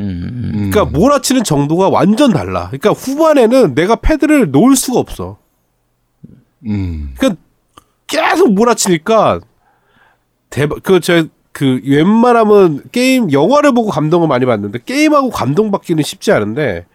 음, 0.00 0.70
그러니까 0.70 0.84
몰아치는 0.98 1.44
정도가 1.44 1.88
완전 1.88 2.32
달라. 2.32 2.66
그러니까 2.68 2.90
후반에는 2.90 3.74
내가 3.74 3.96
패드를 3.96 4.50
놓을 4.50 4.74
수가 4.76 4.98
없어. 4.98 5.38
음. 6.66 7.14
그러니까 7.16 7.40
계속 8.06 8.52
몰아치니까 8.54 9.40
대박. 10.50 10.82
그저그 10.82 11.28
그 11.52 11.80
웬만하면 11.84 12.82
게임 12.90 13.30
영화를 13.30 13.72
보고 13.72 13.90
감동을 13.90 14.26
많이 14.28 14.46
받는데 14.46 14.80
게임하고 14.84 15.30
감동받기는 15.30 16.02
쉽지 16.02 16.32
않은데 16.32 16.86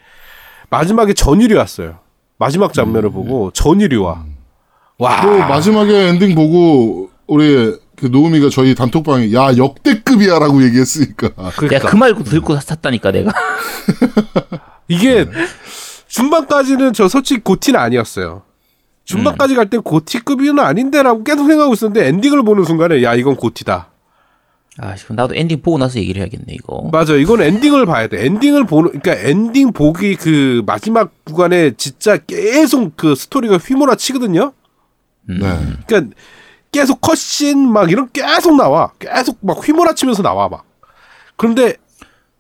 마지막에 0.70 1.14
전율이 1.14 1.54
왔어요. 1.56 2.00
마지막 2.38 2.74
장면을 2.74 3.10
보고 3.12 3.52
전율이 3.52 3.98
와. 3.98 4.24
와. 4.98 5.22
또 5.22 5.38
마지막에 5.40 6.08
엔딩 6.10 6.36
보고 6.36 7.10
우리 7.28 7.76
그 7.96 8.06
노우미가 8.06 8.50
저희 8.50 8.76
단톡방에 8.76 9.34
야 9.34 9.56
역대급이야라고 9.58 10.64
얘기했으니까 10.64 11.30
내가 11.30 11.52
그러니까 11.52 11.90
그 11.90 11.96
말고 11.96 12.24
들고 12.24 12.60
샀다니까 12.60 13.12
내가. 13.12 13.34
이게 14.88 15.28
중반까지는 16.08 16.94
저 16.94 17.08
솔직히 17.08 17.42
GOTY는 17.44 17.80
아니었어요. 17.80 18.44
중반까지 19.04 19.56
갈때 19.56 19.78
GOTY급은 19.80 20.60
아닌데라고 20.60 21.24
계속 21.24 21.48
생각하고 21.48 21.74
있었는데 21.74 22.08
엔딩을 22.08 22.44
보는 22.44 22.64
순간에 22.64 23.04
야 23.04 23.16
이건 23.16 23.36
GOTY다. 23.36 23.89
아, 24.82 24.96
지금 24.96 25.16
나도 25.16 25.36
엔딩 25.36 25.62
보고 25.62 25.78
나서 25.78 26.00
얘기를 26.00 26.22
해야겠네 26.22 26.46
이거. 26.54 26.90
맞아, 26.92 27.14
이건 27.16 27.42
엔딩을 27.42 27.86
봐야 27.86 28.08
돼. 28.08 28.26
엔딩을 28.26 28.66
보는, 28.66 29.00
그러니까 29.00 29.28
엔딩 29.30 29.74
보기 29.74 30.16
그 30.16 30.64
마지막 30.66 31.12
구간에 31.26 31.72
진짜 31.76 32.18
계속 32.18 32.96
그 32.96 33.14
스토리가 33.16 33.58
휘몰아치거든요. 33.58 34.54
네. 35.28 35.38
그러니까 35.86 36.16
계속 36.72 37.02
cutscene 37.02 37.70
막 37.72 37.92
이런 37.92 38.10
계속 38.14 38.56
나와. 38.56 38.92
계속 39.00 39.38
막 39.42 39.68
휘몰아치면서 39.68 40.24
나와 40.24 40.48
막. 40.48 40.64
그런데 41.36 41.76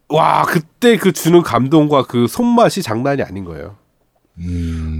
와 0.07 0.43
그때 0.43 0.97
그 0.97 1.11
주는 1.11 1.41
감동과 1.41 2.03
그 2.03 2.27
손맛이 2.27 2.81
장난이 2.81 3.21
아닌 3.21 3.43
거예요. 3.43 3.75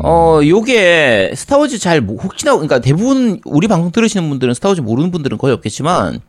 어, 0.03 0.41
요게 0.43 1.31
스타워즈 1.35 1.79
잘 1.79 2.01
모- 2.01 2.17
혹시나 2.17 2.51
그러니까 2.53 2.79
대부분 2.79 3.39
우리 3.45 3.67
방송 3.67 3.91
들으시는 3.91 4.27
분들은 4.29 4.53
스타워즈 4.53 4.81
모르는 4.81 5.11
분들은 5.11 5.37
거의 5.37 5.53
없겠지만 5.53 6.19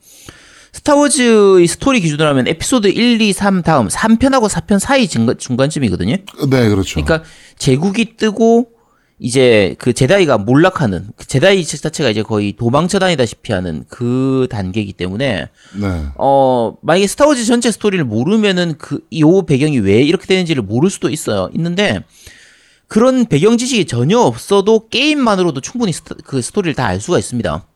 스타워즈의 0.73 1.67
스토리 1.67 2.01
기준으로 2.01 2.29
하면 2.31 2.47
에피소드 2.49 2.89
1, 2.89 3.21
2, 3.21 3.33
3 3.33 3.63
다음 3.63 3.89
3편하고 3.89 4.49
4편 4.49 4.79
사이 4.79 5.09
중간, 5.09 5.37
중간쯤이거든요. 5.37 6.17
네, 6.49 6.69
그렇죠. 6.69 7.03
그러니까 7.03 7.29
제국이 7.59 8.17
뜨고 8.17 8.69
이제 9.19 9.75
그 9.79 9.93
제다이가 9.93 10.39
몰락하는 10.39 11.09
그 11.17 11.27
제다이 11.27 11.63
자체가 11.65 12.09
이제 12.09 12.23
거의 12.23 12.55
도망쳐 12.57 12.99
다니다시피 12.99 13.53
하는 13.53 13.85
그 13.89 14.47
단계이기 14.51 14.95
때문에 14.95 15.49
네. 15.79 16.03
어 16.17 16.75
만약에 16.83 17.07
스타워즈 17.07 17.45
전체 17.45 17.71
스토리를 17.71 18.03
모르면은 18.05 18.79
그 18.79 19.01
요 19.19 19.43
배경이 19.45 19.79
왜 19.81 20.01
이렇게 20.03 20.25
되는지를 20.27 20.63
모를 20.63 20.89
수도 20.89 21.11
있어요. 21.11 21.51
있는데 21.55 22.03
그런 22.89 23.27
배경 23.27 23.59
지식이 23.59 23.85
전혀 23.85 24.19
없어도 24.19 24.89
게임만으로도 24.89 25.61
충분히 25.61 25.93
스토, 25.93 26.15
그 26.25 26.41
스토리를 26.41 26.75
다 26.75 26.87
알 26.87 26.99
수가 27.01 27.19
있습니다. 27.19 27.67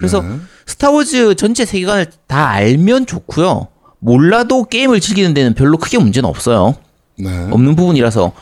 그래서 0.00 0.24
스타워즈 0.66 1.34
전체 1.36 1.64
세계관을 1.66 2.06
다 2.26 2.48
알면 2.48 3.06
좋고요. 3.06 3.68
몰라도 3.98 4.64
게임을 4.64 5.00
즐기는 5.00 5.34
데는 5.34 5.54
별로 5.54 5.76
크게 5.76 5.98
문제는 5.98 6.28
없어요. 6.28 6.74
네. 7.18 7.28
없는 7.50 7.76
부분이라서 7.76 8.32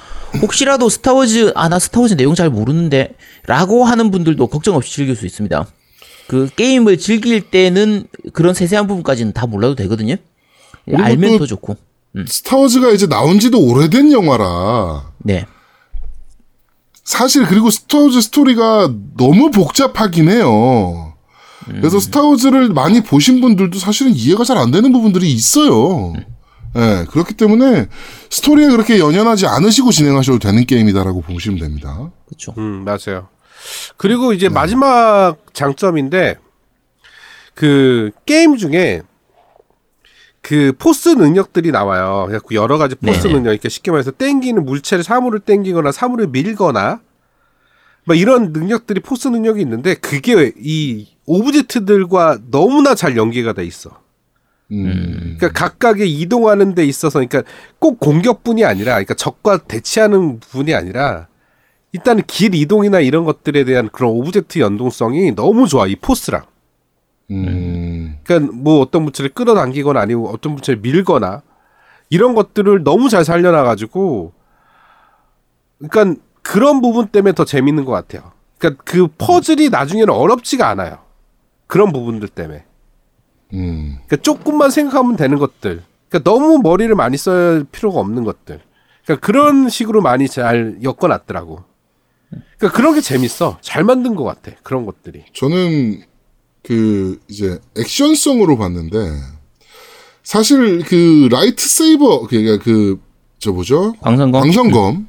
혹시라도 0.40 0.88
스타워즈 0.88 1.52
아 1.56 1.68
나 1.68 1.78
스타워즈 1.80 2.14
내용 2.16 2.34
잘 2.36 2.48
모르는데 2.48 3.14
라고 3.46 3.84
하는 3.84 4.10
분들도 4.12 4.46
걱정 4.46 4.76
없이 4.76 4.92
즐길 4.94 5.16
수 5.16 5.26
있습니다. 5.26 5.66
그 6.28 6.48
게임을 6.54 6.98
즐길 6.98 7.50
때는 7.50 8.06
그런 8.32 8.54
세세한 8.54 8.86
부분까지는 8.86 9.32
다 9.32 9.46
몰라도 9.46 9.74
되거든요. 9.74 10.14
그리고 10.84 11.02
알면 11.02 11.32
또- 11.32 11.38
더 11.38 11.46
좋고. 11.46 11.76
스타워즈가 12.26 12.90
이제 12.90 13.06
나온 13.08 13.38
지도 13.40 13.60
오래된 13.60 14.12
영화라 14.12 15.10
네. 15.18 15.44
사실 17.04 17.46
그리고 17.46 17.70
스타워즈 17.70 18.20
스토리가 18.20 18.92
너무 19.16 19.50
복잡하긴 19.50 20.28
해요. 20.30 21.07
그래서 21.76 22.00
스타워즈를 22.00 22.68
많이 22.70 23.02
보신 23.02 23.40
분들도 23.40 23.78
사실은 23.78 24.12
이해가 24.12 24.44
잘 24.44 24.58
안 24.58 24.70
되는 24.70 24.92
부분들이 24.92 25.30
있어요. 25.30 26.14
예, 26.76 27.06
그렇기 27.10 27.34
때문에 27.34 27.86
스토리에 28.30 28.68
그렇게 28.68 28.98
연연하지 28.98 29.46
않으시고 29.46 29.90
진행하셔도 29.90 30.38
되는 30.38 30.64
게임이다라고 30.64 31.22
보시면 31.22 31.58
됩니다. 31.58 32.10
그렇죠. 32.26 32.54
음, 32.58 32.84
맞아요. 32.84 33.28
그리고 33.96 34.32
이제 34.32 34.48
마지막 34.48 35.36
장점인데 35.52 36.36
그 37.54 38.10
게임 38.26 38.56
중에 38.56 39.02
그 40.40 40.72
Force 40.78 41.10
능력들이 41.10 41.70
나와요. 41.72 42.24
그래갖고 42.26 42.54
여러 42.54 42.78
가지 42.78 42.94
Force 42.94 43.26
네. 43.26 43.32
능력, 43.34 43.42
그러니까 43.44 43.68
쉽게 43.68 43.90
말해서 43.90 44.12
땡기는 44.12 44.64
물체를 44.64 45.04
사물을 45.04 45.40
땡기거나 45.40 45.92
사물을 45.92 46.28
밀거나 46.28 47.00
뭐 48.04 48.14
이런 48.16 48.52
능력들이 48.52 49.00
Force 49.00 49.28
능력이 49.28 49.60
있는데 49.60 49.94
그게 49.94 50.52
이 50.58 51.08
object들과 51.28 52.38
너무나 52.50 52.94
잘 52.94 53.16
연계가 53.16 53.52
돼 53.52 53.64
있어. 53.64 53.90
음, 54.70 55.36
그러니까 55.38 55.52
각각의 55.52 56.10
이동하는 56.10 56.74
데 56.74 56.84
있어서 56.84 57.20
그러니까 57.20 57.42
꼭 57.78 58.00
공격뿐이 58.00 58.64
아니라 58.64 58.92
그러니까 58.92 59.14
적과 59.14 59.58
대치하는 59.58 60.40
부분이 60.40 60.74
아니라 60.74 61.28
일단은 61.92 62.22
길 62.26 62.54
이동이나 62.54 63.00
이런 63.00 63.24
것들에 63.24 63.64
대한 63.64 63.88
그런 63.88 64.10
object 64.10 64.58
연동성이 64.58 65.34
너무 65.34 65.68
좋아 65.68 65.86
이 65.86 65.96
Force랑 65.96 66.44
음, 67.30 68.18
그러니까 68.24 68.52
뭐 68.54 68.80
어떤 68.80 69.04
물체를 69.04 69.30
끌어당기거나 69.30 70.00
아니면 70.00 70.26
어떤 70.26 70.52
물체를 70.52 70.80
밀거나 70.80 71.42
이런 72.10 72.34
것들을 72.34 72.84
너무 72.84 73.08
잘 73.08 73.24
살려놔가지고 73.24 74.32
그러니까 75.78 76.20
그런 76.42 76.80
부분 76.80 77.08
때문에 77.08 77.32
더 77.32 77.44
재밌는 77.44 77.84
것 77.84 77.92
같아요. 77.92 78.32
그러니까 78.58 78.82
그 78.84 79.08
퍼즐이 79.18 79.68
나중에는 79.70 80.12
어렵지가 80.12 80.68
않아요. 80.68 81.07
그런 81.68 81.92
부분들 81.92 82.28
때문에. 82.28 82.64
음, 83.54 83.98
그러니까 84.06 84.16
조금만 84.16 84.70
생각하면 84.70 85.16
되는 85.16 85.38
것들. 85.38 85.82
그러니까 86.08 86.30
너무 86.30 86.58
머리를 86.58 86.92
많이 86.96 87.16
써야 87.16 87.62
필요가 87.70 88.00
없는 88.00 88.24
것들. 88.24 88.60
그러니까 89.04 89.24
그런 89.24 89.68
식으로 89.68 90.02
많이 90.02 90.28
잘 90.28 90.78
엮어놨더라고. 90.82 91.62
그러니까 92.58 92.76
그런 92.76 92.94
게 92.94 93.00
재밌어. 93.00 93.58
잘 93.60 93.84
만든 93.84 94.16
것 94.16 94.24
같아. 94.24 94.52
그런 94.62 94.84
것들이. 94.84 95.24
저는 95.32 96.02
그 96.62 97.20
이제 97.28 97.58
액션성으로 97.78 98.58
봤는데 98.58 98.96
사실 100.22 100.84
그 100.84 101.28
라이트 101.30 101.66
세이버 101.66 102.26
그러니까 102.26 102.62
그저 102.62 103.52
뭐죠? 103.52 103.94
광선검. 104.00 104.42
광선검. 104.42 105.08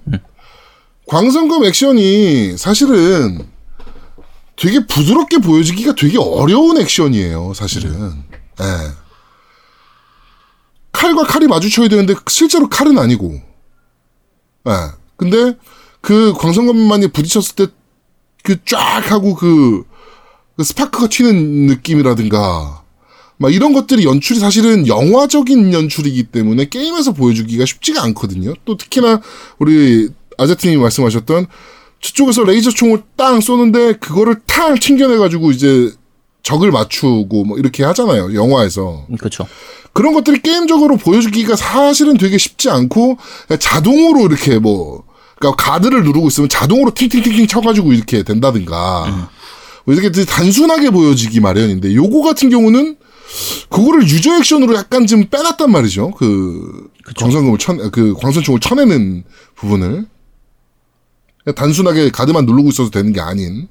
광선검 1.07 1.65
액션이 1.65 2.57
사실은 2.57 3.47
되게 4.59 4.85
부드럽게 4.85 5.37
보여지기가 5.37 5.95
되게 5.95 6.17
어려운 6.17 6.77
액션이에요, 6.77 7.53
사실은. 7.53 8.23
예. 8.61 8.65
칼과 10.91 11.23
칼이 11.23 11.47
마주쳐야 11.47 11.87
되는데 11.87 12.13
실제로 12.27 12.67
칼은 12.67 12.97
아니고. 12.97 13.41
예. 14.67 14.71
근데 15.15 15.57
그 16.01 16.33
광선검만이 16.33 17.09
부딪혔을 17.09 17.55
때 17.55 17.67
그 18.43 18.57
쫙 18.65 19.11
하고 19.11 19.35
그, 19.35 19.83
그 20.55 20.63
스파크가 20.63 21.07
튀는 21.07 21.67
느낌이라든가 21.67 22.83
막 23.37 23.53
이런 23.53 23.73
것들이 23.73 24.05
연출이 24.05 24.39
사실은 24.39 24.87
영화적인 24.87 25.71
연출이기 25.71 26.23
때문에 26.23 26.65
게임에서 26.69 27.13
보여주기가 27.13 27.65
쉽지가 27.65 28.03
않거든요. 28.03 28.53
또 28.65 28.75
특히나 28.75 29.21
우리 29.59 30.09
아제트님이 30.37 30.81
말씀하셨던 30.81 31.47
저쪽에서 32.01 32.43
레이저 32.43 32.71
총을 32.71 33.03
땅 33.15 33.41
쏘는데 33.41 33.93
그거를 33.93 34.37
탕 34.45 34.75
튕겨내가지고 34.75 35.51
이제 35.51 35.91
적을 36.43 36.71
맞추고 36.71 37.43
뭐 37.43 37.57
이렇게 37.57 37.83
하잖아요. 37.83 38.33
영화에서. 38.33 39.05
그렇죠. 39.17 39.47
그런 39.93 40.13
것들이 40.13 40.41
게임적으로 40.41 40.97
보여주기가 40.97 41.55
사실은 41.55 42.17
되게 42.17 42.37
쉽지 42.37 42.69
않고 42.69 43.17
자동으로 43.59 44.25
이렇게 44.25 44.59
뭐 44.59 45.03
그러니까 45.37 45.63
가드를 45.63 46.03
누르고 46.03 46.27
있으면 46.27 46.49
자동으로 46.49 46.91
팅팅팅팅 46.93 47.47
쳐가지고 47.47 47.93
이렇게 47.93 48.23
된다든가 48.23 49.29
뭐 49.85 49.95
이렇게 49.95 50.09
단순하게 50.25 50.91
보여지기 50.91 51.39
마련인데 51.39 51.95
요거 51.95 52.21
같은 52.21 52.49
경우는 52.49 52.97
그거를 53.69 54.07
유저 54.07 54.37
액션으로 54.37 54.75
약간 54.75 55.05
좀 55.05 55.25
빼놨단 55.25 55.71
말이죠. 55.71 56.11
그 56.11 56.89
광선검을 57.17 57.57
쳐, 57.57 57.75
그 57.91 58.13
광선총을 58.15 58.59
쳐내는 58.59 59.23
부분을 59.55 60.07
단순하게 61.53 62.09
가드만 62.11 62.45
누르고 62.45 62.69
있어도 62.69 62.89
되는 62.89 63.13
게 63.13 63.21
아닌 63.21 63.67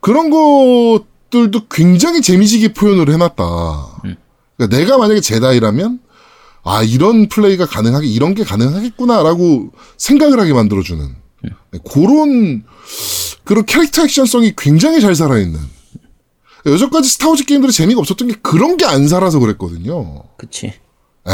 그런 0.00 0.30
것들도 0.30 1.68
굉장히 1.70 2.20
재미지게 2.22 2.74
표현을 2.74 3.12
해놨다. 3.12 4.00
그러니까 4.56 4.76
내가 4.76 4.98
만약에 4.98 5.20
제다이라면 5.20 6.00
아 6.62 6.82
이런 6.82 7.28
플레이가 7.28 7.66
가능하게 7.66 8.06
이런 8.06 8.34
게 8.34 8.44
가능하겠구나라고 8.44 9.70
생각을 9.96 10.40
하게 10.40 10.52
만들어주는 10.52 11.14
네, 11.72 11.78
그런 11.92 12.64
그런 13.44 13.66
캐릭터 13.66 14.02
액션성이 14.04 14.54
굉장히 14.56 15.00
잘 15.00 15.14
살아있는 15.14 15.58
여전까지 16.66 17.08
스타워즈 17.10 17.44
게임들이 17.44 17.72
재미가 17.72 18.00
없었던 18.00 18.28
게 18.28 18.34
그런 18.40 18.76
게 18.78 18.86
안 18.86 19.06
살아서 19.08 19.38
그랬거든요. 19.38 20.22
그치. 20.38 20.66
에. 20.68 21.30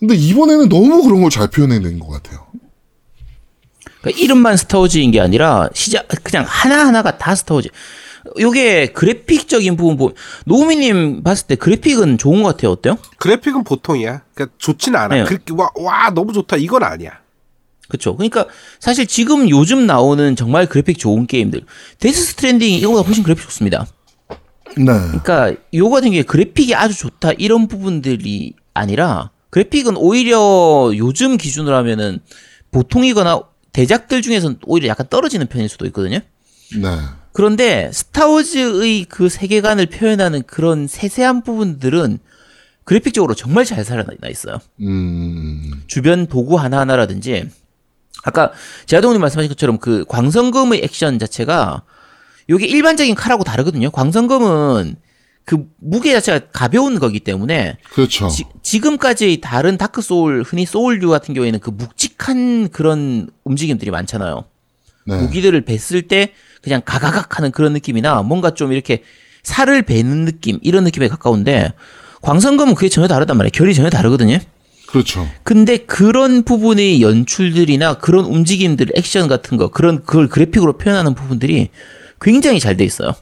근데 0.00 0.14
이번에는 0.16 0.68
너무 0.68 1.02
그런 1.04 1.20
걸 1.22 1.30
잘 1.30 1.48
표현해낸 1.48 1.98
것 2.00 2.08
같아요. 2.08 2.46
그러니까 4.06 4.22
이름만 4.22 4.56
스타워즈인 4.56 5.10
게 5.10 5.20
아니라 5.20 5.68
시작 5.74 6.06
그냥 6.22 6.44
하나 6.46 6.86
하나가 6.86 7.18
다 7.18 7.34
스타워즈. 7.34 7.68
요게 8.38 8.88
그래픽적인 8.88 9.76
부분 9.76 9.96
보면 9.96 10.14
노우미님 10.46 11.22
봤을 11.22 11.46
때 11.46 11.54
그래픽은 11.56 12.18
좋은 12.18 12.42
것 12.42 12.56
같아요. 12.56 12.72
어때요? 12.72 12.98
그래픽은 13.18 13.64
보통이야. 13.64 14.22
그러니까 14.34 14.56
좋지는 14.58 14.98
않아. 14.98 15.14
네. 15.14 15.24
그렇게 15.24 15.52
와, 15.54 15.70
와 15.76 16.10
너무 16.10 16.32
좋다 16.32 16.56
이건 16.56 16.84
아니야. 16.84 17.20
그렇죠. 17.88 18.16
그러니까 18.16 18.46
사실 18.80 19.06
지금 19.06 19.48
요즘 19.48 19.86
나오는 19.86 20.34
정말 20.34 20.66
그래픽 20.66 20.98
좋은 20.98 21.26
게임들 21.26 21.62
데스 21.98 22.24
스트랜딩 22.26 22.74
이거보다 22.74 23.06
훨씬 23.06 23.22
그래픽 23.22 23.44
좋습니다. 23.44 23.86
네. 24.76 24.84
그러니까 24.84 25.54
요 25.74 25.90
같은 25.90 26.10
게 26.10 26.22
그래픽이 26.22 26.74
아주 26.74 26.96
좋다 26.96 27.32
이런 27.38 27.68
부분들이 27.68 28.54
아니라 28.74 29.30
그래픽은 29.50 29.96
오히려 29.96 30.92
요즘 30.96 31.36
기준으로 31.36 31.76
하면은 31.76 32.20
보통이거나 32.72 33.40
대작들 33.76 34.22
중에서는 34.22 34.60
오히려 34.64 34.88
약간 34.88 35.06
떨어지는 35.10 35.48
편일 35.48 35.68
수도 35.68 35.84
있거든요. 35.86 36.20
네. 36.80 36.98
그런데 37.32 37.90
스타워즈의 37.92 39.04
그 39.04 39.28
세계관을 39.28 39.84
표현하는 39.84 40.44
그런 40.44 40.86
세세한 40.86 41.42
부분들은 41.42 42.18
그래픽적으로 42.84 43.34
정말 43.34 43.66
잘 43.66 43.84
살아나 43.84 44.14
있어요. 44.30 44.60
음. 44.80 45.82
주변 45.88 46.26
도구 46.26 46.58
하나하나라든지 46.58 47.50
아까 48.24 48.50
제아동님 48.86 49.20
말씀하신 49.20 49.50
것처럼 49.50 49.76
그 49.76 50.06
광선검의 50.08 50.80
액션 50.82 51.18
자체가 51.18 51.82
요게 52.48 52.64
일반적인 52.64 53.14
칼하고 53.14 53.44
다르거든요. 53.44 53.90
광선검은 53.90 54.96
그 55.46 55.64
무게 55.80 56.12
자체가 56.12 56.48
가벼운 56.52 56.98
거기 56.98 57.20
때문에 57.20 57.78
그렇죠. 57.92 58.28
지, 58.28 58.44
지금까지 58.62 59.40
다른 59.40 59.78
다크 59.78 60.02
소울 60.02 60.42
흔히 60.42 60.66
소울류 60.66 61.08
같은 61.08 61.34
경우에는 61.34 61.60
그 61.60 61.70
묵직한 61.70 62.68
그런 62.70 63.30
움직임들이 63.44 63.92
많잖아요. 63.92 64.44
네. 65.06 65.16
무기들을 65.22 65.64
뱄을 65.64 66.02
때 66.08 66.32
그냥 66.62 66.82
가가각 66.84 67.38
하는 67.38 67.52
그런 67.52 67.72
느낌이나 67.72 68.22
뭔가 68.22 68.54
좀 68.54 68.72
이렇게 68.72 69.04
살을 69.44 69.82
베는 69.82 70.24
느낌 70.24 70.58
이런 70.62 70.82
느낌에 70.82 71.06
가까운데 71.06 71.72
광선검은 72.22 72.74
그게 72.74 72.88
전혀 72.88 73.06
다르단 73.06 73.36
말이에요. 73.36 73.52
결이 73.52 73.72
전혀 73.72 73.88
다르거든요. 73.88 74.40
그렇죠. 74.88 75.28
근데 75.44 75.76
그런 75.78 76.42
부분의 76.42 77.02
연출들이나 77.02 77.98
그런 77.98 78.24
움직임들, 78.24 78.88
액션 78.96 79.28
같은 79.28 79.56
거, 79.58 79.68
그런 79.68 80.02
그걸 80.04 80.28
그래픽으로 80.28 80.72
표현하는 80.78 81.14
부분들이 81.14 81.68
굉장히 82.20 82.58
잘 82.58 82.76
돼 82.76 82.84
있어요. 82.84 83.14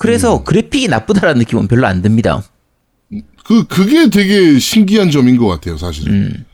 그래서 0.00 0.38
음. 0.38 0.44
그래픽이 0.44 0.88
나쁘다라는 0.88 1.40
느낌은 1.40 1.68
별로 1.68 1.86
안 1.86 2.00
듭니다. 2.00 2.42
그 3.44 3.66
그게 3.66 4.08
되게 4.08 4.58
신기한 4.58 5.10
점인 5.10 5.36
것 5.36 5.46
같아요, 5.46 5.76
사실은. 5.76 6.12
음. 6.14 6.46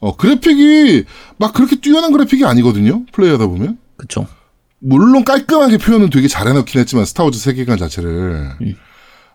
어 0.00 0.16
그래픽이 0.16 1.04
막 1.36 1.52
그렇게 1.52 1.76
뛰어난 1.76 2.10
그래픽이 2.10 2.44
아니거든요. 2.44 3.06
플레이하다 3.12 3.46
보면. 3.46 3.78
그쵸? 3.96 4.26
물론 4.80 5.24
깔끔하게 5.24 5.78
표현은 5.78 6.10
되게 6.10 6.26
잘 6.26 6.48
해놓긴 6.48 6.80
했지만 6.80 7.04
스타워즈 7.04 7.38
세계관 7.38 7.78
자체를 7.78 8.50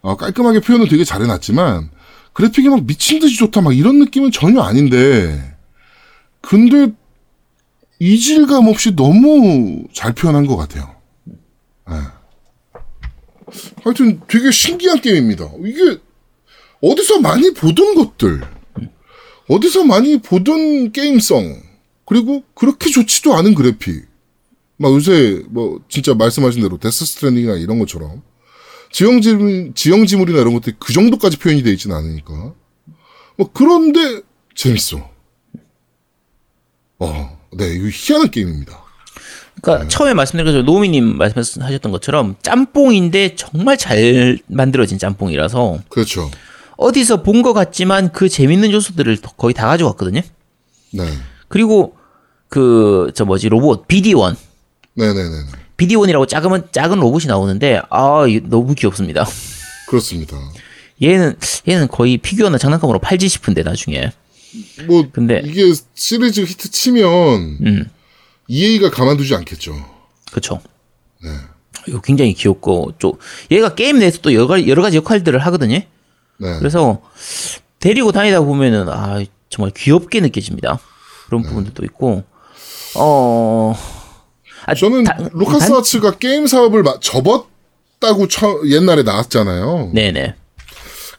어, 0.02 0.18
깔끔하게 0.18 0.60
표현은 0.60 0.90
되게 0.90 1.06
잘 1.06 1.22
해놨지만 1.22 1.90
그래픽이 2.34 2.68
막 2.68 2.86
미친 2.86 3.20
듯이 3.20 3.38
좋다 3.38 3.62
막 3.62 3.74
이런 3.76 3.98
느낌은 4.00 4.32
전혀 4.32 4.62
아닌데 4.62 5.56
근데 6.42 6.92
이질감 8.00 8.68
없이 8.68 8.94
너무 8.94 9.86
잘 9.94 10.12
표현한 10.12 10.48
것 10.48 10.58
같아요. 10.58 10.96
예. 11.92 12.13
하여튼 13.84 14.22
되게 14.28 14.52
신기한 14.52 15.02
게임입니다. 15.02 15.52
이게 15.66 16.00
어디서 16.82 17.20
많이 17.22 17.54
보던 17.54 17.96
것들, 17.96 18.42
어디서 19.50 19.84
많이 19.84 20.22
보던 20.22 20.92
게임성, 20.92 21.62
그리고 22.06 22.44
그렇게 22.54 22.90
좋지도 22.90 23.34
않은 23.36 23.56
그래픽. 23.56 24.06
막 24.78 24.92
요새 24.92 25.44
뭐 25.50 25.82
진짜 25.88 26.14
말씀하신 26.14 26.62
대로 26.62 26.78
데스 26.78 27.06
스트랜딩이나 27.06 27.56
이런 27.56 27.80
것처럼 27.80 28.22
지형지물, 28.92 29.74
지형지물이나 29.76 30.40
이런 30.40 30.54
것들이 30.54 30.76
그 30.80 30.94
정도까지 30.94 31.38
표현이 31.38 31.64
되어 31.64 31.74
있지는 31.74 31.96
않으니까. 31.96 32.54
뭐 33.38 33.50
그런데 33.54 34.22
재밌어. 34.56 35.10
어, 37.00 37.40
네, 37.54 37.74
이거 37.74 37.88
희한한 37.92 38.30
게임입니다. 38.30 38.83
그러니까 39.64 39.88
처음에 39.88 40.14
말씀드린 40.14 40.46
것처럼 40.46 40.66
노미님 40.66 41.18
말씀하셨던 41.18 41.92
것처럼 41.92 42.36
짬뽕인데 42.42 43.36
정말 43.36 43.78
잘 43.78 44.38
만들어진 44.48 44.98
짬뽕이라서 45.00 45.80
그렇죠. 45.90 46.30
어디서 46.78 47.24
본 47.24 47.42
것 47.44 47.54
같지만 47.54 48.12
그 48.12 48.28
재밌는 48.30 48.72
요소들을 48.72 49.18
더- 49.22 49.32
거의 49.32 49.54
다 49.54 49.68
가져왔거든요. 49.68 50.22
네. 50.92 51.04
그리고 51.48 51.96
그 52.50 53.12
저 53.16 53.26
뭐지 53.26 53.50
로봇 53.50 53.88
BD1 53.88 54.36
네네네. 54.96 55.46
BD1이라고 55.78 56.28
작은 56.28 56.64
작은 56.72 57.00
로봇이 57.00 57.26
나오는데 57.28 57.82
아 57.90 58.26
너무 58.44 58.76
귀엽습니다. 58.76 59.26
그렇습니다. 59.88 60.38
얘는 61.02 61.36
얘는 61.68 61.88
거의 61.88 62.18
피규어나 62.18 62.58
장난감으로 62.58 63.00
팔지 63.00 63.28
싶은데 63.30 63.64
나중에 63.64 64.12
뭐, 64.88 65.06
근데- 65.12 65.42
이게 65.46 65.74
시리즈 65.96 66.42
히트 66.42 66.70
치면, 66.70 67.58
음 67.66 67.86
EA가 68.48 68.90
가만두지 68.92 69.34
않겠죠. 69.36 69.74
그렇죠. 70.32 70.60
이거 71.88 72.02
굉장히 72.02 72.34
귀엽고 72.34 72.94
또 73.00 73.20
얘가 73.52 73.76
게임 73.76 74.00
내에서 74.00 74.20
또 74.22 74.34
여러 74.34 74.48
가지, 74.48 74.68
여러 74.68 74.82
가지 74.82 74.98
역할들을 74.98 75.38
하거든요. 75.46 75.76
네. 76.38 76.60
그래서 76.60 77.02
데리고 77.80 78.12
다니다 78.12 78.42
보면은 78.42 78.88
아 78.90 79.22
정말 79.50 79.72
귀엽게 79.76 80.20
느껴집니다. 80.22 80.80
그런 81.28 81.42
부분들도 81.44 81.84
있고 81.86 82.24
어 82.96 83.76
아, 84.66 84.74
저는 84.76 85.04
다- 85.04 85.18
루카스 85.34 85.70
단- 85.70 85.78
아츠가 85.80 86.12
게임 86.18 86.48
사업을 86.48 86.84
마- 86.84 87.00
접었다고 87.02 88.28
처, 88.30 88.62
옛날에 88.68 89.04
나왔잖아요. 89.04 89.92
네네 89.94 90.36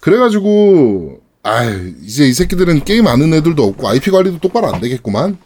그래가지고 0.01 1.19
아 1.43 1.65
이제 2.03 2.27
이 2.27 2.33
새끼들은 2.33 2.85
게임 2.85 3.07
아는 3.07 3.35
애들도 3.35 3.63
없고 3.65 3.89
IP 3.89 4.11
관리도 4.11 4.39
똑바로 4.39 4.73
안 4.73 4.81
되겠구만. 4.81 5.39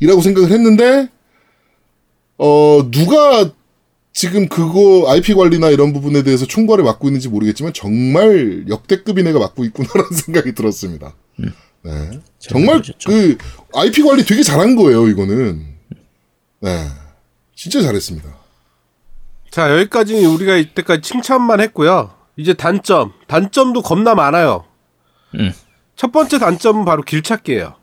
이라고 0.00 0.20
생각을 0.20 0.50
했는데 0.50 1.08
어 2.38 2.88
누가 2.90 3.50
지금 4.12 4.48
그거 4.48 5.10
IP 5.10 5.34
관리나 5.34 5.70
이런 5.70 5.92
부분에 5.92 6.22
대해서 6.22 6.46
총괄을 6.46 6.84
맡고 6.84 7.08
있는지 7.08 7.28
모르겠지만 7.28 7.72
정말 7.72 8.64
역대급인 8.68 9.26
애가 9.26 9.38
맡고 9.40 9.64
있구나라는 9.64 10.10
생각이 10.14 10.54
들었습니다. 10.54 11.14
네. 11.36 12.20
정말 12.38 12.76
그러셨죠. 12.76 13.10
그 13.10 13.36
IP 13.74 14.02
관리 14.02 14.24
되게 14.24 14.42
잘한 14.42 14.76
거예요, 14.76 15.08
이거는. 15.08 15.66
네. 16.60 16.86
진짜 17.54 17.82
잘했습니다. 17.82 18.28
자, 19.50 19.70
여기까지 19.72 20.24
우리가 20.24 20.56
이때까지 20.56 21.02
칭찬만 21.02 21.60
했고요. 21.60 22.14
이제 22.36 22.54
단점. 22.54 23.12
단점도 23.26 23.82
겁나 23.82 24.14
많아요. 24.14 24.64
음. 25.34 25.52
첫 25.94 26.10
번째 26.10 26.38
단점은 26.38 26.84
바로 26.84 27.02
길찾기예요. 27.02 27.74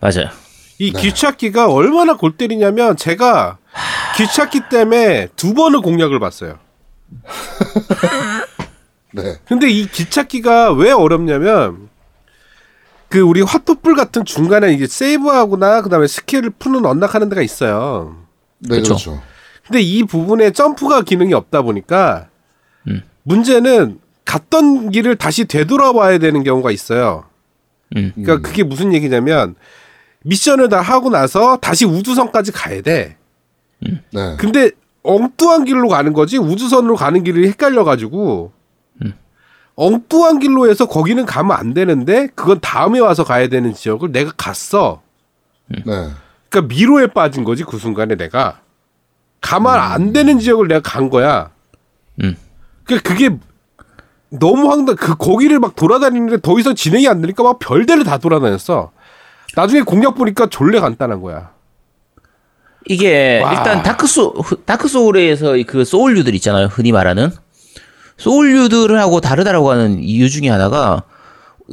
맞아요. 0.00 0.28
이 0.82 0.90
길찾기가 0.90 1.72
얼마나 1.72 2.16
골 2.16 2.36
때리냐면 2.36 2.96
제가 2.96 3.58
길찾기 4.16 4.62
때문에 4.68 5.28
두 5.36 5.54
번을 5.54 5.80
공략을 5.80 6.18
봤어요. 6.18 6.58
네. 9.14 9.36
근데 9.44 9.70
이 9.70 9.86
길찾기가 9.86 10.72
왜 10.72 10.90
어렵냐면 10.90 11.88
그 13.08 13.20
우리 13.20 13.42
화톳불 13.42 13.94
같은 13.94 14.24
중간에 14.24 14.72
이게 14.72 14.88
save하거나 14.88 15.82
그다음에 15.82 16.08
skill을 16.08 16.50
푸는 16.58 16.84
unlock하는 16.84 17.28
데가 17.28 17.42
있어요. 17.42 18.16
네, 18.58 18.78
그쵸. 18.78 18.94
그렇죠. 18.94 19.22
근데 19.64 19.80
이 19.80 20.02
부분에 20.02 20.50
점프가 20.50 21.02
기능이 21.02 21.32
없다 21.32 21.62
보니까 21.62 22.26
음. 22.88 23.02
문제는 23.22 24.00
갔던 24.24 24.90
길을 24.90 25.14
다시 25.14 25.44
되돌아와야 25.44 26.18
되는 26.18 26.42
경우가 26.42 26.72
있어요. 26.72 27.26
음. 27.94 28.10
그러니까 28.16 28.48
그게 28.48 28.64
무슨 28.64 28.92
얘기냐면 28.92 29.54
미션을 30.24 30.68
다 30.68 30.80
하고 30.80 31.10
나서 31.10 31.56
다시 31.56 31.84
우주선까지 31.84 32.52
가야 32.52 32.82
돼. 32.82 33.16
네. 33.80 34.36
근데 34.38 34.70
엉뚱한 35.02 35.64
길로 35.64 35.88
가는 35.88 36.12
거지 36.12 36.38
우주선으로 36.38 36.96
가는 36.96 37.24
길이 37.24 37.48
헷갈려 37.48 37.84
가지고 37.84 38.52
엉뚱한 39.74 40.38
길로 40.38 40.68
해서 40.68 40.86
거기는 40.86 41.24
가면 41.24 41.56
안 41.56 41.74
되는데 41.74 42.28
그건 42.34 42.60
다음에 42.60 42.98
와서 42.98 43.24
가야 43.24 43.48
되는 43.48 43.72
지역을 43.72 44.12
내가 44.12 44.32
갔어. 44.36 45.02
네. 45.66 45.82
그러니까 45.84 46.74
미로에 46.74 47.06
빠진 47.06 47.44
거지 47.44 47.64
그 47.64 47.78
순간에 47.78 48.16
내가 48.16 48.60
가면 49.40 49.80
안 49.80 50.12
되는 50.12 50.38
지역을 50.38 50.68
내가 50.68 50.80
간 50.80 51.08
거야. 51.08 51.50
음. 52.22 52.36
그러니까 52.84 53.08
그게 53.08 53.36
너무 54.28 54.70
황당. 54.70 54.96
그 54.96 55.16
거기를 55.16 55.58
막 55.58 55.74
돌아다니는데 55.74 56.40
더 56.42 56.58
이상 56.58 56.74
진행이 56.74 57.08
안 57.08 57.20
되니까 57.20 57.42
막 57.42 57.58
별 57.58 57.79
데를 57.79 58.04
다 58.04 58.18
돌아다녔어. 58.18 58.92
나중에 59.56 59.82
공략 59.82 60.14
보니까 60.14 60.48
졸라 60.48 60.80
간단한 60.80 61.20
거야. 61.20 61.50
이게 62.86 63.40
와. 63.40 63.52
일단 63.52 63.82
다크 63.82 64.06
소 64.06 64.34
다크 64.64 64.88
소울에서 64.88 65.54
그 65.66 65.84
소울류들 65.84 66.34
있잖아요. 66.36 66.66
흔히 66.66 66.92
말하는 66.92 67.30
소울류들하고 68.16 69.20
다르다라고 69.20 69.70
하는 69.70 70.02
이유 70.02 70.28
중에 70.30 70.48
하나가 70.48 71.04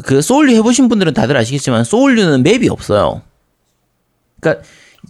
그 0.05 0.21
소울류 0.21 0.55
해보신 0.55 0.87
분들은 0.87 1.13
다들 1.13 1.35
아시겠지만 1.37 1.83
소울류는 1.83 2.43
map이 2.43 2.69
없어요. 2.69 3.21
그러니까 4.39 4.63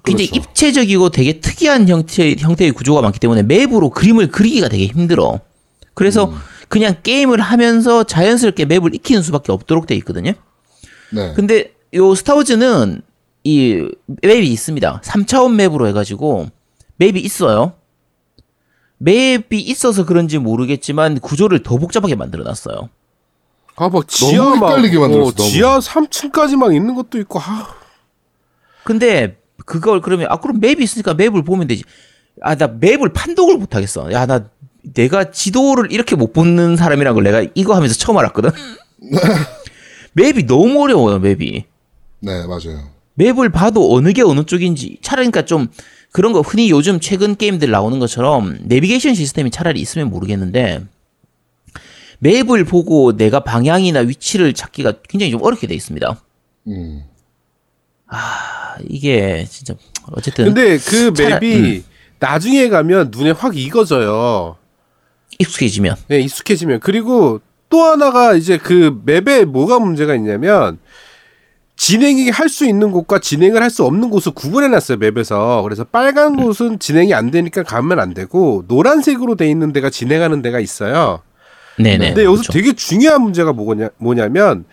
굉장히 0.03 0.29
그렇죠. 0.29 0.49
입체적이고 0.49 1.09
되게 1.09 1.39
특이한 1.39 1.87
형태 1.89 2.35
형태의 2.37 2.71
구조가 2.71 3.01
많기 3.01 3.19
때문에 3.19 3.43
맵으로 3.43 3.89
그림을 3.89 4.29
그리기가 4.29 4.69
되게 4.69 4.85
힘들어. 4.85 5.39
그래서 5.93 6.33
그냥 6.69 6.95
게임을 7.03 7.41
하면서 7.41 8.03
자연스럽게 8.03 8.65
맵을 8.65 8.95
익히는 8.95 9.21
수밖에 9.23 9.51
없도록 9.51 9.87
돼 9.87 9.95
있거든요. 9.95 10.31
네. 11.11 11.33
근데 11.35 11.73
요 11.95 12.13
스타워즈는 12.15 13.01
이 13.43 13.87
맵이 14.21 14.47
있습니다. 14.47 15.01
3차원 15.03 15.55
맵으로 15.55 15.87
해가지고 15.87 16.47
맵이 16.97 17.19
있어요. 17.21 17.73
맵이 18.97 19.43
있어서 19.53 20.05
그런지 20.05 20.37
모르겠지만 20.37 21.19
구조를 21.19 21.63
더 21.63 21.77
복잡하게 21.77 22.15
만들어놨어요. 22.15 22.89
아, 23.77 23.87
막 23.89 24.07
지하 24.09 24.43
너무 24.43 24.55
헷갈리게 24.67 24.99
만들었어, 24.99 25.29
어. 25.29 25.31
지하 25.47 25.79
3층까지 25.79 26.57
막 26.57 26.75
있는 26.75 26.95
것도 26.95 27.17
있고. 27.19 27.39
아, 27.39 27.73
근데 28.83 29.37
그걸 29.65 30.01
그러면 30.01 30.27
아 30.29 30.37
그럼 30.39 30.59
맵이 30.59 30.83
있으니까 30.83 31.13
맵을 31.13 31.43
보면 31.43 31.67
되지. 31.67 31.83
아 32.41 32.55
나 32.55 32.67
맵을 32.67 33.09
판독을 33.13 33.57
못 33.57 33.75
하겠어. 33.75 34.11
야 34.11 34.25
나 34.25 34.49
내가 34.81 35.31
지도를 35.31 35.91
이렇게 35.91 36.15
못 36.15 36.33
보는 36.33 36.75
사람이란 36.75 37.13
걸 37.13 37.23
내가 37.23 37.45
이거 37.55 37.75
하면서 37.75 37.95
처음 37.95 38.17
알았거든. 38.17 38.51
맵이 40.13 40.45
너무 40.45 40.81
어려워요 40.83 41.19
맵이. 41.19 41.65
네, 42.21 42.45
맞아요. 42.45 42.89
맵을 43.15 43.49
봐도 43.49 43.93
어느 43.93 44.13
게 44.13 44.21
어느 44.21 44.43
쪽인지 44.45 44.97
차라리 45.01 45.27
그러니까 45.29 45.45
좀 45.45 45.67
그런 46.11 46.31
거 46.33 46.41
흔히 46.41 46.69
요즘 46.69 46.99
최근 46.99 47.35
게임들 47.35 47.69
나오는 47.69 47.99
것처럼 47.99 48.57
내비게이션 48.63 49.13
시스템이 49.13 49.51
차라리 49.51 49.79
있으면 49.81 50.09
모르겠는데 50.09 50.83
맵을 52.19 52.63
보고 52.65 53.15
내가 53.15 53.41
방향이나 53.41 53.99
위치를 54.01 54.53
찾기가 54.53 54.93
굉장히 55.07 55.31
좀 55.31 55.41
어렵게 55.41 55.67
돼 55.67 55.73
있습니다. 55.75 56.21
음. 56.67 57.03
아, 58.07 58.75
이게 58.87 59.45
진짜 59.49 59.75
어쨌든 60.11 60.45
근데 60.45 60.77
그 60.77 61.13
차라- 61.13 61.39
맵이 61.39 61.83
나중에 62.19 62.67
가면 62.69 63.11
눈에 63.11 63.31
확 63.31 63.55
익어져요. 63.57 64.57
익숙해지면 65.37 65.95
네, 66.07 66.19
익숙해지면. 66.21 66.79
그리고 66.81 67.39
또 67.69 67.83
하나가 67.83 68.33
이제 68.33 68.57
그 68.57 68.99
맵에 69.05 69.45
뭐가 69.45 69.79
문제가 69.79 70.15
있냐면 70.15 70.79
진행이 71.79 72.29
할 72.29 72.49
수 72.49 72.67
있는 72.67 72.91
곳과 72.91 73.19
진행을 73.19 73.63
할 73.63 73.69
수 73.69 73.85
없는 73.85 74.09
곳을 74.09 74.33
구분해 74.33 74.67
놨어요, 74.67 74.97
맵에서. 74.97 75.61
그래서 75.63 75.85
빨간 75.85 76.35
곳은 76.35 76.77
진행이 76.77 77.13
안 77.13 77.31
되니까 77.31 77.63
가면 77.63 77.99
안 78.01 78.13
되고 78.13 78.65
노란색으로 78.67 79.35
돼 79.35 79.49
있는 79.49 79.71
데가 79.71 79.89
진행하는 79.89 80.41
데가 80.41 80.59
있어요. 80.59 81.21
네네. 81.77 82.07
근데 82.09 82.25
여기서 82.25 82.43
그렇죠. 82.43 82.51
되게 82.51 82.73
중요한 82.73 83.21
문제가 83.21 83.53
뭐냐, 83.53 83.89
뭐냐면 83.97 84.65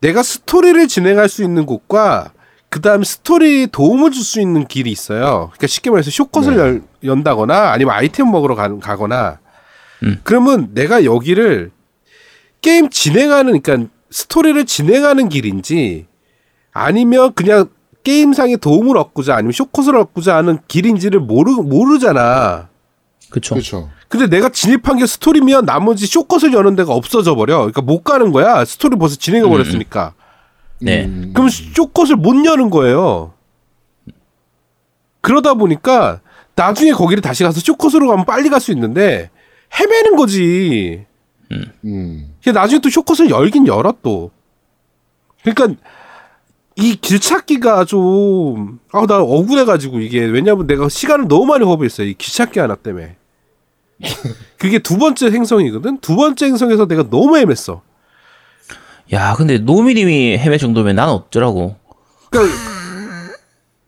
내가 0.00 0.22
스토리를 0.22 0.86
진행할 0.86 1.28
수 1.28 1.42
있는 1.42 1.66
곳과 1.66 2.30
그 2.68 2.80
다음에 2.80 3.02
스토리에 3.04 3.66
도움을 3.66 4.12
줄 4.12 4.22
수 4.22 4.40
있는 4.40 4.64
길이 4.68 4.92
있어요. 4.92 5.50
그러니까 5.50 5.66
쉽게 5.66 5.90
말해서 5.90 6.12
쇼컷을 6.12 6.54
네. 6.54 6.60
열, 6.60 6.82
연다거나 7.02 7.72
아니면 7.72 7.94
아이템 7.96 8.30
먹으러 8.30 8.54
가, 8.54 8.78
가거나 8.78 9.40
음. 10.04 10.20
그러면 10.22 10.68
내가 10.72 11.04
여기를 11.04 11.72
게임 12.60 12.90
진행하는 12.90 13.60
그러니까 13.60 13.90
스토리를 14.10 14.64
진행하는 14.66 15.28
길인지 15.28 16.06
아니면 16.72 17.32
그냥 17.34 17.68
게임상의 18.04 18.58
도움을 18.58 18.96
얻고자 18.96 19.34
아니면 19.34 19.52
쇼컷을 19.52 19.96
얻고자 19.96 20.36
하는 20.36 20.58
길인지를 20.68 21.20
모르 21.20 21.52
모르잖아. 21.52 22.68
그렇죠. 23.30 23.54
그렇죠. 23.54 23.90
근데 24.08 24.26
내가 24.26 24.48
진입한 24.48 24.96
게 24.96 25.06
스토리면 25.06 25.66
나머지 25.66 26.06
쇼컷을 26.06 26.52
여는 26.54 26.76
데가 26.76 26.94
없어져 26.94 27.34
버려. 27.34 27.58
그러니까 27.58 27.82
못 27.82 28.02
가는 28.02 28.32
거야. 28.32 28.64
스토리 28.64 28.96
벌써 28.96 29.16
진행해 29.16 29.46
버렸으니까. 29.48 30.14
네. 30.80 31.04
음. 31.04 31.32
그럼 31.34 31.50
쇼컷을 31.50 32.16
못 32.16 32.42
여는 32.44 32.70
거예요. 32.70 33.34
그러다 35.20 35.54
보니까 35.54 36.20
나중에 36.54 36.92
거기를 36.92 37.20
다시 37.22 37.42
가서 37.44 37.60
쇼컷으로 37.60 38.08
가면 38.08 38.24
빨리 38.24 38.48
갈 38.48 38.60
수 38.60 38.72
있는데 38.72 39.30
헤매는 39.78 40.16
거지. 40.16 41.04
음. 41.84 42.34
근데 42.42 42.58
나중에 42.58 42.80
또 42.80 42.88
쇼컷을 42.88 43.28
열긴 43.28 43.66
열어 43.66 43.94
또. 44.02 44.30
그러니까 45.42 45.80
이 46.80 46.96
길 47.00 47.18
찾기가 47.18 47.84
좀, 47.86 48.78
아, 48.92 49.04
나 49.06 49.18
억울해가지고 49.18 49.98
이게, 50.00 50.20
왜냐면 50.24 50.66
내가 50.68 50.88
시간을 50.88 51.26
너무 51.26 51.46
많이 51.46 51.64
허비했어요. 51.64 52.06
이 52.06 52.14
길 52.14 52.32
찾기 52.32 52.60
하나 52.60 52.76
때문에. 52.76 53.16
그게 54.58 54.78
두 54.78 54.96
번째 54.96 55.26
행성이거든? 55.32 55.98
두 55.98 56.14
번째 56.14 56.46
행성에서 56.46 56.86
내가 56.86 57.02
너무 57.10 57.34
헤맸어. 57.36 57.80
야, 59.12 59.34
근데 59.36 59.58
노미님이 59.58 60.38
헤매 60.38 60.56
정도면 60.58 60.94
나는 60.94 61.14
어쩌라고. 61.14 61.76
그러니까, 62.30 62.54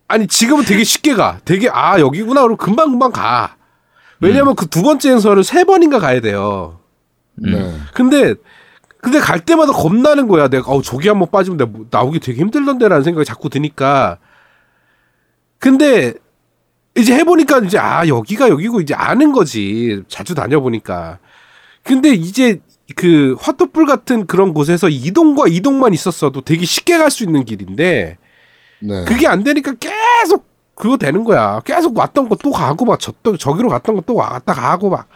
아니, 0.08 0.26
지금은 0.26 0.64
되게 0.64 0.82
쉽게 0.82 1.14
가. 1.14 1.38
되게, 1.44 1.68
아, 1.70 2.00
여기구나. 2.00 2.42
그럼 2.42 2.56
금방금방 2.56 3.12
가. 3.12 3.54
왜냐면 4.18 4.56
그두 4.56 4.82
번째 4.82 5.10
행성을 5.12 5.44
세 5.44 5.62
번인가 5.64 5.98
가야 6.00 6.20
돼요. 6.20 6.80
네. 7.36 7.72
근데 7.94 8.34
근데 9.02 9.18
갈 9.18 9.40
때마다 9.40 9.72
겁나는 9.72 10.28
거야. 10.28 10.48
내가 10.48 10.70
어 10.72 10.82
저기 10.82 11.08
한번 11.08 11.28
빠지면 11.30 11.56
내가 11.56 11.70
뭐- 11.70 11.86
나오기 11.90 12.20
되게 12.20 12.40
힘들던데라는 12.40 13.02
생각이 13.02 13.24
자꾸 13.24 13.48
드니까. 13.48 14.18
근데 15.58 16.14
이제 16.96 17.14
해보니까 17.14 17.58
이제 17.60 17.78
아 17.78 18.06
여기가 18.06 18.48
여기고 18.48 18.80
이제 18.80 18.94
아는 18.94 19.32
거지. 19.32 20.02
자주 20.08 20.34
다녀보니까. 20.34 21.18
근데 21.82 22.10
이제 22.10 22.60
그 22.96 23.36
화토불 23.40 23.86
같은 23.86 24.26
그런 24.26 24.52
곳에서 24.52 24.88
이동과 24.88 25.44
이동만 25.48 25.94
있었어도 25.94 26.40
되게 26.42 26.66
쉽게 26.66 26.98
갈 26.98 27.10
수 27.10 27.24
있는 27.24 27.44
길인데 27.44 28.18
네. 28.80 29.04
그게 29.04 29.26
안 29.28 29.44
되니까 29.44 29.74
계속 29.78 30.46
그거 30.74 30.96
되는 30.96 31.24
거야. 31.24 31.60
계속 31.64 31.96
왔던 31.96 32.28
거 32.28 32.36
또 32.36 32.50
가고 32.50 32.84
막 32.84 32.98
저, 33.00 33.12
저기로 33.38 33.68
갔던 33.68 33.94
거 33.96 34.02
또 34.02 34.14
왔다 34.14 34.52
가고 34.52 34.90
막. 34.90 35.06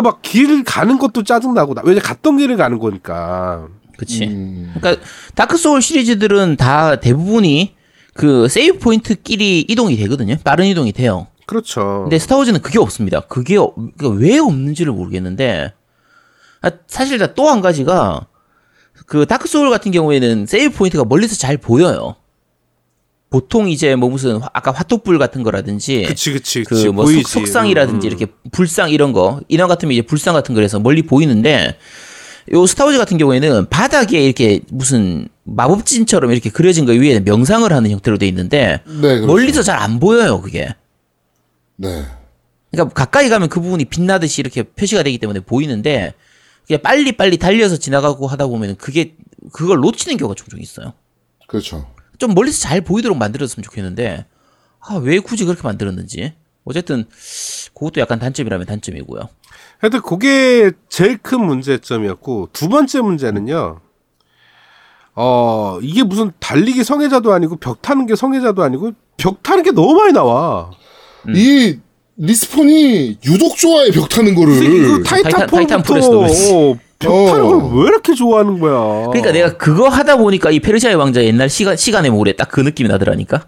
그러니까 0.00 0.10
막 0.10 0.22
길 0.22 0.64
가는 0.64 0.98
것도 0.98 1.22
짜증나고 1.24 1.74
나- 1.74 1.82
왜냐 1.84 2.00
갔던 2.00 2.36
길을 2.38 2.56
가는 2.56 2.78
거니까. 2.78 3.68
그치. 3.96 4.24
음. 4.24 4.74
그러니까 4.78 5.02
다크 5.34 5.56
소울 5.56 5.80
시리즈들은 5.80 6.56
다 6.56 6.96
대부분이 7.00 7.74
그 8.14 8.48
save 8.48 8.78
point끼리 8.78 9.60
이동이 9.68 9.96
되거든요. 9.96 10.36
빠른 10.44 10.66
이동이 10.66 10.92
돼요. 10.92 11.28
그렇죠. 11.46 12.00
근데 12.04 12.18
스타워즈는 12.18 12.60
그게 12.60 12.78
없습니다. 12.78 13.20
그게 13.20 13.56
어- 13.56 13.72
그왜 13.98 14.38
없는지를 14.38 14.92
모르겠는데 14.92 15.72
아, 16.62 16.70
사실 16.88 17.18
또 17.34 17.48
한 17.48 17.60
가지가 17.60 18.26
그 19.06 19.24
다크 19.26 19.46
소울 19.48 19.70
같은 19.70 19.92
경우에는 19.92 20.46
save 20.46 20.76
point가 20.76 21.04
멀리서 21.04 21.36
잘 21.36 21.56
보여요. 21.56 22.16
보통 23.36 23.68
이제 23.68 23.96
뭐 23.96 24.08
무슨 24.08 24.38
화- 24.38 24.48
아까 24.54 24.70
화톳불 24.72 25.18
같은 25.18 25.42
거라든지 25.42 26.04
그치 26.08 26.32
그치 26.32 26.64
그뭐 26.64 27.04
보이지. 27.04 27.30
석상이라든지 27.30 28.06
음, 28.06 28.10
음. 28.10 28.16
이렇게 28.16 28.32
불상 28.50 28.88
이런 28.88 29.12
거 29.12 29.42
인왕 29.48 29.68
같으면 29.68 29.92
이제 29.92 30.00
불상 30.00 30.32
같은 30.32 30.54
거라서 30.54 30.80
멀리 30.80 31.02
보이는데 31.02 31.76
요 32.54 32.66
스타워즈 32.66 32.96
같은 32.96 33.18
경우에는 33.18 33.66
바닥에 33.68 34.24
이렇게 34.24 34.60
무슨 34.70 35.28
마법진처럼 35.44 36.32
이렇게 36.32 36.48
그려진 36.48 36.86
거 36.86 36.92
위에 36.92 37.20
명상을 37.20 37.70
하는 37.70 37.90
형태로 37.90 38.16
돼 38.16 38.26
있는데 38.28 38.80
네. 38.86 39.00
그렇죠. 39.00 39.26
멀리서 39.26 39.62
잘 39.62 39.76
안 39.78 40.00
보여요 40.00 40.40
그게. 40.40 40.74
네. 41.76 42.04
그러니까 42.70 42.94
가까이 42.94 43.28
가면 43.28 43.50
그 43.50 43.60
부분이 43.60 43.84
빛나듯이 43.84 44.40
이렇게 44.40 44.62
표시가 44.62 45.02
되기 45.02 45.18
때문에 45.18 45.40
보이는데 45.40 46.14
그냥 46.66 46.80
빨리 46.80 47.12
빨리 47.12 47.36
달려서 47.36 47.76
지나가고 47.76 48.28
하다 48.28 48.46
보면 48.46 48.76
그게 48.76 49.14
그걸 49.52 49.76
놓치는 49.80 50.16
경우가 50.16 50.34
종종 50.36 50.58
있어요. 50.58 50.94
그렇죠. 51.48 51.86
좀 52.18 52.34
멀리서 52.34 52.60
잘 52.60 52.80
보이도록 52.80 53.16
만들었으면 53.18 53.62
좋겠는데 53.62 54.26
아 54.80 54.96
왜 54.96 55.18
굳이 55.18 55.44
그렇게 55.44 55.62
만들었는지 55.62 56.34
어쨌든 56.64 57.04
그것도 57.74 58.00
약간 58.00 58.18
단점이라면 58.18 58.66
단점이고요. 58.66 59.28
하여튼 59.78 60.00
그게 60.02 60.72
제일 60.88 61.18
큰 61.18 61.44
문제점이었고 61.44 62.50
두 62.52 62.68
번째 62.68 63.00
문제는요. 63.00 63.80
어 65.14 65.78
이게 65.82 66.02
무슨 66.02 66.32
달리기 66.40 66.84
성애자도 66.84 67.32
아니고 67.32 67.56
벽 67.56 67.80
타는 67.82 68.06
게 68.06 68.14
성애자도 68.16 68.62
아니고 68.62 68.92
벽 69.16 69.42
타는 69.42 69.62
게 69.62 69.70
너무 69.72 69.94
많이 69.94 70.12
나와. 70.12 70.70
이 71.34 71.78
리스폰이 72.18 73.18
유독 73.26 73.56
좋아해 73.56 73.90
벽 73.90 74.08
타는 74.08 74.34
거를. 74.34 74.54
타이탄- 75.04 75.46
타이탄 75.56 75.82
어, 76.52 76.78
벽 76.98 77.12
어. 77.12 77.26
타는 77.26 77.48
걸왜 77.70 77.88
이렇게 77.88 78.14
좋아하는 78.14 78.58
거야? 78.58 79.06
그러니까 79.08 79.32
내가 79.32 79.56
그거 79.56 79.88
하다 79.88 80.16
보니까 80.16 80.50
이 80.50 80.60
페르시아의 80.60 80.96
왕자 80.96 81.22
옛날 81.24 81.48
시간 81.50 81.76
시간의 81.76 82.10
모래 82.10 82.32
딱 82.34 82.48
그 82.50 82.60
느낌이 82.60 82.88
나더라니까. 82.88 83.46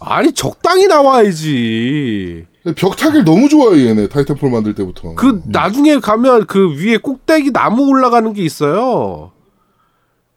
아니 0.00 0.32
적당히 0.32 0.86
나와야지. 0.86 2.46
벽 2.76 2.96
타기를 2.96 3.24
너무 3.24 3.48
좋아해 3.50 3.86
얘네 3.88 4.08
타이탄폴 4.08 4.50
만들 4.50 4.74
때부터. 4.74 5.14
그 5.14 5.42
나중에 5.46 5.98
가면 5.98 6.46
그 6.46 6.74
위에 6.78 6.96
꼭대기 6.96 7.52
나무 7.52 7.86
올라가는 7.86 8.32
게 8.32 8.42
있어요. 8.42 9.32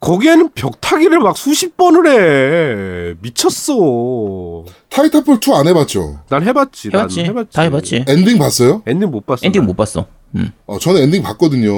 거기에는 0.00 0.50
벽 0.54 0.80
타기를 0.80 1.18
막 1.18 1.36
수십 1.36 1.76
번을 1.76 2.06
해. 2.06 3.14
미쳤어. 3.20 4.64
타이탄폴 4.90 5.38
2 5.46 5.52
안 5.54 5.66
해봤죠? 5.66 6.20
난 6.28 6.46
해봤지. 6.46 6.90
난 6.90 7.00
해봤지. 7.02 7.20
해봤지. 7.24 7.50
다 7.52 7.62
해봤지. 7.62 8.04
엔딩 8.06 8.38
봤어요? 8.38 8.82
엔딩 8.86 9.10
못 9.10 9.26
봤어. 9.26 9.44
엔딩 9.44 9.62
난. 9.62 9.66
못 9.66 9.76
봤어. 9.76 10.06
음. 10.36 10.52
어, 10.66 10.78
저는 10.78 11.02
엔딩 11.02 11.22
봤거든요. 11.22 11.72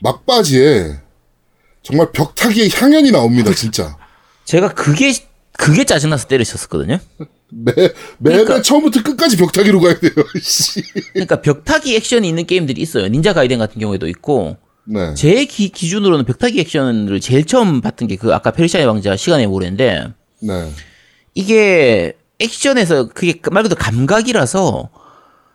막바지에 0.00 1.00
정말 1.82 2.10
벽 2.12 2.34
타기의 2.34 2.70
향연이 2.72 3.10
나옵니다 3.10 3.52
진짜. 3.54 3.96
제가 4.44 4.68
그게 4.68 5.12
그게 5.52 5.84
짜증나서 5.84 6.26
때려치웠었거든요. 6.28 6.98
매, 7.54 7.72
매, 8.18 8.32
그러니까- 8.32 8.62
처음부터 8.62 9.02
끝까지 9.02 9.36
벽 9.36 9.52
타기로 9.52 9.80
가야 9.80 9.98
돼요. 10.00 10.12
씨. 10.40 10.82
그러니까 11.12 11.42
벽타기 11.42 11.94
액션이 11.96 12.26
있는 12.26 12.46
게임들이 12.46 12.80
있어요. 12.80 13.06
닌자 13.08 13.34
가이덴 13.34 13.58
같은 13.58 13.78
경우에도 13.80 14.08
있고 14.08 14.56
네. 14.84 15.14
제 15.14 15.44
기, 15.44 15.68
기준으로는 15.68 16.24
벽타기 16.24 16.58
액션을 16.60 17.20
제일 17.20 17.44
처음 17.44 17.80
봤던 17.80 18.08
게 18.08 18.16
그 18.16 18.34
아까 18.34 18.50
페르시아의 18.50 18.86
왕자 18.86 19.16
시간의 19.16 19.46
모래인데 19.46 20.06
네. 20.40 20.70
이게 21.34 22.14
액션에서 22.38 23.08
그게 23.08 23.40
말 23.50 23.62
그대로 23.62 23.78
감각이라서 23.78 24.88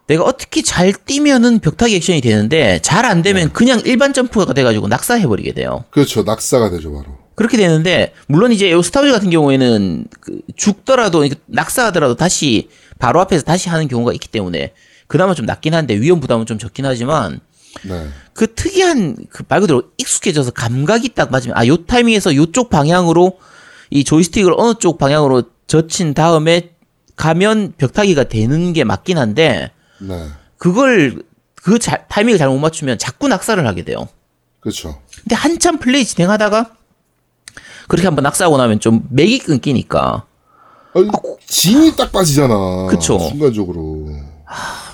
내가 0.08 0.24
어떻게 0.24 0.62
잘 0.62 0.94
뛰면은 0.94 1.60
벽타기 1.60 1.96
액션이 1.98 2.22
되는데 2.22 2.80
잘 2.82 3.04
안 3.06 3.22
되면 3.22 3.52
그냥 3.52 3.82
일반 3.86 4.14
점프가 4.14 4.54
돼가지고 4.54 4.88
낙사해버리게 4.88 5.54
돼요. 5.54 5.84
그렇죠. 5.90 6.24
낙사가 6.24 6.70
되죠 6.70 6.94
바로. 6.94 7.18
그렇게 7.36 7.58
되는데 7.58 8.14
물론 8.28 8.52
이제 8.52 8.72
요 8.72 8.82
스타워즈 8.82 9.12
같은 9.12 9.30
경우에는 9.30 10.06
그 10.22 10.40
죽더라도 10.56 11.28
낙사하더라도 11.46 12.16
다시 12.16 12.70
바로 13.00 13.20
앞에서 13.22 13.44
다시 13.44 13.70
하는 13.70 13.88
경우가 13.88 14.14
있기 14.14 14.28
때문에 14.30 14.74
그나마 15.08 15.36
좀 15.36 15.46
낫긴 15.46 15.74
한데 15.74 15.96
위험 16.00 16.20
부담은 16.20 16.46
좀 16.46 16.58
적긴 16.58 16.86
하지만 16.86 17.40
네. 17.84 18.08
그 18.34 18.54
특이한 18.54 19.16
그 19.30 19.44
말 19.48 19.62
그대로 19.62 19.84
익숙해져서 19.98 20.52
감각이 20.52 21.10
딱 21.10 21.32
맞으면 21.32 21.56
아 21.58 21.66
요 21.68 21.78
타이밍에서 21.86 22.36
요쪽 22.36 22.70
방향으로 22.70 23.40
이 23.90 24.04
조이스틱을 24.04 24.54
어느 24.58 24.74
쪽 24.80 24.98
방향으로 24.98 25.44
젖힌 25.68 26.14
다음에 26.14 26.72
가면 27.16 27.74
벽타기가 27.78 28.26
되는 28.26 28.74
게 28.74 28.84
맞긴 28.84 29.18
한데 29.18 29.72
네. 30.00 30.28
그걸 30.58 31.22
그 31.56 31.80
자- 31.80 32.06
타이밍을 32.08 32.38
잘못 32.38 32.58
맞추면 32.60 32.98
자꾸 32.98 33.28
낙사를 33.28 33.66
하게 33.66 33.84
돼요. 33.84 34.08
그렇죠. 34.60 35.02
근데 35.22 35.36
한참 35.36 35.78
플레이 35.80 36.04
진행하다가 36.06 36.72
그렇게 37.88 38.08
한번 38.08 38.24
낙사하고 38.24 38.58
나면 38.58 38.80
좀 38.80 39.04
맥이 39.10 39.40
끊기니까 39.40 40.26
아니, 40.94 41.08
진이 41.46 41.96
딱 41.96 42.12
빠지잖아. 42.12 42.88
그쵸. 42.90 43.18
순간적으로. 43.20 44.08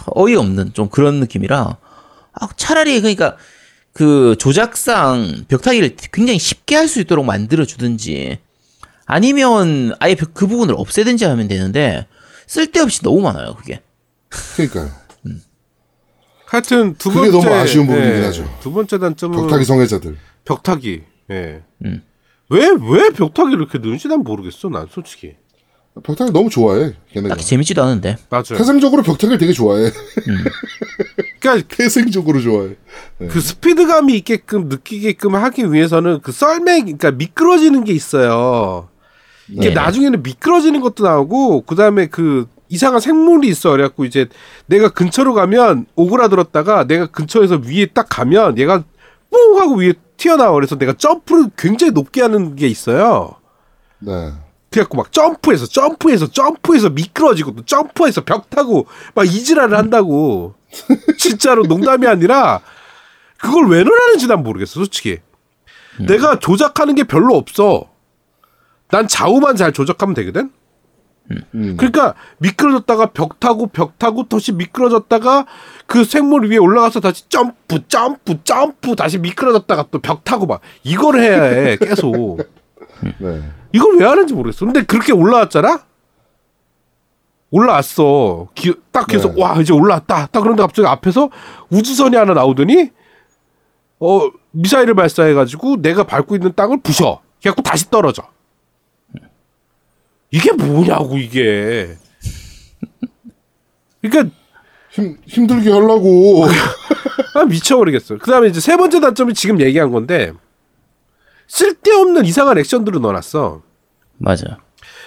어이없는 0.07 0.73
좀 0.73 0.89
그런 0.89 1.19
느낌이라 1.19 1.77
아, 2.33 2.47
차라리 2.57 2.99
그러니까 2.99 3.37
그 3.93 4.35
조작상 4.39 5.45
벽타기를 5.47 5.95
굉장히 6.11 6.39
쉽게 6.39 6.75
할 6.75 6.87
수 6.87 6.99
있도록 6.99 7.25
만들어 7.25 7.65
주든지 7.65 8.39
아니면 9.05 9.93
아예 9.99 10.15
벽- 10.15 10.33
그 10.33 10.47
부분을 10.47 10.75
없애든지 10.77 11.25
하면 11.25 11.47
되는데 11.47 12.07
쓸데없이 12.47 13.01
너무 13.03 13.21
많아요 13.21 13.55
그게 13.55 13.81
그러니까요. 14.55 14.89
하여튼 16.45 16.93
두 16.99 17.09
그게 17.09 17.31
번째 17.31 17.47
너무 17.49 17.55
아쉬운 17.61 17.87
부분이긴 17.87 18.15
예, 18.21 18.25
하죠. 18.25 18.57
두 18.61 18.71
번째 18.71 18.99
단점은 18.99 19.37
벽타기 19.41 19.65
성애자들. 19.65 20.17
벽타기. 20.45 21.01
예. 21.31 21.63
음. 21.83 22.03
왜, 22.49 22.67
왜 22.69 23.09
벽타기를 23.09 23.59
이렇게 23.59 23.79
넣는지 23.79 24.07
난 24.07 24.19
모르겠어, 24.19 24.69
난 24.69 24.87
솔직히. 24.91 25.33
벽타기 26.03 26.31
너무 26.31 26.51
좋아해. 26.51 26.93
걔네가. 27.11 27.33
딱히 27.35 27.45
재밌지도 27.47 27.81
않은데 27.81 28.17
맞아요. 28.29 28.43
태생적으로 28.57 29.01
벽타기를 29.01 29.39
되게 29.39 29.51
좋아해. 29.51 29.89
그러니까 31.43 31.75
태생적으로 31.75 32.39
좋아해. 32.39 32.75
그 33.29 33.41
스피드감이 33.41 34.15
있게끔 34.15 34.69
느끼게끔 34.69 35.35
하기 35.35 35.73
위해서는 35.73 36.21
그 36.21 36.31
썰매, 36.31 36.81
그러니까 36.81 37.11
미끄러지는 37.11 37.83
게 37.83 37.91
있어요. 37.91 38.87
이게 39.49 39.69
네. 39.69 39.73
나중에는 39.73 40.23
미끄러지는 40.23 40.79
것도 40.79 41.03
나오고, 41.03 41.63
그 41.65 41.75
다음에 41.75 42.07
그 42.07 42.47
이상한 42.69 43.01
생물이 43.01 43.49
있어. 43.49 43.71
그래갖고 43.71 44.05
이제 44.05 44.29
내가 44.67 44.87
근처로 44.87 45.33
가면 45.33 45.85
오그라들었다가 45.95 46.87
내가 46.87 47.07
근처에서 47.07 47.61
위에 47.65 47.87
딱 47.87 48.07
가면 48.09 48.57
얘가 48.57 48.83
뽕 49.29 49.59
하고 49.59 49.75
위에 49.75 49.93
튀어나와. 50.15 50.53
그래서 50.53 50.77
내가 50.77 50.93
점프를 50.93 51.47
굉장히 51.57 51.91
높게 51.91 52.21
하는 52.21 52.55
게 52.55 52.67
있어요. 52.67 53.35
네. 53.99 54.31
그래갖고 54.71 54.97
막 54.97 55.11
점프해서 55.11 55.67
점프해서 55.67 56.31
점프해서 56.31 56.89
미끄러지고 56.89 57.55
또 57.55 57.65
점프해서 57.65 58.23
벽 58.23 58.49
타고 58.49 58.87
막 59.13 59.25
이지랄을 59.25 59.77
한다고 59.77 60.55
진짜로 61.17 61.63
농담이 61.63 62.07
아니라 62.07 62.61
그걸 63.37 63.67
왜 63.67 63.83
넣으라는지 63.83 64.27
난 64.27 64.43
모르겠어 64.43 64.73
솔직히 64.75 65.19
내가 65.99 66.39
조작하는 66.39 66.95
게 66.95 67.03
별로 67.03 67.35
없어 67.35 67.89
난 68.89 69.07
좌우만 69.07 69.55
잘 69.55 69.71
조작하면 69.73 70.15
되거든 70.15 70.51
음. 71.31 71.77
그러니까 71.77 72.15
미끄러졌다가 72.39 73.07
벽 73.07 73.39
타고 73.39 73.67
벽 73.67 73.97
타고 73.97 74.27
다시 74.27 74.51
미끄러졌다가 74.51 75.45
그 75.87 76.03
생물 76.03 76.49
위에 76.49 76.57
올라가서 76.57 76.99
다시 76.99 77.29
점프 77.29 77.87
점프 77.87 78.43
점프 78.43 78.95
다시 78.95 79.19
미끄러졌다가 79.19 79.85
또 79.91 79.99
벽 79.99 80.23
타고 80.23 80.45
막 80.45 80.61
이걸 80.83 81.19
해야 81.19 81.43
해 81.43 81.77
계속 81.77 82.37
네. 83.19 83.41
이걸 83.71 83.97
왜 83.97 84.05
하는지 84.05 84.33
모르겠어. 84.33 84.65
근데 84.65 84.83
그렇게 84.83 85.11
올라왔잖아? 85.13 85.83
올라왔어. 87.53 88.47
기, 88.55 88.73
딱 88.91 89.13
해서, 89.13 89.31
네. 89.31 89.39
와, 89.39 89.61
이제 89.61 89.71
올라왔다. 89.73 90.27
딱 90.31 90.41
그런데 90.41 90.63
갑자기 90.63 90.87
앞에서 90.87 91.29
우주선이 91.69 92.15
하나 92.15 92.33
나오더니, 92.33 92.89
어, 93.99 94.31
미사일을 94.51 94.95
발사해가지고 94.95 95.83
내가 95.83 96.03
밟고 96.03 96.35
있는 96.35 96.53
땅을 96.55 96.81
부셔. 96.81 97.21
그래갖고 97.39 97.61
다시 97.61 97.91
떨어져. 97.91 98.23
이게 100.31 100.51
뭐냐고, 100.51 101.19
이게. 101.19 101.95
그러니까, 104.01 104.35
힘, 104.89 105.19
힘들게 105.27 105.71
하려고. 105.71 106.45
아, 107.35 107.45
미쳐버리겠어. 107.45 108.17
그 108.17 108.31
다음에 108.31 108.47
이제 108.47 108.59
세 108.59 108.77
번째 108.77 108.99
단점이 108.99 109.35
지금 109.35 109.61
얘기한 109.61 109.91
건데, 109.91 110.33
쓸데없는 111.47 112.25
이상한 112.25 112.57
액션들을 112.57 112.99
넣어놨어. 112.99 113.61
맞아 114.17 114.57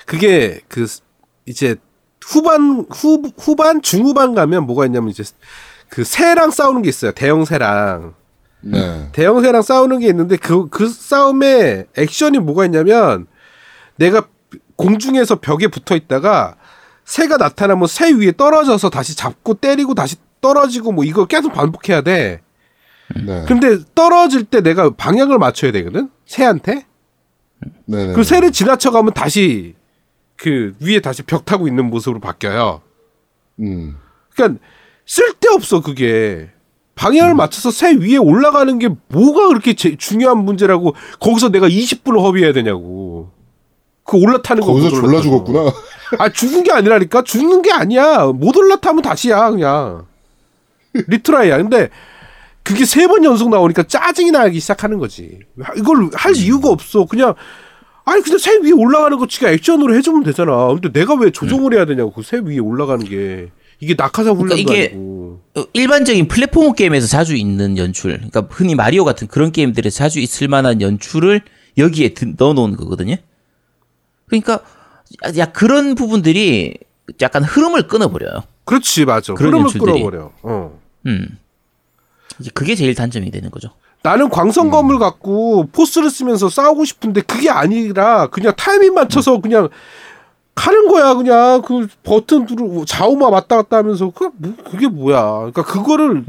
그게 0.04 0.60
그 0.68 0.86
이제 1.46 1.76
후반 2.26 2.84
후 2.90 3.22
후반 3.38 3.80
중후반 3.80 4.34
가면 4.34 4.66
뭐가 4.66 4.84
있냐면 4.86 5.10
이제 5.10 5.22
그 5.88 6.02
새랑 6.02 6.50
싸우는 6.50 6.82
게 6.82 6.88
있어요. 6.88 7.12
대형 7.12 7.44
새랑 7.44 8.14
네. 8.62 9.08
대형 9.12 9.40
새랑 9.40 9.62
싸우는 9.62 10.00
게 10.00 10.08
있는데 10.08 10.36
그그 10.36 10.88
싸움에 10.88 11.86
액션이 11.96 12.40
뭐가 12.40 12.64
있냐면 12.64 13.28
내가 13.94 14.26
공중에서 14.74 15.36
벽에 15.36 15.68
붙어 15.68 15.94
있다가 15.94 16.56
새가 17.04 17.36
나타나면 17.36 17.86
새 17.86 18.10
위에 18.12 18.32
떨어져서 18.36 18.90
다시 18.90 19.16
잡고 19.16 19.54
때리고 19.54 19.94
다시 19.94 20.16
떨어지고 20.40 20.90
뭐 20.90 21.04
이거 21.04 21.26
계속 21.26 21.52
반복해야 21.52 22.00
돼. 22.00 22.40
네. 23.14 23.44
근데 23.46 23.78
떨어질 23.94 24.42
때 24.42 24.60
내가 24.62 24.90
방향을 24.90 25.38
맞춰야 25.38 25.70
되거든. 25.70 26.10
새한테. 26.26 26.86
네네. 27.84 28.14
그 28.14 28.24
새를 28.24 28.50
지나쳐 28.50 28.90
가면 28.90 29.14
다시 29.14 29.76
그 30.36 30.74
위에 30.80 31.00
다시 31.00 31.22
벽 31.22 31.44
타고 31.44 31.66
있는 31.68 31.88
모습으로 31.90 32.20
바뀌어요. 32.20 32.82
음. 33.60 33.96
그러니까 34.34 34.60
쓸데없어 35.06 35.80
그게. 35.82 36.50
방향을 36.94 37.34
맞춰서 37.34 37.70
새 37.70 37.92
위에 37.94 38.16
올라가는 38.16 38.78
게 38.78 38.88
뭐가 39.08 39.48
그렇게 39.48 39.74
제- 39.74 39.96
중요한 39.96 40.38
문제라고 40.44 40.94
거기서 41.20 41.50
내가 41.50 41.68
20분을 41.68 42.20
허비해야 42.22 42.52
되냐고. 42.54 43.30
그 44.04 44.16
올라타는 44.16 44.62
거 44.62 44.72
거기서 44.72 44.88
못 44.96 45.00
졸라. 45.06 45.20
죽었구나. 45.20 45.72
아 46.18 46.28
죽은 46.30 46.62
게 46.62 46.72
아니라니까 46.72 47.22
죽는 47.22 47.60
게 47.62 47.70
아니야. 47.72 48.26
못 48.26 48.56
올라타면 48.56 49.02
다시야 49.02 49.50
그냥. 49.50 50.06
리트라이야. 50.94 51.58
근데 51.58 51.90
그게 52.62 52.84
세 52.86 53.06
번 53.06 53.22
연속 53.24 53.50
나오니까 53.50 53.82
짜증이 53.84 54.30
나기 54.30 54.58
시작하는 54.58 54.98
거지. 54.98 55.40
이걸 55.76 56.08
할 56.14 56.34
이유가 56.34 56.70
없어. 56.70 57.04
그냥 57.04 57.34
아니 58.08 58.22
그냥 58.22 58.38
새 58.38 58.56
위에 58.58 58.70
올라가는 58.72 59.18
거 59.18 59.26
지가 59.26 59.50
액션으로 59.50 59.94
해주면 59.96 60.22
되잖아. 60.22 60.68
근데 60.68 60.90
내가 60.92 61.14
왜 61.14 61.30
조종을 61.30 61.74
해야 61.74 61.84
되냐고 61.84 62.12
그 62.12 62.22
새 62.22 62.38
위에 62.38 62.58
올라가는 62.58 63.04
게 63.04 63.50
이게 63.80 63.94
낙하산 63.98 64.36
훈련도 64.36 64.62
그러니까 64.64 64.72
이게- 64.72 64.86
아니고. 64.94 65.40
어, 65.56 65.64
일반적인 65.72 66.28
플랫포머 66.28 66.72
게임에서 66.72 67.06
자주 67.08 67.34
있는 67.34 67.76
연출, 67.76 68.12
그러니까 68.16 68.46
흔히 68.50 68.74
마리오 68.74 69.04
같은 69.04 69.26
그런 69.26 69.50
게임들에서 69.52 69.94
자주 69.96 70.20
있을 70.20 70.48
만한 70.48 70.80
연출을 70.80 71.42
여기에 71.76 72.14
드- 72.14 72.32
넣어놓은 72.38 72.76
거거든요. 72.76 73.16
그러니까 74.26 74.60
야, 75.24 75.32
야, 75.38 75.46
그런 75.52 75.94
부분들이 75.94 76.74
약간 77.22 77.42
흐름을 77.44 77.86
끊어버려요. 77.88 78.44
그렇지 78.64 79.04
맞아. 79.04 79.34
그런 79.34 79.52
흐름을 79.52 79.64
연출들이. 79.66 79.92
끌어버려. 80.02 80.32
어. 80.42 80.80
음, 81.06 81.38
이제 82.40 82.50
그게 82.54 82.74
제일 82.76 82.94
단점이 82.94 83.30
되는 83.30 83.50
거죠. 83.50 83.70
나는 84.06 84.28
광선 84.28 84.70
검을 84.70 85.00
갖고 85.00 85.66
포스를 85.72 86.10
쓰면서 86.10 86.48
싸우고 86.48 86.84
싶은데 86.84 87.22
그게 87.22 87.50
아니라 87.50 88.28
그냥 88.28 88.54
타이밍 88.56 88.94
맞춰서 88.94 89.40
그냥 89.40 89.68
가는 90.54 90.86
거야 90.86 91.14
그냥. 91.14 91.60
그 91.62 91.88
버튼 92.04 92.46
누르고 92.46 92.84
좌우만 92.84 93.32
왔다 93.32 93.56
갔다 93.56 93.78
하면서 93.78 94.10
그 94.10 94.30
뭐, 94.36 94.54
그게 94.64 94.86
뭐야. 94.86 95.22
그러니까 95.50 95.64
그거를 95.64 96.24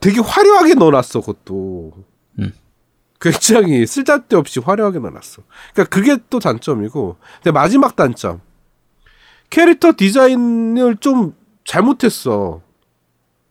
되게 0.00 0.20
화려하게 0.20 0.74
넣어놨어 0.74 1.20
그것도. 1.22 1.92
음. 2.40 2.52
굉장히 3.18 3.86
쓸데없이 3.86 4.60
화려하게 4.60 4.98
넣어놨어. 4.98 5.42
그러니까 5.72 5.96
그게 5.96 6.18
또 6.28 6.40
단점이고. 6.40 7.16
근데 7.36 7.52
마지막 7.52 7.96
단점. 7.96 8.42
캐릭터 9.48 9.92
디자인을 9.96 10.98
좀 10.98 11.34
잘못했어. 11.64 12.60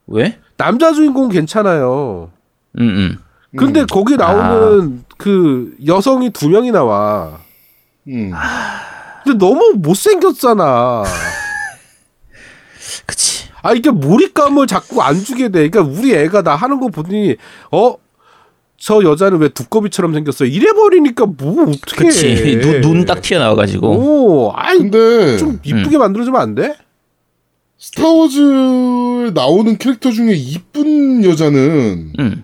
왜? 0.05 0.39
남자 0.57 0.93
주인공 0.93 1.29
괜찮아요 1.29 2.36
음, 2.79 2.81
음. 2.81 3.17
근데 3.57 3.85
거기 3.85 4.17
나오는 4.17 5.03
그 5.17 5.75
여성이 5.85 6.29
두 6.29 6.49
명이 6.49 6.71
나와. 6.71 7.39
음. 8.07 8.31
근데 9.23 9.37
너무 9.37 9.73
못생겼잖아. 9.77 11.03
그치. 13.05 13.47
아, 13.61 13.73
이게 13.73 13.89
몰입감을 13.89 14.67
자꾸 14.67 15.01
안 15.01 15.23
주게 15.23 15.49
돼. 15.49 15.69
그러니까 15.69 15.99
우리 15.99 16.13
애가 16.13 16.43
나 16.43 16.55
하는 16.55 16.79
거 16.79 16.87
보더니, 16.87 17.35
어? 17.71 17.95
저 18.79 19.01
여자는 19.01 19.39
왜 19.39 19.49
두꺼비처럼 19.49 20.13
생겼어? 20.13 20.45
이래버리니까 20.45 21.25
뭐, 21.25 21.63
어떻게 21.63 22.05
그치. 22.05 22.57
눈, 22.61 22.81
눈딱 22.81 23.23
튀어나와가지고. 23.23 23.87
오, 23.89 24.51
아이, 24.55 24.77
근데 24.77 25.37
좀 25.37 25.59
이쁘게 25.63 25.97
만들어주면 25.97 26.39
안 26.39 26.55
돼? 26.55 26.75
스타워즈에 27.79 29.31
나오는 29.33 29.77
캐릭터 29.77 30.11
중에 30.11 30.33
이쁜 30.33 31.23
여자는 31.23 32.13
음. 32.19 32.43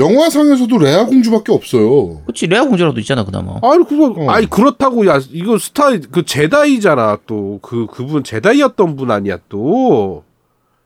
영화상에서도 0.00 0.78
레아 0.78 1.06
공주밖에 1.06 1.52
없어요. 1.52 2.22
그치. 2.26 2.46
레아 2.46 2.64
공주라도 2.64 2.98
있잖아, 3.00 3.24
그나마. 3.24 3.60
아니, 3.62 3.84
그거, 3.84 4.12
어. 4.16 4.30
아니, 4.30 4.48
그렇다고, 4.48 5.06
야, 5.06 5.20
이거 5.30 5.58
스타, 5.58 5.90
그 6.10 6.24
제다이잖아, 6.24 7.18
또. 7.26 7.60
그, 7.62 7.86
그분 7.86 8.24
제다이였던 8.24 8.96
분 8.96 9.10
아니야, 9.10 9.38
또. 9.48 10.24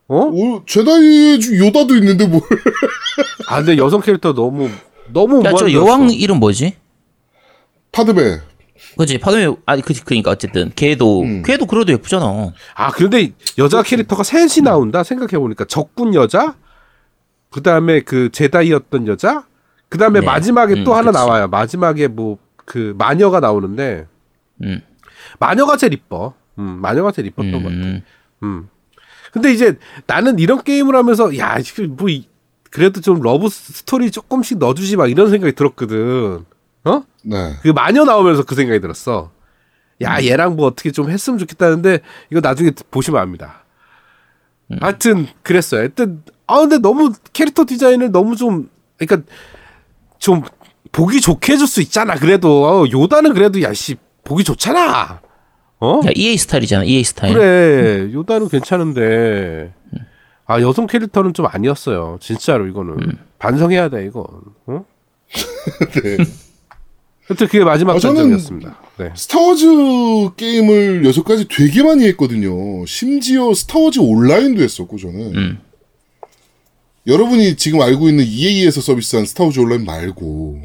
어? 0.07 0.17
오, 0.17 0.63
제다이 0.67 1.41
중 1.41 1.57
요다도 1.67 1.95
있는데 1.97 2.27
뭘? 2.27 2.43
아, 3.49 3.57
근데 3.57 3.79
여성 3.79 4.01
캐릭터 4.03 4.35
너무, 4.35 4.69
너무 5.13 5.39
야, 5.45 5.53
저 5.57 5.65
무한대였어. 5.65 5.73
여왕 5.73 6.11
이름 6.11 6.41
뭐지? 6.41 6.75
파드베. 7.93 8.41
그지 8.97 9.19
파도메 9.19 9.55
아니 9.67 9.83
그 9.83 9.95
그니까 10.05 10.31
어쨌든 10.31 10.71
걔도 10.75 11.23
음. 11.23 11.43
걔도 11.45 11.67
그래도 11.67 11.93
예쁘잖아. 11.93 12.53
아 12.75 12.91
그런데 12.91 13.33
여자 13.59 13.83
캐릭터가 13.83 14.23
셋이 14.23 14.63
나온다 14.63 15.03
생각해 15.03 15.39
보니까 15.39 15.65
적군 15.65 16.15
여자, 16.15 16.55
그 17.55 17.63
다음에 17.63 18.01
그 18.01 18.31
제다이였던 18.33 19.07
여자, 19.07 19.47
그 19.89 19.97
다음에 19.97 20.19
네. 20.19 20.27
마지막에 20.27 20.75
음, 20.81 20.85
또 20.85 20.93
하나 20.95 21.13
그치. 21.13 21.19
나와요. 21.25 21.47
마지막에 21.49 22.09
뭐 22.09 22.39
그 22.67 22.95
마녀가 22.97 23.41
나오는데 23.41 24.07
음. 24.63 24.81
마녀가 25.39 25.77
제일 25.77 25.93
이뻐. 25.93 26.33
음, 26.59 26.63
마녀가 26.81 27.13
제일 27.13 27.29
이뻤던 27.29 27.53
것 27.53 27.59
같아. 27.69 27.75
음. 27.75 28.03
음. 28.43 28.69
근데 29.33 29.53
이제 29.53 29.79
나는 30.07 30.39
이런 30.39 30.63
게임을 30.65 30.97
하면서 30.97 31.37
야, 31.37 31.59
이거 31.59 31.83
뭐 31.91 32.09
이- 32.09 32.27
그래도 32.71 33.01
좀 33.03 33.21
love 33.21 33.49
story 33.51 34.11
조금씩 34.11 34.57
넣어주지 34.59 34.97
막 34.97 35.11
이런 35.11 35.29
생각이 35.31 35.55
들었거든. 35.55 36.47
어? 36.85 37.03
네. 37.23 37.53
그 37.63 37.69
마녀 37.69 38.05
나오면서 38.05 38.45
그 38.45 38.55
생각이 38.55 38.81
들었어. 38.81 39.31
야, 40.01 40.21
얘랑 40.23 40.57
뭐 40.57 40.67
어떻게 40.67 40.91
좀 40.91 41.11
했으면 41.11 41.39
좋겠다는데 41.39 42.01
이거 42.31 42.41
나중에 42.41 42.71
보시면 42.91 43.21
압니다. 43.21 43.63
하여튼 44.81 45.27
그랬어요. 45.43 45.81
하여튼 45.81 46.23
아 46.47 46.59
근데 46.61 46.79
너무 46.79 47.13
캐릭터 47.33 47.65
디자인을 47.65 48.13
너무 48.13 48.37
좀 48.37 48.69
그러니까 48.99 49.29
좀 50.19 50.43
보기 50.93 51.21
좋게 51.21 51.53
해줄 51.55 51.67
수 51.67 51.81
있잖아. 51.83 52.15
그래도 52.15 52.65
어, 52.65 52.87
요다는 52.91 53.35
그래도 53.35 53.61
야씨 53.63 53.97
보기 54.25 54.45
좋잖아. 54.45 55.21
어? 55.81 56.01
야 56.07 56.11
EA 56.15 56.37
스타일이잖아 56.37 56.85
EA 56.85 57.05
스타일. 57.05 57.35
그래 57.35 58.13
요다는 58.13 58.49
괜찮은데 58.49 59.73
아 60.47 60.61
여성 60.61 60.87
캐릭터는 60.87 61.35
좀 61.35 61.47
아니었어요. 61.47 62.19
진짜로 62.21 62.67
이거는 62.67 62.97
반성해야 63.39 63.89
돼 63.89 64.05
이건. 64.07 64.25
어? 64.67 64.85
네. 66.03 66.17
하여튼 67.27 67.47
그게 67.47 67.65
마지막 67.65 67.97
아, 67.97 67.99
단점이었습니다. 67.99 68.77
네. 68.99 69.13
스타워즈 69.17 69.67
게임을 70.37 71.07
여태까지 71.07 71.49
되게 71.49 71.83
많이 71.83 72.07
했거든요. 72.09 72.85
심지어 72.87 73.55
스타워즈 73.55 74.01
온라인도 74.01 74.63
했었고 74.63 74.99
저는. 74.99 75.35
음. 75.35 75.59
여러분이 77.07 77.57
지금 77.57 77.83
알고 77.83 78.09
있는 78.09 78.25
EA에서 78.25 78.81
서비스한 78.81 79.27
스타워즈 79.27 79.61
온라인 79.61 79.85
말고 79.85 80.61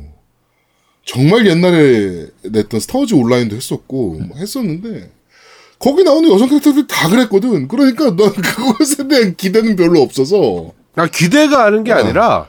정말 1.06 1.46
옛날에 1.48 2.28
냈던 2.44 2.80
스타워즈 2.80 3.16
온라인도 3.16 3.56
했었고 3.56 4.20
뭐 4.28 4.38
했었는데 4.38 5.12
거기 5.80 6.04
나오는 6.04 6.30
여성 6.32 6.48
캐릭터들 6.50 6.88
다 6.88 7.10
그랬거든. 7.10 7.68
그러니까 7.68 8.16
난 8.16 8.32
그것에 8.36 9.08
대한 9.08 9.36
기대는 9.36 9.76
별로 9.76 10.02
없어서 10.02 10.74
나 10.94 11.08
기대가 11.08 11.66
하는 11.66 11.84
게 11.84 11.92
어. 11.94 11.98
아니라 11.98 12.48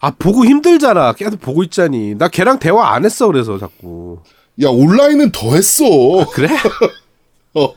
아 0.00 0.10
보고 0.10 0.44
힘들잖아. 0.44 1.12
계속 1.14 1.40
보고 1.40 1.62
있자니. 1.62 2.16
나 2.16 2.28
걔랑 2.28 2.58
대화 2.58 2.94
안 2.94 3.04
했어 3.04 3.26
그래서 3.26 3.58
자꾸. 3.58 4.20
야 4.62 4.68
온라인은 4.68 5.32
더 5.32 5.54
했어. 5.54 5.84
그래? 6.32 6.48
어. 7.54 7.74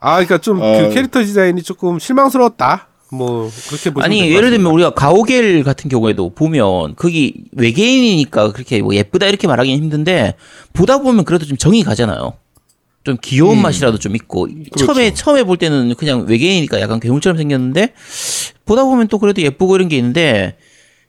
아 0.00 0.14
그러니까 0.14 0.38
좀그 0.38 0.64
아. 0.64 0.88
캐릭터 0.88 1.20
디자인이 1.20 1.62
조금 1.62 1.98
실망스러웠다. 1.98 2.89
뭐 3.12 3.50
그렇게 3.68 3.90
보시면 3.90 4.04
아니 4.04 4.30
예를. 4.30 4.50
들면 4.50 4.72
우리가 4.72 4.90
가오갤 4.90 5.62
같은 5.64 5.90
경우에도 5.90 6.30
보면 6.30 6.94
거기 6.96 7.34
외계인이니까 7.52 8.52
그렇게 8.52 8.80
뭐 8.82 8.94
예쁘다 8.94 9.26
이렇게 9.26 9.46
말하기는 9.46 9.82
힘든데 9.82 10.34
보다 10.72 10.98
보면 10.98 11.24
그래도 11.24 11.44
좀 11.44 11.56
정이 11.56 11.82
가잖아요. 11.82 12.34
좀 13.02 13.16
귀여운 13.22 13.58
음. 13.58 13.62
맛이라도 13.62 13.98
좀 13.98 14.14
있고 14.14 14.46
그렇죠. 14.46 14.86
처음에 14.86 15.14
처음에 15.14 15.44
볼 15.44 15.56
때는 15.56 15.94
그냥 15.96 16.26
외계인이니까 16.28 16.80
약간 16.80 17.00
괴물처럼 17.00 17.38
생겼는데 17.38 17.94
보다 18.64 18.84
보면 18.84 19.08
또 19.08 19.18
그래도 19.18 19.42
예쁘고 19.42 19.74
이런 19.74 19.88
게 19.88 19.96
있는데 19.96 20.56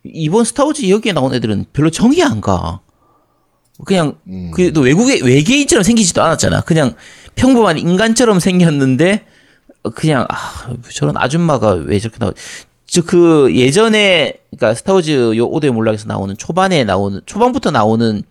이번 0.04 0.46
스타워즈 0.46 0.90
여기에 0.90 1.14
나온 1.14 1.34
애들은 1.34 1.66
별로 1.74 1.90
정이 1.90 2.24
안 2.24 2.42
가. 2.42 2.80
그냥 3.86 4.16
음. 4.28 4.52
그또 4.52 4.82
외국의 4.82 5.22
외계인처럼 5.24 5.84
생기지도 5.84 6.24
않았잖아. 6.24 6.62
그냥 6.62 6.96
평범한 7.36 7.78
인간처럼 7.78 8.40
생겼는데 8.40 9.26
그냥 9.90 10.26
아, 10.30 10.74
저런 10.94 11.18
아줌마가 11.18 11.72
왜 11.72 12.00
저렇게 12.00 12.18
나오? 12.20 12.32
저그 12.86 13.56
예전에 13.56 14.34
그러니까 14.52 14.74
스타워즈 14.76 15.38
요 15.38 15.46
오드의 15.46 15.72
몰락에서 15.72 16.08
나오는 16.08 16.36
초반에 16.38 16.84
나오는 16.84 17.22
초반부터 17.26 17.72
나오는 17.72 18.22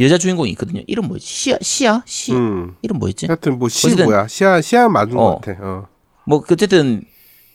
여자 0.00 0.18
주인공이 0.18 0.50
있거든요. 0.52 0.82
이름 0.86 1.06
뭐지? 1.08 1.24
시아 1.26 1.58
시아 1.60 2.02
시 2.06 2.32
음. 2.32 2.74
이름 2.82 2.98
뭐였지? 2.98 3.26
하여튼 3.26 3.58
뭐 3.58 3.68
시 3.68 3.94
뭐야 3.94 4.26
시야 4.26 4.60
시야 4.60 4.88
맞은 4.88 5.16
어. 5.16 5.38
것 5.38 5.40
같아. 5.42 5.58
어. 5.62 5.86
뭐 6.26 6.42
어쨌든 6.50 7.02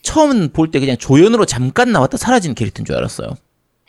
처음 0.03 0.49
볼 0.49 0.71
때 0.71 0.79
그냥 0.79 0.97
조연으로 0.97 1.45
잠깐 1.45 1.91
나왔다 1.91 2.17
사라진 2.17 2.55
캐릭터인 2.55 2.85
줄 2.85 2.95
알았어요. 2.95 3.29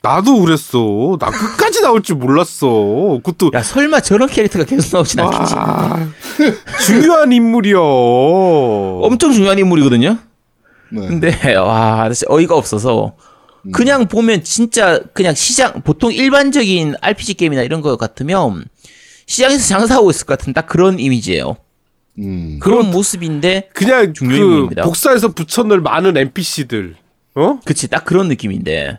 나도 0.03 0.41
그랬어. 0.41 1.17
나 1.21 1.31
끝까지 1.31 1.81
나올 1.81 2.03
줄 2.03 2.17
몰랐어. 2.17 3.21
그것도 3.23 3.53
야 3.55 3.63
설마 3.63 4.01
저런 4.01 4.29
캐릭터가 4.29 4.65
계속 4.65 4.97
나오진 4.97 5.21
않겠지? 5.21 5.55
와, 5.55 6.09
중요한 6.85 7.33
인물이요. 7.33 7.81
엄청 7.81 9.33
중요한 9.33 9.59
인물이거든요. 9.61 10.19
네. 10.91 11.07
근데 11.07 11.55
와 11.55 12.11
어이가 12.29 12.57
없어서 12.57 13.15
그냥 13.73 14.09
보면 14.09 14.43
진짜 14.43 15.01
그냥 15.13 15.35
시장 15.35 15.83
보통 15.83 16.13
일반적인 16.13 16.97
RPG 17.01 17.35
게임이나 17.35 17.63
이런 17.63 17.81
거 17.81 17.97
같으면 17.97 18.65
시장에서 19.27 19.67
장사하고 19.69 20.11
있을 20.11 20.27
것 20.27 20.37
같은 20.37 20.53
딱 20.53 20.67
그런 20.67 20.99
이미지예요. 20.99 21.57
음. 22.19 22.59
그런 22.61 22.91
모습인데 22.91 23.71
그냥 23.73 24.13
중요 24.13 24.31
그 24.31 24.37
인물입니다. 24.37 24.83
복사해서 24.83 25.29
붙여넣을 25.29 25.81
많은 25.81 26.17
NPC들. 26.17 26.97
어? 27.37 27.61
그치 27.65 27.89
딱 27.89 28.05
그런 28.05 28.29
느낌인데 28.29 28.99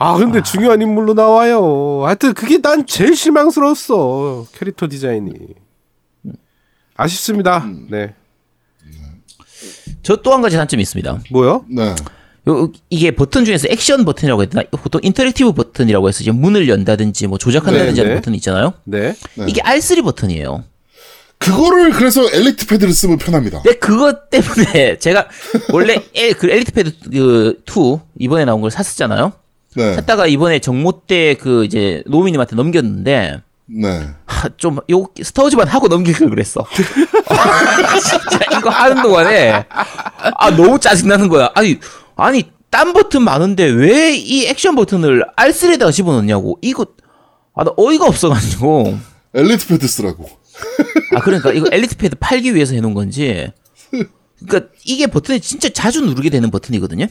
아 0.00 0.16
근데 0.16 0.42
중요한 0.42 0.80
인물로 0.80 1.14
나와요. 1.14 2.02
하여튼 2.04 2.32
그게 2.32 2.58
난 2.58 2.86
제일 2.86 3.16
실망스러웠어. 3.16 4.46
캐릭터 4.54 4.88
디자인이. 4.88 5.32
아쉽습니다. 6.96 7.66
네. 7.90 8.14
저 10.02 10.16
또 10.22 10.32
한 10.32 10.40
가지 10.40 10.56
단점이 10.56 10.80
있습니다. 10.82 11.20
뭐요? 11.32 11.64
네. 11.68 11.94
요, 12.48 12.72
이게 12.88 13.10
버튼 13.10 13.44
중에서 13.44 13.66
액션 13.70 14.04
버튼이라고 14.04 14.46
되나? 14.46 14.64
보통 14.70 15.00
interactive 15.04 15.52
버튼이라고 15.52 16.08
해서 16.08 16.20
이제 16.22 16.30
문을 16.30 16.68
연다든지 16.68 17.26
뭐 17.26 17.36
조작한다든지 17.36 17.94
네, 17.94 18.00
하는 18.00 18.14
네. 18.14 18.20
버튼 18.20 18.34
있잖아요. 18.36 18.72
네. 18.84 19.14
네. 19.34 19.46
이게 19.48 19.60
R3 19.60 20.02
버튼이에요. 20.04 20.64
그거를 21.38 21.90
그래서 21.90 22.22
엘리트 22.32 22.66
패드를 22.66 22.92
쓰면 22.92 23.18
편합니다. 23.18 23.62
근데 23.62 23.78
그것 23.78 24.30
때문에 24.30 24.98
제가 25.00 25.28
원래 25.72 26.02
엘, 26.14 26.34
그 26.34 26.48
엘리트 26.50 26.72
패드 26.72 26.92
그, 27.10 27.62
2 27.68 27.98
이번에 28.18 28.44
나온 28.44 28.60
걸 28.60 28.70
샀었잖아요. 28.70 29.32
네. 29.76 29.94
샀다가 29.94 30.26
이번에 30.26 30.58
정모 30.60 31.02
때 31.06 31.34
그 31.40 31.64
이제 31.64 32.02
노미님한테 32.06 32.56
넘겼는데 32.56 33.42
네. 33.66 34.08
하, 34.26 34.48
좀, 34.56 34.78
요, 34.90 35.06
스타워즈만 35.22 35.68
하고 35.68 35.88
넘길 35.88 36.14
걸 36.18 36.30
그랬어. 36.30 36.64
진짜 36.72 38.58
이거 38.58 38.70
하는 38.70 39.02
동안에, 39.02 39.66
아, 39.68 40.50
너무 40.56 40.78
짜증나는 40.80 41.28
거야. 41.28 41.50
아니, 41.54 41.78
아니, 42.16 42.50
딴 42.70 42.92
버튼 42.94 43.22
많은데 43.22 43.64
왜 43.64 44.16
이 44.16 44.46
액션 44.46 44.74
버튼을 44.74 45.24
R3에다가 45.36 45.92
집어넣냐고. 45.92 46.58
이거, 46.62 46.86
아, 47.54 47.64
나 47.64 47.72
어이가 47.76 48.06
없어가지고. 48.06 48.98
엘리트 49.34 49.66
패드 49.66 49.86
쓰라고. 49.86 50.28
아, 51.14 51.20
그러니까 51.20 51.52
이거 51.52 51.68
엘리트 51.70 51.96
패드 51.96 52.16
팔기 52.18 52.54
위해서 52.54 52.74
해놓은 52.74 52.94
건지. 52.94 53.52
그러니까 54.46 54.70
이게 54.84 55.06
버튼이 55.06 55.40
진짜 55.40 55.68
자주 55.68 56.00
누르게 56.00 56.30
되는 56.30 56.50
버튼이거든요. 56.50 57.06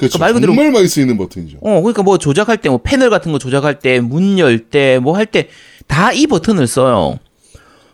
그렇죠. 0.00 0.18
말 0.18 0.32
그대로- 0.32 0.54
정말 0.54 0.72
많이 0.72 0.88
쓰이는 0.88 1.16
버튼이죠. 1.16 1.58
어, 1.60 1.80
그러니까 1.80 2.02
뭐 2.02 2.18
조작할 2.18 2.56
때, 2.58 2.68
뭐 2.68 2.78
패널 2.82 3.08
같은 3.10 3.30
거 3.32 3.38
조작할 3.38 3.78
때, 3.78 4.00
문 4.00 4.38
열 4.38 4.58
때, 4.70 4.98
뭐 4.98 5.16
할 5.16 5.26
때, 5.26 5.48
다 5.86 6.12
이 6.12 6.26
버튼을 6.26 6.66
써요. 6.66 7.18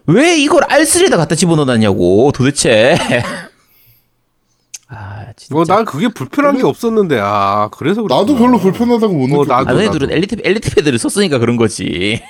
왜 0.07 0.37
이걸 0.39 0.62
R3에다 0.62 1.16
갖다 1.16 1.35
집어넣었냐고, 1.35 2.31
도대체. 2.33 2.97
아, 4.89 5.27
진짜. 5.37 5.53
뭐난 5.55 5.85
그게 5.85 6.07
불편한 6.09 6.57
게 6.57 6.62
없었는데 6.62 7.19
아 7.20 7.69
그래서 7.73 8.03
그렇구나. 8.03 8.20
나도 8.20 8.37
별로 8.39 8.57
불편하다고 8.59 9.12
못 9.15 9.24
어, 9.24 9.43
느꼈거든. 9.43 9.53
아, 9.53 9.65
나도- 9.65 9.74
너희들은 9.74 10.12
엘리트, 10.12 10.37
엘리트 10.45 10.70
패드를 10.77 10.99
썼으니까 11.01 11.39
그런 11.39 11.57
거지. 11.57 12.23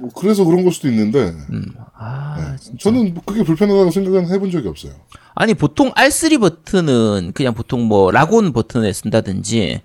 뭐 0.00 0.10
그래서 0.16 0.44
그런 0.44 0.62
걸 0.64 0.72
수도 0.72 0.88
있는데 0.88 1.34
아, 1.98 2.56
저는 2.78 3.14
뭐 3.14 3.22
그게 3.26 3.42
불편하다고 3.44 3.90
생각은 3.90 4.30
해본 4.30 4.50
적이 4.50 4.68
없어요. 4.68 4.92
아니, 5.34 5.54
보통 5.54 5.90
R3 5.92 6.40
버튼은 6.40 7.32
그냥 7.34 7.54
보통 7.54 7.84
뭐, 7.84 8.10
라곤 8.10 8.52
버튼에 8.52 8.92
쓴다든지, 8.92 9.80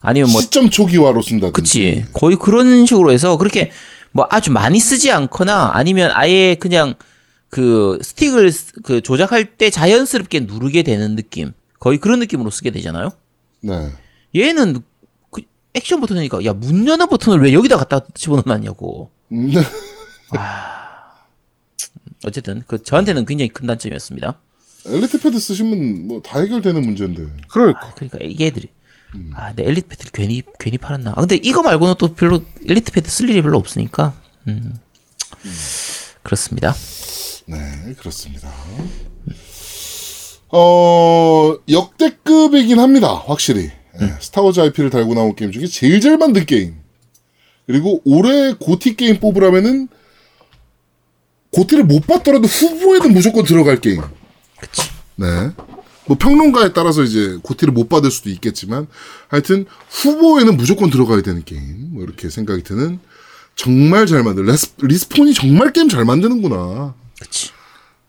아니면 0.00 0.30
뭐, 0.30 0.40
시점 0.40 0.70
초기화로 0.70 1.20
쓴다든지. 1.22 1.52
그치. 1.52 2.04
거의 2.12 2.36
그런 2.36 2.86
식으로 2.86 3.10
해서 3.10 3.36
그렇게 3.36 3.70
뭐 4.12 4.26
아주 4.30 4.50
많이 4.52 4.78
쓰지 4.78 5.10
않거나 5.10 5.72
아니면 5.74 6.10
아예 6.14 6.54
그냥 6.54 6.94
그 7.50 7.98
스틱을 8.02 8.52
쓰- 8.52 8.72
그 8.82 9.00
조작할 9.00 9.56
때 9.56 9.70
자연스럽게 9.70 10.40
누르게 10.40 10.82
되는 10.82 11.16
느낌. 11.16 11.52
거의 11.80 11.98
그런 11.98 12.18
느낌으로 12.20 12.50
쓰게 12.50 12.70
되잖아요. 12.70 13.10
네. 13.62 13.90
얘는 14.36 14.80
그 15.30 15.42
액션 15.74 16.00
버튼이니까 16.00 16.44
야 16.44 16.52
문 16.52 16.86
여는 16.86 17.08
버튼을 17.08 17.42
왜 17.42 17.52
여기다 17.52 17.76
갖다 17.76 18.00
집어넣었냐고. 18.14 19.10
음, 19.32 19.52
어쨌든 22.24 22.62
그 22.66 22.82
저한테는 22.82 23.26
굉장히 23.26 23.48
큰 23.48 23.66
단점이었습니다. 23.66 24.38
엘리트 24.86 25.20
패드 25.20 25.38
쓰시면 25.38 26.06
뭐 26.08 26.22
다 26.22 26.40
해결되는 26.40 26.80
문제인데. 26.82 27.26
그러니까 27.48 27.92
그러니까 27.94 28.18
이게 28.22 28.46
애들이 28.46 28.68
아, 29.34 29.52
내 29.54 29.64
엘리트 29.64 29.88
패드를 29.88 30.10
괜히 30.12 30.42
괜히 30.58 30.78
팔았나. 30.78 31.12
아, 31.12 31.20
근데 31.20 31.36
이거 31.36 31.62
말고는 31.62 31.94
또 31.98 32.14
별로 32.14 32.42
엘리트 32.68 32.92
패드 32.92 33.08
쓸 33.10 33.28
일이 33.30 33.42
별로 33.42 33.58
없으니까. 33.58 34.14
그렇습니다. 36.22 36.74
네, 37.46 37.94
그렇습니다. 37.98 38.50
어, 40.50 41.56
역대급이긴 41.68 42.78
합니다. 42.78 43.08
확실히. 43.26 43.70
예, 44.00 44.16
스타워즈 44.20 44.60
IP를 44.60 44.90
달고 44.90 45.14
나온 45.14 45.36
게임 45.36 45.52
중에 45.52 45.66
제일 45.66 46.00
잘 46.00 46.16
만든 46.18 46.44
게임. 46.46 46.76
그리고 47.66 48.00
올해 48.04 48.54
GOTY 48.54 48.96
게임 48.96 49.18
뽑으라면은 49.20 49.88
GOTY를 51.50 51.84
못 51.84 52.06
받더라도 52.06 52.46
후보에는 52.46 53.12
무조건 53.12 53.44
들어갈 53.44 53.80
게임. 53.80 54.02
그치. 54.58 54.82
네. 55.16 55.52
뭐 56.06 56.18
평론가에 56.18 56.72
따라서 56.72 57.02
이제 57.02 57.38
GOTY를 57.42 57.72
못 57.72 57.88
받을 57.88 58.10
수도 58.10 58.28
있겠지만 58.28 58.86
하여튼 59.28 59.64
후보에는 59.88 60.56
무조건 60.56 60.90
들어가야 60.90 61.22
되는 61.22 61.44
게임. 61.44 61.94
뭐 61.94 62.02
이렇게 62.02 62.28
생각이 62.28 62.62
드는 62.62 62.98
정말 63.56 64.06
잘 64.06 64.22
만든 64.22 64.44
레스, 64.44 64.72
Respawn이 64.78 65.32
정말 65.32 65.72
게임 65.72 65.88
잘 65.88 66.04
만드는구나. 66.04 66.94
그치. 67.20 67.50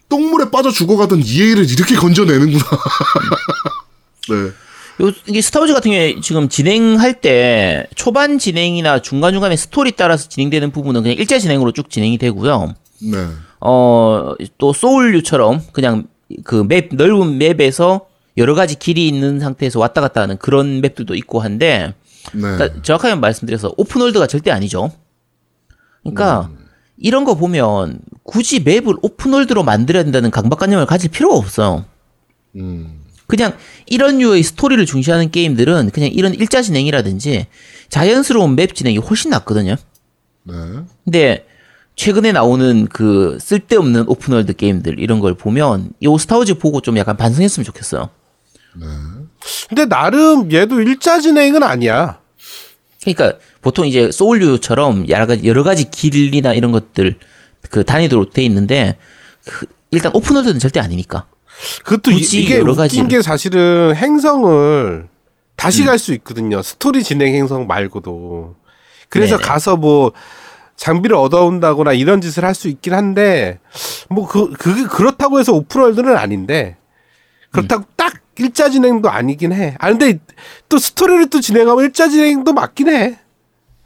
똥물에 0.10 0.50
빠져 0.52 0.72
죽어가던 0.72 1.24
EA를 1.24 1.70
이렇게 1.70 1.96
건져내는구나. 1.96 2.64
네. 4.30 4.52
요, 5.02 5.12
이게 5.28 5.42
스타워즈 5.42 5.74
같은 5.74 5.92
경우에 5.92 6.20
지금 6.22 6.48
진행할 6.48 7.20
때 7.20 7.88
초반 7.96 8.40
진행이나 8.40 9.02
중간중간에 9.02 9.56
스토리 9.56 9.92
따라서 9.92 10.30
진행되는 10.30 10.72
부분은 10.72 11.02
그냥 11.04 11.18
일자 11.18 11.38
진행으로 11.38 11.72
쭉 11.72 11.90
진행이 11.90 12.18
되고요. 12.18 12.74
네. 13.12 13.28
어, 13.60 14.34
또 14.58 14.74
소울류처럼 14.74 15.62
그냥 15.74 16.08
그 16.44 16.64
맵, 16.68 16.90
넓은 16.94 17.38
맵에서 17.38 18.08
여러 18.38 18.56
가지 18.56 18.76
길이 18.76 19.08
있는 19.08 19.40
상태에서 19.40 19.80
왔다 19.80 20.02
갔다 20.02 20.22
하는 20.22 20.38
그런 20.38 20.82
맵들도 20.82 21.16
있고 21.16 21.40
한데, 21.40 21.94
네. 22.34 22.42
그러니까 22.42 22.82
정확하게 22.82 23.16
말씀드려서 23.16 23.74
open 23.78 23.96
world가 23.96 24.28
절대 24.28 24.52
아니죠. 24.52 24.92
그러니까 26.04 26.50
이런 26.98 27.24
거 27.24 27.36
보면 27.36 28.00
굳이 28.24 28.62
맵을 28.62 28.96
open 29.02 29.24
world로 29.24 29.64
만들어야 29.64 30.04
된다는 30.04 30.32
강박관념을 30.32 30.86
가질 30.86 31.12
필요가 31.12 31.36
없어요. 31.36 31.86
음. 32.56 33.05
그냥 33.28 33.58
이런 33.86 34.18
류의 34.20 34.44
스토리를 34.44 34.86
중시하는 34.86 35.32
게임들은 35.32 35.92
그냥 35.92 36.10
이런 36.12 36.34
일자 36.34 36.62
진행이라든지 36.62 37.48
자연스러운 37.90 38.56
맵 38.56 38.76
진행이 38.76 38.98
훨씬 38.98 39.32
낫거든요. 39.32 39.76
네. 40.44 40.54
근데 41.04 41.46
최근에 41.96 42.32
나오는 42.34 42.88
그 42.88 43.38
쓸데없는 43.40 44.06
open 44.08 44.28
world 44.28 44.54
게임들 44.54 45.00
이런 45.00 45.20
걸 45.20 45.34
보면 45.34 45.92
이 46.00 46.18
스타워즈 46.20 46.56
보고 46.56 46.82
좀 46.82 46.98
약간 46.98 47.18
반성했으면 47.18 47.66
좋겠어요. 47.66 48.10
근데 49.70 49.86
나름 49.86 50.52
얘도 50.52 50.82
일자 50.82 51.20
진행은 51.20 51.64
아니야. 51.64 52.20
그러니까 53.02 53.38
보통 53.62 53.88
이제 53.88 54.12
소울류처럼 54.12 55.10
여러 55.10 55.26
가지 55.26 55.48
여러 55.48 55.64
가지 55.64 55.90
길이나 55.90 56.54
이런 56.54 56.72
것들 56.72 57.18
그 57.70 57.84
단위도로 57.84 58.32
돼 58.32 58.44
있는데 58.44 58.98
그 59.46 59.68
일단 59.92 60.12
open 60.14 60.28
world는 60.28 60.60
절대 60.60 60.80
아니니까. 60.80 61.28
그것도 61.84 62.12
이- 62.12 62.18
이게 62.22 62.56
여러 62.60 62.72
웃긴 62.72 62.76
가지를. 62.78 63.08
게 63.08 63.22
사실은 63.22 63.96
행성을 63.96 65.08
다시 65.56 65.82
음. 65.84 65.86
갈수 65.88 66.14
있거든요. 66.16 66.62
스토리 66.62 67.04
진행 67.04 67.34
행성 67.36 67.68
말고도. 67.68 68.56
그래서 69.10 69.38
네네. 69.38 69.48
가서 69.48 69.78
뭐 69.78 70.12
장비를 70.76 71.16
얻어온다거나 71.16 71.94
이런 71.94 72.20
짓을 72.22 72.44
할 72.44 72.54
수 72.54 72.68
있긴 72.68 72.94
한데 72.94 73.60
뭐 74.10 74.28
그 74.28 74.52
그게 74.52 74.84
그렇다고 74.84 75.40
해서 75.40 75.54
open 75.54 75.73
world는 75.73 76.18
아닌데 76.18 76.76
그렇다고 77.52 77.84
음. 77.84 77.94
딱 77.96 78.14
일자 78.38 78.70
진행도 78.70 79.10
아니긴 79.10 79.54
해. 79.54 79.76
아 79.80 79.90
근데 79.90 80.20
또 80.68 80.78
스토리를 80.78 81.30
또 81.30 81.40
진행하면 81.40 81.86
일자 81.86 82.10
진행도 82.10 82.52
맞긴 82.52 82.90
해. 82.90 83.18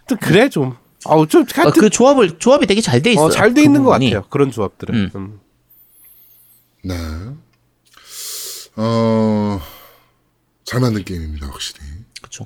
또 0.07 0.15
그래 0.19 0.49
좀. 0.49 0.75
아우 1.05 1.27
좀 1.27 1.43
아, 1.43 1.61
하여튼 1.61 1.81
그 1.81 1.89
조합을 1.91 2.39
조합이 2.39 2.65
되게 2.65 2.81
잘 2.81 3.01
돼 3.03 3.11
있어요. 3.11 3.25
어, 3.27 3.29
잘돼 3.29 3.61
그 3.61 3.65
있는 3.65 3.83
것 3.83 3.91
부분이. 3.91 4.09
같아요. 4.09 4.25
그런 4.29 4.49
조합들은. 4.51 4.95
음. 4.95 5.09
음. 5.15 5.39
네. 6.83 6.95
어, 8.81 9.59
잘 10.63 10.79
만든 10.79 11.03
게임입니다, 11.03 11.47
확실히. 11.47 11.79
그렇죠. 12.21 12.45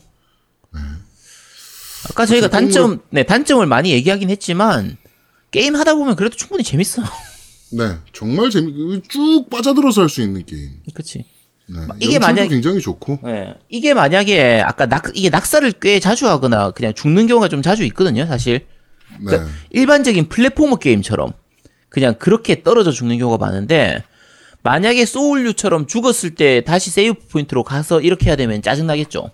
아까 2.10 2.26
저희가 2.26 2.50
단점, 2.50 3.02
네 3.12 3.24
단점을 3.24 3.66
많이 3.68 3.92
얘기하긴 3.92 4.30
했지만 4.30 4.98
게임 5.52 5.76
하다 5.76 5.94
보면 5.96 6.16
그래도 6.16 6.36
충분히 6.36 6.64
재밌어. 6.64 7.04
네. 7.72 7.98
정말 8.14 8.50
재미, 8.50 9.02
쭉 9.08 9.46
빠져들어서 9.50 10.02
할 10.02 10.10
수 10.10 10.22
있는 10.22 10.44
게임. 10.46 10.72
그렇지. 10.94 11.26
네. 11.70 11.80
이게 12.00 12.20
만약- 12.20 12.48
굉장히 12.48 12.82
좋고. 12.82 13.20
네. 13.24 13.54
이게 13.70 13.94
만약에 13.94 14.62
아까 14.66 14.86
낙 14.88 15.12
이게 15.16 15.30
낙사를 15.30 15.72
꽤 15.74 16.00
자주 16.00 16.28
하거나 16.28 16.72
그냥 16.72 16.94
죽는 16.94 17.28
경우가 17.28 17.48
좀 17.48 17.62
자주 17.62 17.84
있거든요, 17.86 18.26
사실. 18.26 18.66
네. 19.20 19.26
그러니까 19.26 19.50
일반적인 19.70 20.28
platformer 20.30 20.78
게임처럼 20.78 21.32
그냥 21.90 22.16
그렇게 22.18 22.64
떨어져 22.64 22.92
죽는 22.92 23.18
경우가 23.20 23.38
많은데 23.46 24.04
만약에 24.64 25.06
소울류처럼 25.06 25.88
죽었을 25.88 26.36
때 26.36 26.62
다시 26.62 26.90
save 26.90 27.28
point로 27.30 27.64
가서 27.64 28.00
이렇게 28.02 28.28
해야 28.28 28.36
되면 28.36 28.62
짜증 28.62 28.88
나겠죠. 28.88 29.30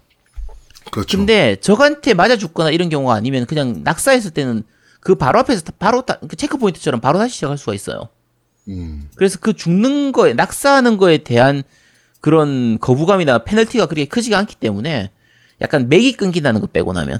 그렇죠. 0.91 1.17
근데 1.17 1.55
적한테 1.57 2.15
맞아 2.15 2.35
죽거나 2.35 2.71
이런 2.71 2.89
경우가 2.89 3.13
아니면 3.13 3.45
그냥 3.45 3.81
낙사했을 3.83 4.31
때는 4.31 4.63
그 4.99 5.15
바로 5.15 5.39
앞에서 5.39 5.61
다- 5.61 5.73
바로 5.77 6.01
다- 6.01 6.19
그 6.27 6.35
checkpoint처럼 6.35 6.99
바로 6.99 7.19
다시 7.19 7.35
시작할 7.35 7.57
수가 7.59 7.75
있어요. 7.75 8.09
음. 8.67 9.07
그래서 9.15 9.37
그 9.39 9.53
죽는 9.53 10.11
거에 10.11 10.33
낙사하는 10.33 10.97
거에 10.97 11.19
대한 11.19 11.63
그런 12.21 12.79
거부감이나 12.79 13.43
페널티가 13.43 13.85
그렇게 13.85 14.05
크지가 14.05 14.37
않기 14.39 14.55
때문에 14.55 15.11
약간 15.61 15.89
맥이 15.89 16.13
끊긴다는 16.13 16.59
거 16.59 16.67
빼고 16.67 16.91
나면 16.93 17.19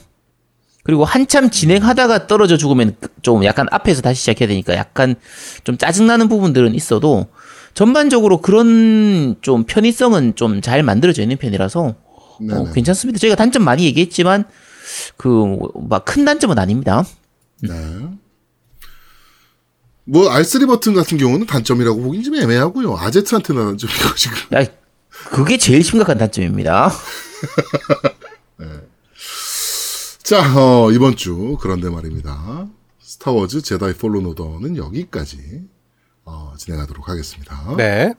그리고 0.84 1.06
한참 1.06 1.50
진행하다가 1.52 2.26
떨어져 2.28 2.58
죽으면 2.58 2.96
좀 3.22 3.44
약간 3.46 3.68
앞에서 3.72 4.02
다시 4.02 4.22
시작해야 4.22 4.48
되니까 4.48 4.74
약간 4.76 5.16
좀 5.64 5.78
짜증나는 5.78 6.28
부분들은 6.28 6.74
있어도 6.74 7.28
전반적으로 7.74 8.42
그런 8.42 9.36
좀 9.42 9.64
편의성은 9.66 10.36
좀 10.36 10.62
잘 10.62 10.84
만들어져 10.84 11.22
있는 11.22 11.38
편이라서 11.38 11.96
어. 12.52 12.72
괜찮습니다. 12.74 13.20
저희가 13.20 13.36
단점 13.36 13.64
많이 13.64 13.84
얘기했지만 13.86 14.46
그 15.18 15.58
막 15.90 16.06
큰 16.06 16.26
단점은 16.26 16.58
아닙니다. 16.60 17.06
네. 17.62 17.72
뭐, 20.06 20.28
R3 20.32 20.66
버튼 20.66 20.96
같은 20.96 21.18
경우는 21.20 21.46
단점이라고 21.46 22.02
보긴 22.02 22.24
좀 22.24 22.36
애매하고요. 22.36 22.96
아제트한테는 22.98 23.64
단점이고, 23.78 24.16
지금. 24.16 24.38
야, 24.58 24.66
그게 25.30 25.58
제일 25.58 25.84
심각한 25.84 26.18
단점입니다. 26.18 26.92
자, 30.24 30.56
어, 30.60 30.92
이번 30.92 31.16
주, 31.16 31.58
그런데 31.62 31.90
말입니다. 31.90 32.68
스타워즈 33.02 33.62
제다이 33.62 33.94
Fallen 33.94 34.22
Order는 34.22 34.78
여기까지, 34.78 35.38
어, 36.32 36.54
진행하도록 36.58 37.10
하겠습니다. 37.10 37.60
네. 37.76 38.14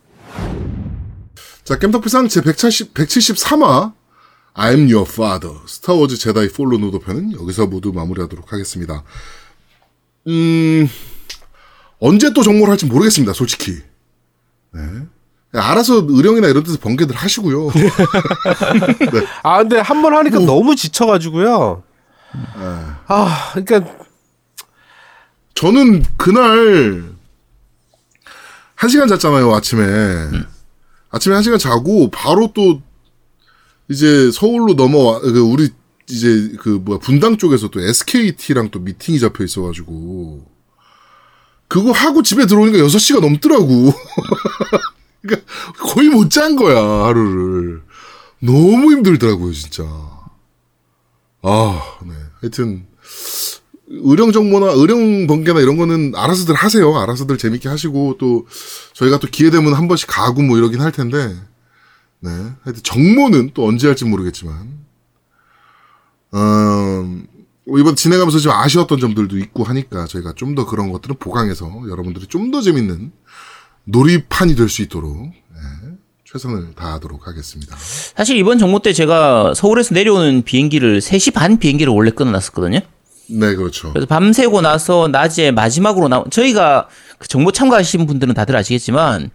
자, 1.63 1.79
겜덕비상 1.79 2.27
제 2.29 2.41
170, 2.43 2.93
173화, 2.93 3.93
I'm 4.55 4.93
Your 4.93 5.09
Father, 5.09 5.57
스타워즈 5.67 6.17
제다이 6.17 6.49
Fallen 6.49 6.79
Order 6.79 6.99
편은 6.99 7.35
여기서 7.41 7.67
모두 7.69 7.93
마무리하도록 7.93 8.53
하겠습니다. 8.53 9.05
음, 10.27 10.89
언제 12.01 12.33
또 12.33 12.43
정모를 12.43 12.73
할지 12.73 12.87
모르겠습니다, 12.87 13.33
솔직히. 13.33 13.79
네. 14.73 14.81
알아서 15.53 16.05
의령이나 16.09 16.49
이런 16.49 16.63
데서 16.65 16.79
번개들 16.79 17.15
하시고요. 17.17 17.71
아 19.43 19.59
근데 19.59 19.79
한 19.81 20.01
번 20.03 20.15
하니까 20.15 20.39
뭐. 20.39 20.47
너무 20.47 20.77
지쳐가지고요. 20.77 21.83
아 23.09 23.51
그러니까 23.55 23.93
저는 25.55 26.05
그날 26.17 27.13
한 28.81 28.89
시간 28.89 29.09
잤잖아요 29.09 29.55
아침에. 29.55 29.83
아침에 31.11 31.35
한 31.35 31.43
시간 31.43 31.59
자고 31.59 32.11
바로 32.11 32.51
또 32.55 32.81
이제 33.91 34.31
서울로 34.31 34.73
넘어와 34.73 35.21
그 35.21 35.39
우리 35.41 35.69
이제 36.09 36.53
그 36.61 36.71
뭐야 36.71 36.99
분당 36.99 37.37
쪽에서 37.37 37.69
또 37.69 37.79
SKT랑 37.79 38.71
또 38.71 38.79
미팅이 38.81 39.21
잡혀 39.21 39.45
있어 39.45 39.61
가지고. 39.63 40.47
그거 41.69 41.93
하고 41.93 42.23
집에 42.23 42.47
들어오니까 42.47 42.79
6시가 42.79 43.21
넘더라고. 43.21 43.93
그러니까 45.21 45.53
거의 45.79 46.09
못 46.09 46.31
잔 46.31 46.57
거야 46.57 47.05
하루를. 47.05 47.83
너무 48.39 48.93
힘들더라고요 48.93 49.53
진짜. 49.53 49.85
아 51.43 51.83
네. 52.07 52.15
하여튼 52.41 52.87
의령 53.91 54.31
정보나 54.33 54.73
의령 54.73 55.27
번개나 55.27 55.61
이런 55.61 55.77
거는 55.77 56.13
알아서들 56.15 56.55
하세요. 56.55 56.97
알아서들 56.97 57.39
재밌게 57.39 57.69
하시고 57.69 58.17
또 58.19 58.47
저희가 58.95 59.19
또 59.19 59.27
기회 59.29 59.51
되면 59.51 59.75
한 59.75 59.89
번씩 59.89 60.09
가고 60.09 60.43
뭐 60.43 60.57
이러긴 60.59 60.81
할 60.81 60.93
텐데 60.93 61.35
네 62.21 62.31
하여튼 62.63 62.83
정모는 62.85 63.51
또 63.55 63.67
언제 63.67 63.87
할지 63.89 64.05
모르겠지만 64.05 64.81
음, 66.35 67.27
이번 67.67 67.97
진행하면서 67.97 68.39
좀 68.39 68.53
아쉬웠던 68.53 68.99
점들도 69.01 69.37
있고 69.39 69.65
하니까 69.65 70.07
저희가 70.07 70.35
좀 70.37 70.55
더 70.55 70.67
그런 70.67 70.91
것들은 70.93 71.17
보강해서 71.19 71.83
여러분들이 71.89 72.27
좀 72.27 72.51
더 72.51 72.61
재밌는 72.61 73.13
놀이판이 73.85 74.55
될 74.55 74.69
수 74.69 74.83
있도록 74.83 75.17
네, 75.23 75.61
최선을 76.25 76.75
다하도록 76.77 77.27
하겠습니다. 77.27 77.77
사실 77.77 78.37
이번 78.37 78.59
정모 78.59 78.81
때 78.81 78.93
제가 78.93 79.55
서울에서 79.55 79.95
내려오는 79.95 80.43
비행기를 80.43 81.01
3시 81.01 81.33
반 81.35 81.59
비행기를 81.59 81.93
원래 81.93 82.11
끊어놨었거든요. 82.11 82.81
네, 83.31 83.55
그렇죠. 83.55 83.93
그래서 83.93 84.07
밤새고 84.07 84.61
나서 84.61 85.09
낮에 85.09 85.51
마지막으로 85.51 86.09
나 86.09 86.25
저희가 86.31 86.89
그 87.19 87.29
정보 87.29 87.53
참가하신 87.53 88.07
분들은 88.07 88.35
다들 88.35 88.57
아시겠지만 88.57 89.31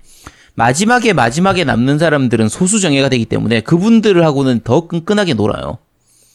마지막에 0.55 1.13
마지막에 1.13 1.63
남는 1.63 1.99
사람들은 1.99 2.49
소수 2.49 2.79
정예가 2.79 3.09
되기 3.09 3.25
때문에 3.25 3.61
그분들하고는 3.61 4.61
더 4.63 4.87
끈끈하게 4.87 5.33
놀아요. 5.33 5.77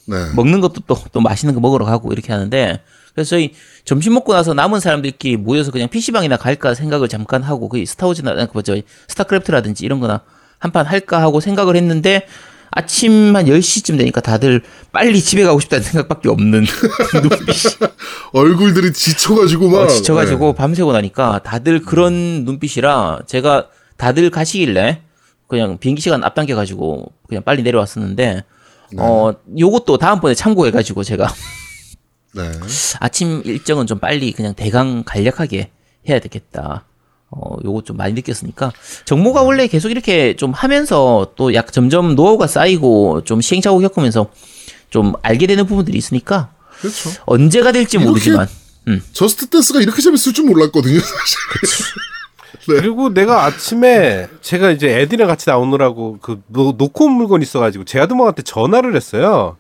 네. 0.07 0.17
먹는 0.35 0.61
것도 0.61 0.83
또, 0.87 0.99
또 1.13 1.21
맛있는 1.21 1.55
거 1.55 1.61
먹으러 1.61 1.85
가고 1.85 2.13
이렇게 2.13 2.33
하는데 2.33 2.81
그래서 3.15 3.31
저희 3.31 3.53
점심 3.85 4.15
먹고 4.15 4.33
나서 4.33 4.55
남은 4.55 4.81
사람들끼리 4.81 5.37
모여서 5.37 5.71
그냥 5.71 5.89
PC방이나 5.89 6.37
갈까 6.37 6.75
생각을 6.75 7.09
잠깐 7.09 7.43
하고 7.43 7.69
그 7.69 7.85
스타워즈나 7.85 8.47
그 8.47 8.63
저희 8.63 8.83
스타크래프트라든지 9.09 9.85
이런 9.85 10.01
거나 10.01 10.23
한 10.59 10.73
판 10.73 10.87
할까 10.87 11.21
하고 11.23 11.41
생각을 11.41 11.75
했는데 11.75 12.27
아침 12.71 13.35
한 13.35 13.47
10시쯤 13.47 13.99
되니까 13.99 14.21
다들 14.21 14.63
빨리 14.93 15.21
집에 15.21 15.43
가고 15.43 15.61
싶다는 15.61 15.83
생각밖에 15.85 16.29
없는 16.29 16.65
눈빛이 17.15 17.91
얼굴들이 18.33 18.93
지쳐가지고 18.93 19.69
막. 19.71 19.79
어, 19.81 19.87
지쳐가지고 19.89 20.53
밤새고 20.53 20.93
나니까 20.93 21.41
다들 21.43 21.83
그런 21.83 22.45
눈빛이라 22.45 23.21
제가 23.27 23.69
다들 23.97 24.31
가시길래 24.31 25.03
그냥 25.49 25.79
비행기 25.79 26.01
시간 26.01 26.23
앞당겨가지고 26.23 27.13
그냥 27.29 27.43
빨리 27.43 27.63
내려왔었는데 27.63 28.45
어 28.99 29.33
요것도 29.59 29.99
다음번에 29.99 30.35
참고해가지고 30.35 31.03
제가 31.05 31.33
네. 32.35 32.51
네. 32.51 32.59
아침 33.01 33.43
일정은 33.45 33.87
좀 33.87 33.99
빨리 33.99 34.33
그냥 34.33 34.55
대강 34.55 35.03
간략하게 35.05 35.71
해야 36.09 36.19
되겠다. 36.21 36.85
어, 37.31 37.57
요거 37.65 37.83
좀 37.83 37.97
많이 37.97 38.13
느꼈으니까. 38.15 38.73
정모가 39.05 39.43
원래 39.43 39.67
계속 39.69 39.91
이렇게 39.91 40.35
좀 40.37 40.53
하면서 40.53 41.33
또 41.37 41.55
약 41.55 41.73
점점 41.73 42.15
노하우가 42.17 42.47
쌓이고 42.47 43.23
좀 43.25 43.41
시행착오 43.41 43.79
겪으면서 43.81 44.27
좀 44.91 45.13
알게 45.23 45.47
되는 45.47 45.67
부분들이 45.67 45.97
있으니까 45.99 46.51
그렇죠. 46.81 47.11
언제가 47.27 47.71
될지 47.73 47.99
모르지만. 47.99 48.49
Just 49.13 49.47
Dance가 49.47 49.81
이렇게 49.81 50.03
재밌을 50.03 50.33
줄 50.33 50.47
몰랐거든요, 50.47 50.99
사실. 50.99 51.39
그리고 52.67 53.13
내가 53.15 53.45
아침에 53.45 54.29
제가 54.41 54.71
이제 54.71 54.89
애들이랑 55.01 55.29
같이 55.29 55.49
나오느라고 55.49 56.19
그 56.21 56.41
놓, 56.49 56.75
놓고 56.77 57.05
온 57.05 57.13
물건 57.13 57.43
있어가지고 57.43 57.85
제아드목한테 57.85 58.43
전화를 58.43 58.97
했어요. 58.97 59.57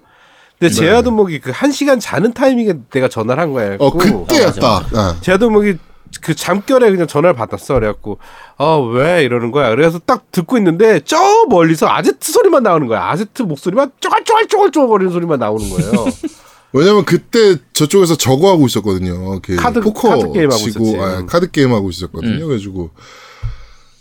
근데 0.58 0.74
네. 0.74 0.80
제아드목이 0.80 1.38
그 1.40 1.50
한 1.52 1.70
시간 1.72 1.98
자는 2.00 2.32
타이밍에 2.32 2.74
내가 2.90 3.08
전화를 3.08 3.42
한 3.42 3.52
거야. 3.52 3.76
어, 3.78 3.90
그때였다. 3.92 4.86
네. 4.92 5.20
제아드목이 5.22 5.76
그 6.20 6.34
잠결에 6.34 6.90
그냥 6.90 7.06
전화를 7.06 7.34
받았어. 7.34 7.74
그래갖고 7.74 8.18
아 8.58 8.76
왜 8.78 9.22
이러는 9.24 9.50
거야. 9.52 9.70
그래서 9.70 9.98
딱 10.04 10.30
듣고 10.32 10.56
있는데 10.58 11.00
저 11.04 11.16
멀리서 11.48 11.86
아제트 11.88 12.32
소리만 12.32 12.62
나오는 12.62 12.86
거야. 12.86 13.04
아제트 13.10 13.42
목소리만 13.42 13.92
쪼갈쪼갈쪼갈쪼갈 14.00 14.88
거리는 14.88 15.12
소리만 15.12 15.38
나오는 15.38 15.68
거예요. 15.70 16.06
왜냐면 16.72 17.04
그때 17.04 17.56
저쪽에서 17.72 18.16
저거 18.16 18.50
하고 18.50 18.66
있었거든요. 18.66 19.40
그 19.40 19.56
카드- 19.56 19.80
포커 19.80 20.08
카드 20.10 20.32
게임 20.32 20.50
하고 20.50 20.56
치고, 20.58 20.84
있었지. 20.84 20.98
아, 21.00 21.26
카드 21.26 21.50
게임 21.50 21.72
하고 21.72 21.90
있었거든요. 21.90 22.46
그래가지고. 22.46 22.90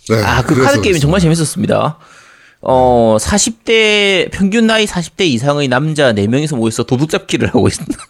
네. 0.10 0.24
아, 0.24 0.42
그 0.44 0.54
그래서 0.56 0.70
카드 0.72 0.82
게임이. 0.82 1.00
정말 1.00 1.20
재밌었습니다. 1.20 1.98
어, 2.62 3.18
40대, 3.20 4.30
평균 4.32 4.68
나이 4.68 4.86
40대 4.86 5.22
이상의 5.22 5.68
남자 5.68 6.12
4명이서 6.14 6.58
모여서 6.58 6.84
도둑잡기를 6.84 7.48
하고 7.50 7.68
있습니다. 7.68 7.98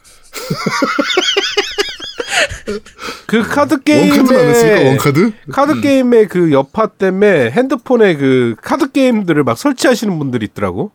그 3.30 3.42
카드 3.44 3.74
one 3.74 3.99
card 3.99 4.34
안 4.34 4.50
했습니까? 4.50 4.76
게임에 4.78 4.90
one 4.90 5.05
card? 5.05 5.32
카드 5.52 5.82
게임의 5.82 6.28
그 6.28 6.52
여파 6.52 6.88
때문에 6.88 7.52
핸드폰에 7.52 8.16
그 8.16 8.56
카드 8.62 8.92
게임들을 8.92 9.44
막 9.44 9.58
설치하시는 9.58 10.18
분들이 10.18 10.48
있더라고. 10.48 10.92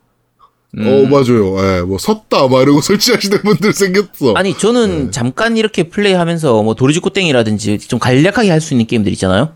어, 0.77 1.07
맞아요. 1.09 1.55
예, 1.77 1.81
뭐, 1.83 1.97
섰다, 1.97 2.49
막 2.49 2.61
이러고 2.61 2.81
설치하시는 2.83 3.43
분들 3.43 3.71
생겼어. 3.71 4.33
아니, 4.35 4.51
네. 4.51 4.59
저는 4.59 5.11
잠깐 5.11 5.55
이렇게 5.55 5.83
플레이하면서 5.83 6.63
뭐 6.63 6.75
도리짓고땡이라든지 6.75 7.79
좀 7.79 7.97
간략하게 7.97 8.49
할 8.49 8.59
수 8.59 8.73
있는 8.73 8.85
게임들 8.85 9.09
있잖아요. 9.13 9.53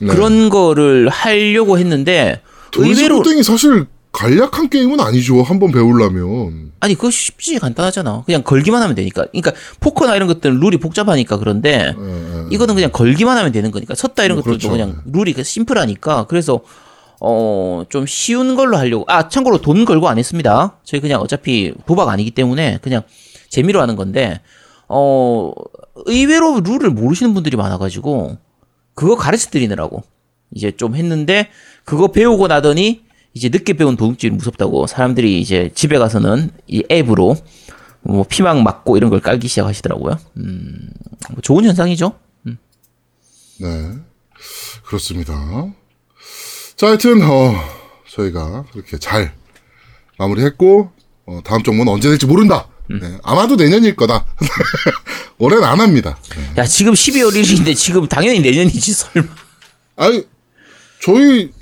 네. 0.00 0.08
그런 0.08 0.50
거를 0.50 1.08
하려고 1.08 1.78
했는데 1.78 2.42
의외로 2.76 3.22
의외로. 3.22 3.32
이 3.32 3.42
사실 3.42 3.86
간략한 4.12 4.70
게임은 4.70 5.00
아니죠. 5.00 5.42
한번 5.42 5.70
배우려면. 5.72 6.72
아니 6.80 6.94
그거 6.94 7.10
쉽지 7.10 7.58
간단하잖아. 7.58 8.22
그냥 8.24 8.42
걸기만 8.42 8.82
하면 8.82 8.94
되니까. 8.94 9.26
그러니까 9.26 9.52
포커나 9.80 10.16
이런 10.16 10.28
것들은 10.28 10.58
룰이 10.60 10.78
복잡하니까 10.78 11.36
그런데 11.38 11.94
이거는 12.50 12.74
그냥 12.74 12.90
걸기만 12.92 13.36
하면 13.36 13.52
되는 13.52 13.70
거니까 13.70 13.94
섰다 13.94 14.24
이런 14.24 14.36
뭐 14.36 14.44
것들도 14.44 14.68
그렇죠. 14.68 14.70
그냥 14.70 15.02
룰이 15.06 15.32
그 15.34 15.42
심플하니까 15.42 16.26
그래서 16.28 16.60
어 17.20 17.84
좀 17.88 18.06
쉬운 18.06 18.54
걸로 18.54 18.76
하려고 18.76 19.04
아 19.08 19.28
참고로 19.28 19.60
돈 19.60 19.84
걸고 19.84 20.08
안 20.08 20.18
했습니다. 20.18 20.78
저희 20.84 21.00
그냥 21.00 21.20
어차피 21.20 21.72
도박 21.86 22.08
아니기 22.08 22.30
때문에 22.32 22.78
그냥 22.82 23.02
재미로 23.50 23.80
하는 23.80 23.96
건데 23.96 24.40
어 24.88 25.52
의외로 26.06 26.60
룰을 26.60 26.90
모르시는 26.90 27.34
분들이 27.34 27.56
많아 27.56 27.78
가지고 27.78 28.38
그거 28.94 29.16
가르쳐 29.16 29.50
드리느라고 29.50 30.02
이제 30.54 30.70
좀 30.72 30.94
했는데 30.96 31.48
그거 31.84 32.08
배우고 32.08 32.46
나더니 32.48 33.02
이제 33.38 33.48
늦게 33.50 33.74
배운 33.74 33.96
도둑질이 33.96 34.34
무섭다고 34.34 34.88
사람들이 34.88 35.40
이제 35.40 35.70
집에 35.72 35.96
가서는 35.96 36.50
이 36.66 36.82
앱으로 36.90 37.36
뭐 38.00 38.24
피망 38.28 38.64
맞고 38.64 38.96
이런 38.96 39.10
걸 39.10 39.20
깔기 39.20 39.46
시작하시더라고요. 39.46 40.18
음, 40.38 40.90
뭐 41.30 41.40
좋은 41.40 41.64
현상이죠. 41.64 42.14
네. 43.60 43.92
그렇습니다. 44.84 45.34
자, 46.76 46.88
하여튼, 46.88 47.22
어, 47.22 47.54
저희가 48.08 48.64
그렇게 48.72 48.98
잘 48.98 49.34
마무리했고, 50.16 50.90
어, 51.26 51.40
다음 51.44 51.62
정모는 51.62 51.92
언제 51.92 52.08
될지 52.08 52.26
모른다. 52.26 52.68
네, 52.88 53.18
아마도 53.22 53.56
내년일 53.56 53.96
거다. 53.96 54.24
올해는 55.38 55.64
안 55.64 55.80
합니다. 55.80 56.18
네. 56.36 56.62
야 56.62 56.64
지금 56.64 56.94
12월 56.94 57.30
1일인데 57.32 57.76
지금 57.76 58.08
당연히 58.08 58.40
내년이지 58.40 58.92
설마. 58.92 59.28
아니, 59.96 60.24
저희 61.02 61.52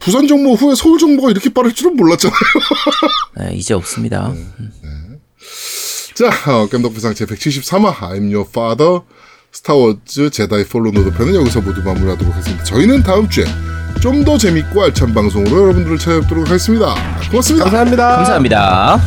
부산 0.00 0.26
정모 0.26 0.54
후에 0.54 0.74
서울 0.74 0.98
정모가 0.98 1.30
이렇게 1.30 1.48
빠를 1.52 1.72
줄은 1.72 1.96
몰랐잖아요. 1.96 2.36
네, 3.38 3.54
이제 3.54 3.74
없습니다. 3.74 4.32
자, 6.14 6.30
어, 6.52 6.68
겜덕비상 6.68 7.14
제 7.14 7.24
173화 7.26 7.94
I'm 7.96 8.32
Your 8.32 8.44
Father 8.48 9.00
스타워즈 9.52 10.30
제다이 10.30 10.64
Fallen 10.64 10.90
Order 10.90 11.12
편은 11.12 11.34
여기서 11.34 11.60
모두 11.60 11.80
마무리하도록 11.82 12.32
하겠습니다. 12.34 12.64
저희는 12.64 13.02
다음 13.02 13.28
주에 13.28 13.44
좀 14.00 14.24
더 14.24 14.36
재밌고 14.36 14.82
알찬 14.82 15.14
방송으로 15.14 15.62
여러분들을 15.62 15.96
찾아뵙도록 15.98 16.46
하겠습니다. 16.48 16.94
고맙습니다. 17.30 17.64
감사합니다. 17.64 18.16
감사합니다. 18.16 19.00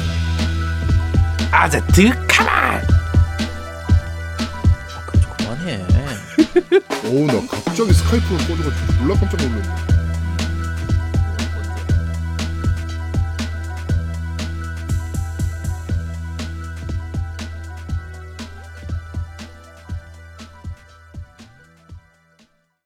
아제트 1.52 2.10
카만. 2.28 2.82
그만해. 5.38 5.86
어우, 7.06 7.26
나 7.28 7.34
갑자기 7.48 7.94
스카이프를 7.94 8.38
꺼져가지고 8.48 8.94
졸라 8.98 9.16
깜짝 9.20 9.38
놀랐네. 9.42 9.97